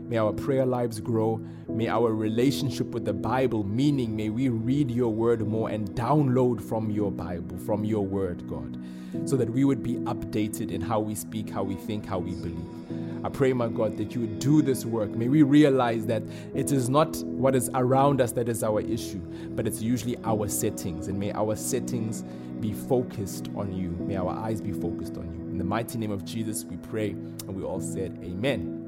May 0.06 0.18
our 0.18 0.32
prayer 0.32 0.66
lives 0.66 1.00
grow. 1.00 1.40
May 1.68 1.88
our 1.88 2.12
relationship 2.12 2.88
with 2.88 3.06
the 3.06 3.14
Bible, 3.14 3.64
meaning 3.64 4.14
may 4.14 4.28
we 4.28 4.50
read 4.50 4.90
your 4.90 5.10
word 5.10 5.46
more 5.46 5.70
and 5.70 5.88
download 5.90 6.60
from 6.60 6.90
your 6.90 7.10
Bible, 7.10 7.56
from 7.56 7.84
your 7.84 8.04
word, 8.04 8.46
God, 8.46 8.78
so 9.24 9.36
that 9.36 9.48
we 9.48 9.64
would 9.64 9.82
be 9.82 9.94
updated 9.96 10.70
in 10.70 10.82
how 10.82 11.00
we 11.00 11.14
speak, 11.14 11.48
how 11.48 11.62
we 11.62 11.74
think, 11.74 12.04
how 12.04 12.18
we 12.18 12.32
believe. 12.34 13.24
I 13.24 13.30
pray, 13.30 13.54
my 13.54 13.68
God, 13.68 13.96
that 13.96 14.14
you 14.14 14.20
would 14.20 14.38
do 14.38 14.60
this 14.60 14.84
work. 14.84 15.08
May 15.10 15.28
we 15.28 15.42
realize 15.42 16.04
that 16.06 16.22
it 16.54 16.70
is 16.70 16.90
not 16.90 17.16
what 17.24 17.54
is 17.54 17.70
around 17.72 18.20
us 18.20 18.32
that 18.32 18.50
is 18.50 18.62
our 18.62 18.82
issue, 18.82 19.20
but 19.54 19.66
it's 19.66 19.80
usually 19.80 20.18
our 20.24 20.46
settings. 20.46 21.08
And 21.08 21.18
may 21.18 21.32
our 21.32 21.56
settings 21.56 22.22
be 22.60 22.74
focused 22.74 23.48
on 23.56 23.72
you. 23.72 23.88
May 24.00 24.16
our 24.16 24.30
eyes 24.30 24.60
be 24.60 24.72
focused 24.72 25.16
on 25.16 25.24
you. 25.34 25.40
In 25.50 25.56
the 25.56 25.64
mighty 25.64 25.96
name 25.96 26.10
of 26.10 26.26
Jesus, 26.26 26.64
we 26.64 26.76
pray. 26.76 27.10
And 27.10 27.56
we 27.56 27.62
all 27.62 27.80
said, 27.80 28.18
Amen. 28.22 28.83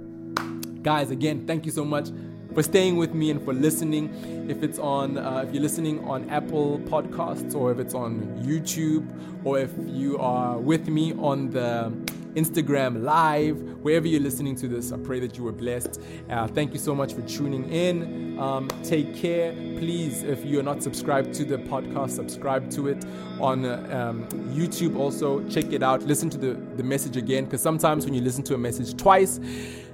Guys, 0.87 1.11
again, 1.11 1.45
thank 1.49 1.67
you 1.67 1.73
so 1.73 1.85
much 1.85 2.11
for 2.55 2.63
staying 2.63 2.97
with 2.97 3.13
me 3.13 3.33
and 3.33 3.45
for 3.45 3.53
listening. 3.53 4.09
If 4.49 4.63
it's 4.63 4.79
on, 4.79 5.19
uh, 5.19 5.45
if 5.45 5.53
you're 5.53 5.61
listening 5.61 6.09
on 6.09 6.31
Apple 6.31 6.79
Podcasts 6.79 7.57
or 7.57 7.73
if 7.73 7.81
it's 7.81 7.93
on 7.93 8.21
YouTube 8.41 9.05
or 9.45 9.59
if 9.59 9.73
you 9.85 10.17
are 10.19 10.57
with 10.57 10.87
me 10.87 11.13
on 11.15 11.51
the 11.51 11.93
Instagram 12.37 13.03
Live, 13.03 13.61
wherever 13.83 14.07
you're 14.07 14.21
listening 14.21 14.55
to 14.55 14.69
this, 14.69 14.93
I 14.93 14.99
pray 14.99 15.19
that 15.19 15.37
you 15.37 15.43
were 15.43 15.51
blessed. 15.51 16.01
Uh, 16.31 16.47
thank 16.47 16.73
you 16.73 16.79
so 16.79 16.95
much 16.95 17.15
for 17.15 17.23
tuning 17.23 17.69
in. 17.69 18.39
Um, 18.39 18.69
take 18.85 19.13
care. 19.17 19.55
Please, 19.79 20.23
if 20.23 20.45
you're 20.45 20.63
not 20.63 20.85
subscribed 20.85 21.35
to 21.35 21.45
the 21.45 21.59
podcast, 21.59 22.11
subscribe 22.11 22.71
to 22.71 22.87
it 22.87 23.05
on 23.41 23.65
uh, 23.65 23.89
um, 23.91 24.29
YouTube. 24.55 24.97
Also, 24.97 25.43
check 25.49 25.73
it 25.73 25.83
out. 25.83 26.03
Listen 26.03 26.31
to 26.31 26.39
the, 26.39 26.53
the 26.77 26.85
message 26.85 27.17
again 27.17 27.47
because 27.47 27.61
sometimes 27.61 28.05
when 28.05 28.15
you 28.15 28.21
listen 28.21 28.45
to 28.45 28.55
a 28.55 28.59
message 28.59 28.97
twice, 28.97 29.41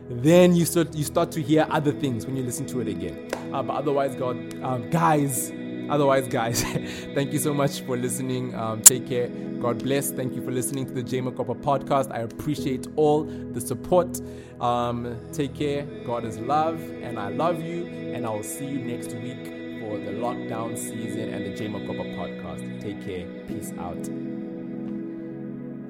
then 0.08 0.54
you 0.54 0.64
start 0.64 0.94
you 0.94 1.04
start 1.04 1.30
to 1.32 1.42
hear 1.42 1.66
other 1.70 1.92
things 1.92 2.26
when 2.26 2.36
you 2.36 2.42
listen 2.42 2.66
to 2.66 2.80
it 2.80 2.88
again. 2.88 3.28
Uh, 3.52 3.62
but 3.62 3.74
otherwise, 3.74 4.14
God, 4.14 4.36
um, 4.62 4.88
guys, 4.90 5.52
otherwise, 5.88 6.28
guys, 6.28 6.62
thank 7.14 7.32
you 7.32 7.38
so 7.38 7.54
much 7.54 7.80
for 7.82 7.96
listening. 7.96 8.54
Um, 8.54 8.82
take 8.82 9.06
care. 9.06 9.28
God 9.60 9.82
bless. 9.82 10.10
Thank 10.10 10.34
you 10.34 10.42
for 10.42 10.50
listening 10.50 10.86
to 10.86 10.92
the 10.92 11.02
J 11.02 11.20
Makopa 11.20 11.54
podcast. 11.62 12.10
I 12.12 12.20
appreciate 12.20 12.88
all 12.96 13.24
the 13.24 13.60
support. 13.60 14.20
Um, 14.60 15.16
take 15.33 15.54
care. 15.54 15.85
God 16.04 16.24
is 16.24 16.38
love, 16.38 16.81
and 17.02 17.18
I 17.18 17.29
love 17.29 17.62
you. 17.62 17.87
And 17.87 18.27
I 18.27 18.31
will 18.31 18.42
see 18.42 18.66
you 18.66 18.79
next 18.79 19.12
week 19.14 19.46
for 19.81 19.98
the 19.98 20.12
lockdown 20.12 20.77
season 20.77 21.33
and 21.33 21.46
the 21.46 21.54
J 21.56 21.68
Makopa 21.68 22.16
podcast. 22.16 22.81
Take 22.81 23.04
care. 23.04 23.27
Peace 23.46 23.72
out. 23.79 24.31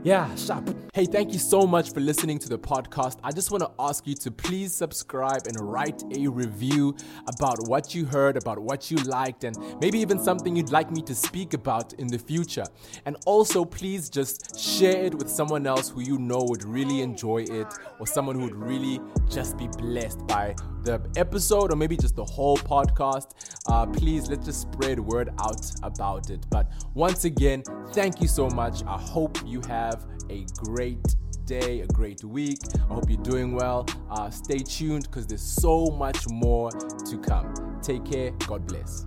Yeah, 0.05 0.35
sharp. 0.35 0.69
Hey, 0.95 1.05
thank 1.05 1.33
you 1.33 1.39
so 1.39 1.65
much 1.65 1.93
for 1.93 2.01
listening 2.01 2.41
to 2.41 2.49
the 2.49 2.59
podcast. 2.59 3.19
I 3.23 3.31
just 3.31 3.53
want 3.53 3.63
to 3.63 3.71
ask 3.79 4.05
you 4.05 4.17
to 4.17 4.33
please 4.33 4.75
subscribe 4.75 5.47
and 5.47 5.61
write 5.61 6.03
a 6.17 6.27
review 6.27 6.97
about 7.29 7.69
what 7.69 7.95
you 7.95 8.05
heard, 8.05 8.37
about 8.37 8.59
what 8.59 8.91
you 8.91 8.97
liked, 8.97 9.45
and 9.45 9.57
maybe 9.81 10.01
even 10.01 10.19
something 10.19 10.57
you'd 10.57 10.73
like 10.73 10.91
me 10.91 11.03
to 11.03 11.15
speak 11.15 11.55
about 11.55 11.93
in 11.95 12.09
the 12.09 12.19
future. 12.19 12.65
And 13.07 13.17
also, 13.27 13.65
please 13.65 14.11
just 14.11 14.59
share 14.59 15.05
it 15.05 15.15
with 15.15 15.31
someone 15.31 15.69
else 15.69 15.91
who 15.91 16.01
you 16.01 16.19
know 16.19 16.45
would 16.49 16.65
really 16.65 17.01
enjoy 17.01 17.45
it, 17.45 17.73
or 18.01 18.07
someone 18.09 18.35
who 18.35 18.47
would 18.47 18.57
really 18.57 19.01
just 19.31 19.57
be 19.57 19.69
blessed 19.69 20.27
by 20.27 20.57
the 20.85 21.01
episode, 21.17 21.73
or 21.73 21.77
maybe 21.77 21.97
just 21.97 22.17
the 22.17 22.25
whole 22.25 22.57
podcast. 22.57 23.35
Uh, 23.69 23.87
please, 23.87 24.29
let's 24.29 24.45
just 24.45 24.63
spread 24.63 24.99
word 24.99 25.31
out 25.41 25.71
about 25.83 26.31
it. 26.31 26.47
But 26.51 26.71
once 26.95 27.25
again, 27.25 27.63
thank 27.93 28.21
you 28.21 28.29
so 28.29 28.49
much. 28.51 28.85
I 28.85 28.99
hope 28.99 29.39
you 29.47 29.61
have 29.69 30.07
a 30.31 30.45
great 30.57 31.17
day, 31.47 31.81
a 31.81 31.87
great 31.89 32.25
week. 32.25 32.59
I 32.75 32.95
hope 32.95 33.09
you're 33.09 33.23
doing 33.23 33.55
well. 33.55 33.87
Uh, 34.11 34.31
stay 34.31 34.59
tuned 34.59 35.05
because 35.05 35.27
there's 35.27 35.43
so 35.43 35.87
much 35.87 36.29
more 36.29 36.71
to 36.71 37.19
come. 37.19 37.79
Take 37.83 38.05
care. 38.05 38.31
God 38.47 38.67
bless. 38.67 39.07